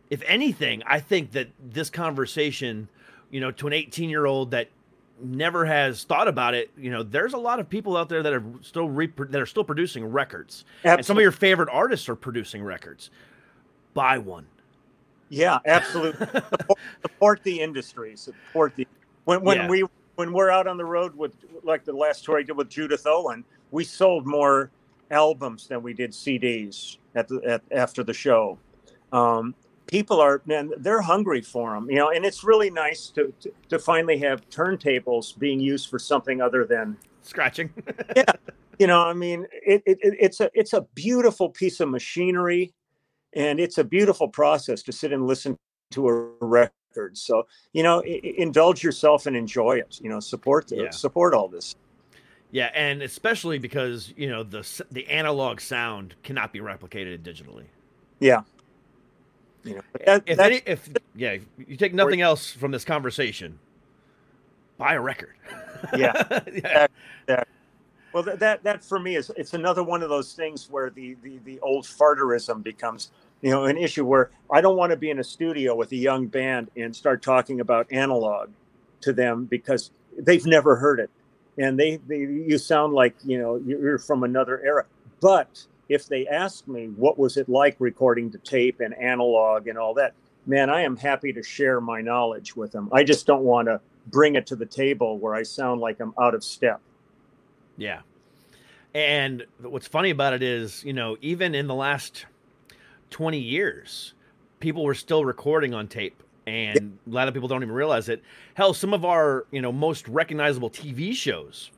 [0.09, 2.87] if anything, I think that this conversation,
[3.29, 4.69] you know, to an 18 year old that
[5.23, 8.33] never has thought about it, you know, there's a lot of people out there that
[8.33, 12.15] are still repro- that are still producing records, and some of your favorite artists are
[12.15, 13.09] producing records.
[13.93, 14.47] Buy one.
[15.29, 18.85] yeah absolutely support, support the industry support the
[19.25, 19.69] when when Yeah.
[19.69, 19.83] we
[20.15, 23.03] when we're out on the road with like the last tour i did with judith
[23.05, 24.71] owen we sold more
[25.09, 28.57] albums than we did cds at the at, after the show
[29.11, 29.53] um,
[29.87, 33.51] people are man they're hungry for them you know and it's really nice to, to
[33.69, 37.71] to finally have turntables being used for something other than Scratching.
[38.15, 38.23] Yeah,
[38.79, 42.73] you know i mean it, it, it- it's a it's a beautiful piece of machinery
[43.33, 45.57] and it's a beautiful process to sit and listen
[45.91, 46.71] to a record
[47.13, 50.89] so you know indulge yourself and enjoy it you know support the, Yeah.
[50.89, 51.75] support all this
[52.53, 57.63] yeah, and especially because you know the the analog sound cannot be replicated digitally.
[58.19, 58.41] yeah
[59.63, 63.59] you know that, if any, if yeah, if you take nothing else from this conversation,
[64.77, 65.35] buy a record.
[65.97, 66.39] Yeah.
[67.27, 67.43] yeah.
[68.13, 71.15] well that, that that for me is it's another one of those things where the
[71.23, 73.09] the, the old farterism becomes
[73.41, 75.95] you know an issue where i don't want to be in a studio with a
[75.95, 78.49] young band and start talking about analog
[79.01, 81.09] to them because they've never heard it.
[81.57, 84.85] And they, they you sound like you know you're from another era.
[85.19, 89.77] But if they ask me what was it like recording to tape and analog and
[89.77, 90.13] all that
[90.45, 92.89] man i am happy to share my knowledge with them.
[92.93, 96.13] I just don't want to bring it to the table where i sound like i'm
[96.19, 96.79] out of step.
[97.77, 98.01] Yeah.
[98.93, 102.25] And what's funny about it is, you know, even in the last
[103.11, 104.13] 20 years,
[104.59, 106.21] people were still recording on tape.
[106.47, 108.23] And a lot of people don't even realize it.
[108.55, 111.69] Hell, some of our, you know, most recognizable TV shows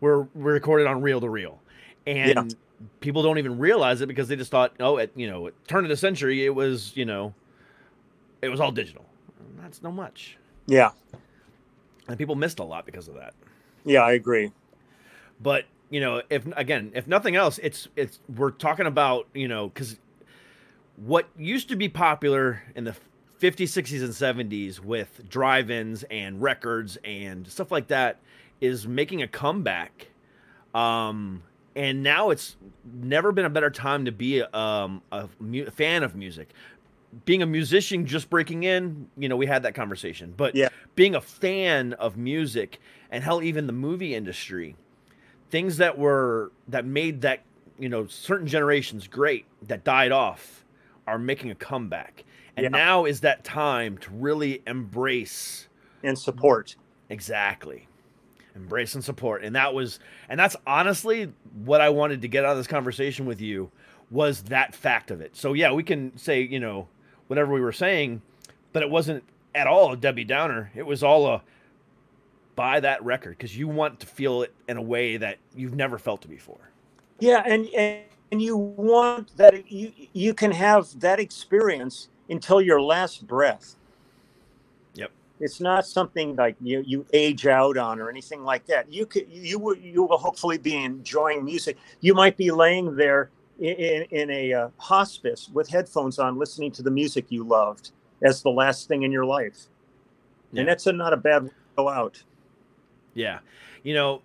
[0.00, 1.60] were, were recorded on reel to reel.
[2.06, 2.54] And
[3.00, 5.84] people don't even realize it because they just thought, oh, at, you know, at turn
[5.84, 7.34] of the century, it was, you know,
[8.40, 9.04] it was all digital.
[9.60, 10.36] That's no much.
[10.66, 10.90] yeah
[12.06, 13.34] And people missed a lot because of that.
[13.84, 14.52] yeah i agree
[15.40, 19.68] but you know if again if nothing else it's it's we're talking about you know
[19.68, 19.98] because
[20.96, 22.94] what used to be popular in the
[23.40, 28.20] 50s 60s and 70s with drive-ins and records and stuff like that
[28.60, 30.08] is making a comeback
[30.74, 31.42] um
[31.76, 36.14] and now it's never been a better time to be um, a mu- fan of
[36.14, 36.50] music
[37.24, 40.34] being a musician just breaking in, you know, we had that conversation.
[40.36, 40.68] But Yeah.
[40.94, 42.80] being a fan of music
[43.10, 44.76] and hell even the movie industry,
[45.50, 47.42] things that were that made that,
[47.78, 50.63] you know, certain generations great that died off
[51.06, 52.24] are making a comeback.
[52.56, 52.70] And Yeah.
[52.70, 55.68] now is that time to really embrace
[56.02, 56.76] and support.
[57.08, 57.88] Exactly.
[58.54, 59.42] Embrace and support.
[59.42, 59.98] And that was
[60.28, 61.32] and that's honestly
[61.64, 63.70] what I wanted to get out of this conversation with you
[64.10, 65.34] was that fact of it.
[65.36, 66.88] So yeah, we can say, you know,
[67.26, 68.22] whatever we were saying,
[68.72, 69.24] but it wasn't
[69.54, 70.70] at all a Debbie Downer.
[70.74, 71.42] It was all a
[72.54, 75.98] buy that record because you want to feel it in a way that you've never
[75.98, 76.70] felt it before.
[77.18, 78.02] Yeah, and and,
[78.32, 83.76] and you want that you you can have that experience until your last breath.
[84.94, 85.10] Yep.
[85.40, 88.92] It's not something like you you age out on or anything like that.
[88.92, 91.76] You could you will you will hopefully be enjoying music.
[92.00, 93.30] You might be laying there
[93.60, 97.92] in in, a uh, hospice with headphones on, listening to the music you loved
[98.22, 99.66] as the last thing in your life,
[100.52, 100.60] Yeah.
[100.60, 102.22] and that's a, not a bad way to go out.
[103.14, 103.40] Yeah.
[103.82, 104.22] You know,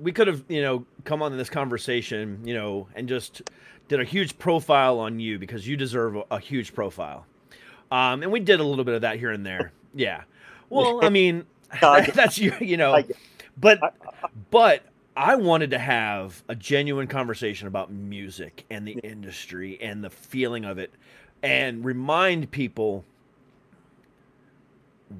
[0.00, 3.42] we could have, you know, come on this conversation, you know, and just
[3.88, 7.26] did a huge profile on you because you deserve a, a huge profile.
[7.90, 9.72] Um, and we did a little bit of that here and there.
[9.94, 10.22] Yeah.
[10.68, 11.44] Well, I mean,
[11.80, 13.02] that's you, you know,
[13.58, 13.80] but,
[14.50, 14.82] but
[15.16, 20.64] I wanted to have a genuine conversation about music and the industry and the feeling
[20.64, 20.92] of it
[21.42, 23.04] and remind people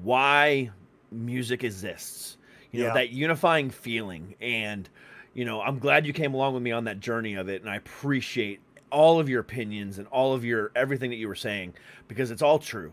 [0.03, 0.71] why
[1.11, 2.37] music exists.
[2.71, 2.93] You know, Yeah.
[2.93, 4.35] that unifying feeling.
[4.41, 4.89] And,
[5.33, 7.61] you know, I'm glad you came along with me on that journey of it.
[7.61, 8.59] And I appreciate
[8.91, 11.73] all of your opinions and all of your everything that you were saying
[12.07, 12.91] because it's all true.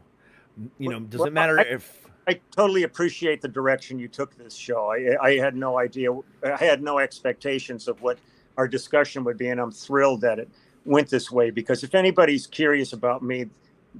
[0.78, 4.36] You know, does Well, it matter I- if I totally appreciate the direction you took
[4.36, 4.92] this show.
[4.92, 6.10] I, I had no idea,
[6.44, 8.18] I had no expectations of what
[8.58, 10.50] our discussion would be, and I'm thrilled that it
[10.84, 11.48] went this way.
[11.50, 13.46] Because if anybody's curious about me,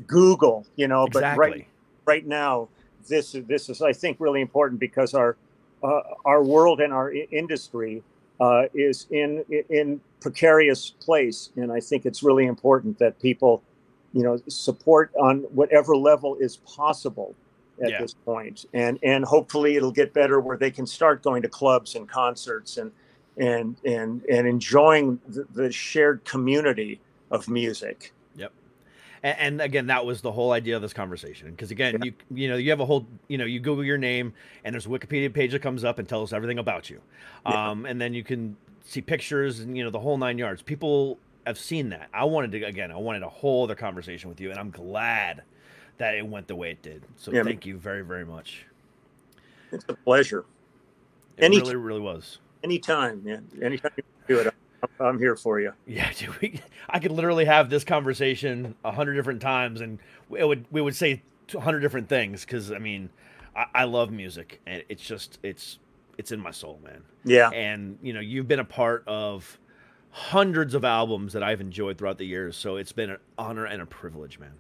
[0.07, 1.09] Google, you know.
[1.11, 1.67] But right
[2.05, 2.69] right now,
[3.09, 5.39] this this is I think really important because our
[5.83, 8.03] uh, our world and our industry
[8.41, 13.63] uh, is in in precarious place, and I think it's really important that people,
[14.13, 17.35] you know, support on whatever level is possible
[17.83, 18.01] at Yeah.
[18.01, 21.95] this point, and and hopefully it'll get better where they can start going to clubs
[21.95, 22.93] and concerts and
[23.37, 27.01] and and and enjoying the, the shared community
[27.31, 28.13] of music.
[29.23, 31.51] And, and again, that was the whole idea of this conversation.
[31.51, 34.33] Because again, you you know you have a whole you know you Google your name
[34.65, 37.01] and there's a Wikipedia page that comes up and tells us everything about you,
[37.47, 37.71] Yeah.
[37.71, 40.63] um, and then you can see pictures and you know the whole nine yards.
[40.63, 42.09] People have seen that.
[42.13, 45.43] I wanted to again, I wanted a whole other conversation with you, and I'm glad
[45.99, 47.03] that it went the way it did.
[47.17, 47.43] So Yeah.
[47.43, 48.65] thank you very very much.
[49.73, 50.45] It's a pleasure.
[51.37, 52.39] It Any- really really was.
[52.65, 53.47] Anytime, man.
[53.63, 54.55] Anytime you do it,
[55.01, 55.73] I'm, here for you.
[55.87, 59.99] Yeah, dude, we, I could literally have this conversation a hundred different times, and
[60.37, 61.23] it would we would say
[61.55, 62.45] a hundred different things.
[62.45, 63.11] Because I mean,
[63.57, 65.79] I, I love music, and it's just it's
[66.19, 67.03] it's in my soul, man.
[67.25, 67.51] Yeah.
[67.51, 69.59] And you know, you've been a part of
[70.11, 73.81] hundreds of albums that I've enjoyed throughout the years, so it's been an honor and
[73.81, 74.53] a privilege, man.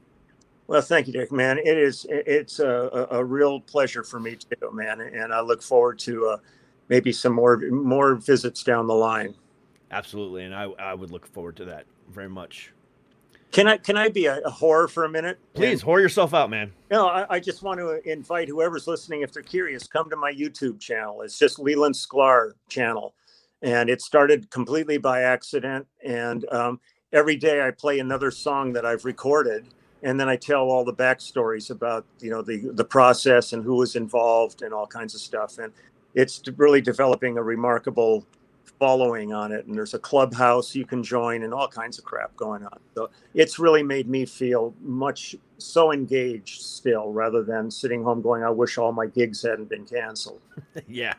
[0.68, 1.32] Well, thank you, Dick.
[1.32, 2.06] Man, it is.
[2.10, 5.00] It's a, a, a real pleasure for me too, man.
[5.00, 6.36] And I look forward to uh,
[6.88, 9.34] maybe some more more visits down the line.
[9.90, 12.72] Absolutely, and I I would look forward to that very much.
[13.50, 15.38] Can I can I be a, a horror for a minute?
[15.54, 16.70] Please whore yourself out, man.
[16.90, 20.32] No, I, I just want to invite whoever's listening, if they're curious, come to my
[20.32, 21.22] YouTube channel.
[21.22, 23.14] It's just Leland Sklar channel,
[23.62, 25.86] and it started completely by accident.
[26.04, 26.80] And um,
[27.12, 29.68] every day I play another song that I've recorded,
[30.02, 33.76] and then I tell all the backstories about you know the the process and who
[33.76, 35.56] was involved and all kinds of stuff.
[35.56, 35.72] And
[36.14, 38.26] it's really developing a remarkable
[38.78, 42.34] following on it and there's a clubhouse you can join and all kinds of crap
[42.36, 42.78] going on.
[42.94, 48.44] So it's really made me feel much so engaged still rather than sitting home going
[48.44, 50.40] i wish all my gigs hadn't been canceled.
[50.86, 51.14] Yeah.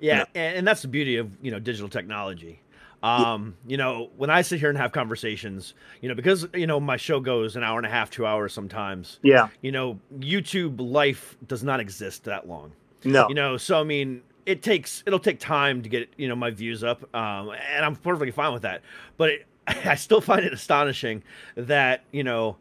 [0.00, 2.60] yeah and, and that's the beauty of you know digital technology.
[3.02, 6.80] Um you know when i sit here and have conversations you know because you know
[6.80, 9.48] my show goes an hour and a half two hours sometimes yeah.
[9.60, 12.72] you know youtube life does not exist that long.
[13.04, 13.28] No.
[13.28, 16.50] You know so i mean it takes it'll take time to get you know my
[16.50, 18.80] views up um and i'm perfectly fine with that
[19.16, 21.22] but it, i still find it astonishing
[21.56, 22.56] that you know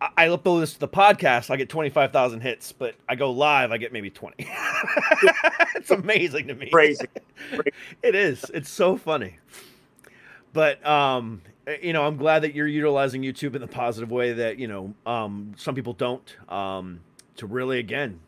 [0.00, 3.72] I I upload this to the podcast, I get 25,000 hits, but I go live,
[3.72, 4.36] I get maybe 20.
[5.74, 6.70] it's amazing to me.
[6.70, 7.06] crazy
[8.02, 8.44] It is.
[8.54, 9.38] It's so funny.
[10.52, 11.42] But um
[11.82, 14.94] you know, I'm glad that you're utilizing YouTube in the positive way that, you know,
[15.04, 17.00] um some people don't um
[17.36, 18.20] to really again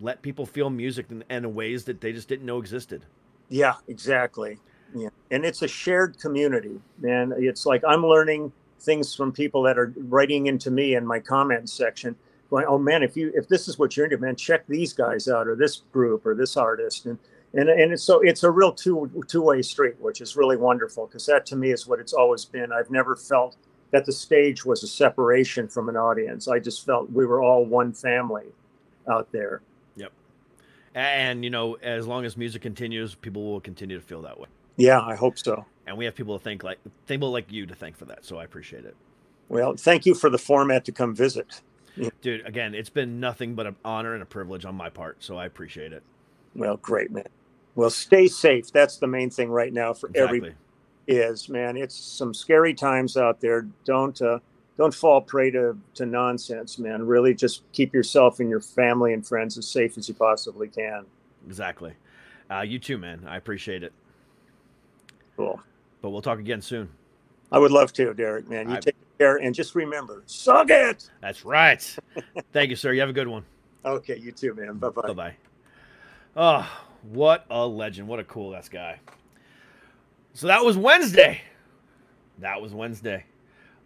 [0.00, 3.04] let people feel music in, in ways that they just didn't know existed.
[3.48, 4.58] yeah exactly
[4.94, 9.78] yeah and it's a shared community man it's like i'm learning things from people that
[9.78, 12.16] are writing into me in my comments section,
[12.50, 15.28] going, "Oh man, if you if this is what you're into, man, check these guys
[15.28, 17.18] out, or this group, or this artist." And
[17.54, 21.06] and and it's so it's a real two two way street, which is really wonderful
[21.06, 22.72] because that to me is what it's always been.
[22.72, 23.56] I've never felt
[23.92, 26.48] that the stage was a separation from an audience.
[26.48, 28.46] I just felt we were all one family
[29.10, 29.62] out there.
[30.96, 34.48] And you know, as long as music continues, people will continue to feel that way.
[34.76, 35.64] Yeah, I hope so.
[35.86, 38.24] And we have people to thank, like people like you to thank for that.
[38.24, 38.96] So I appreciate it.
[39.48, 41.60] Well, thank you for the format to come visit.
[42.22, 45.22] Dude, again, it's been nothing but an honor and a privilege on my part.
[45.22, 46.02] So I appreciate it.
[46.54, 47.24] Well, great, man.
[47.74, 48.72] Well, stay safe.
[48.72, 50.54] That's the main thing right now for every Exactly.
[51.06, 51.76] is, man.
[51.76, 53.66] It's some scary times out there.
[53.84, 54.38] Don't uh,
[54.76, 57.06] don't fall prey to, to nonsense, man.
[57.06, 61.06] Really just keep yourself and your family and friends as safe as you possibly can.
[61.46, 61.94] Exactly.
[62.50, 63.24] Uh, you too, man.
[63.26, 63.92] I appreciate it.
[65.36, 65.60] Cool.
[66.02, 66.88] But we'll talk again soon.
[67.50, 68.68] I would love to, Derek, man.
[68.68, 71.08] You I- take care and just remember, suck it.
[71.20, 71.96] That's right.
[72.52, 72.92] Thank you, sir.
[72.92, 73.44] You have a good one.
[73.84, 74.74] Okay, you too, man.
[74.74, 75.02] Bye bye.
[75.02, 75.34] Bye bye.
[76.36, 76.68] Oh,
[77.02, 78.08] what a legend.
[78.08, 79.00] What a cool ass guy.
[80.34, 81.40] So that was Wednesday.
[82.40, 83.24] That was Wednesday.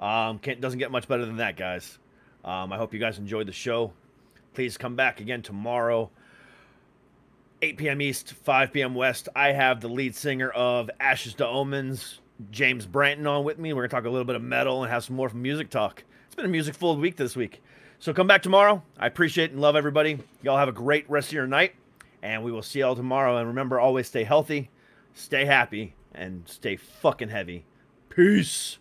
[0.01, 1.99] Um, can't, doesn't get much better than that, guys.
[2.45, 3.93] Um, I hope you guys enjoyed the show.
[4.55, 6.11] Please come back again tomorrow,
[7.63, 8.03] 8 p.m.
[8.03, 8.95] East, 5 p.m.
[8.95, 9.29] West.
[9.37, 12.21] I have the lead singer of Ashes to Omens,
[12.51, 13.73] James Branton, on with me.
[13.73, 16.03] We're going to talk a little bit of metal and have some more music talk.
[16.27, 17.63] It's been a music full week this week.
[17.99, 18.83] So come back tomorrow.
[18.99, 20.19] I appreciate and love everybody.
[20.43, 21.75] Y'all have a great rest of your night,
[22.23, 23.37] and we will see y'all tomorrow.
[23.37, 24.71] And remember, always stay healthy,
[25.13, 27.67] stay happy, and stay fucking heavy.
[28.09, 28.79] Peace.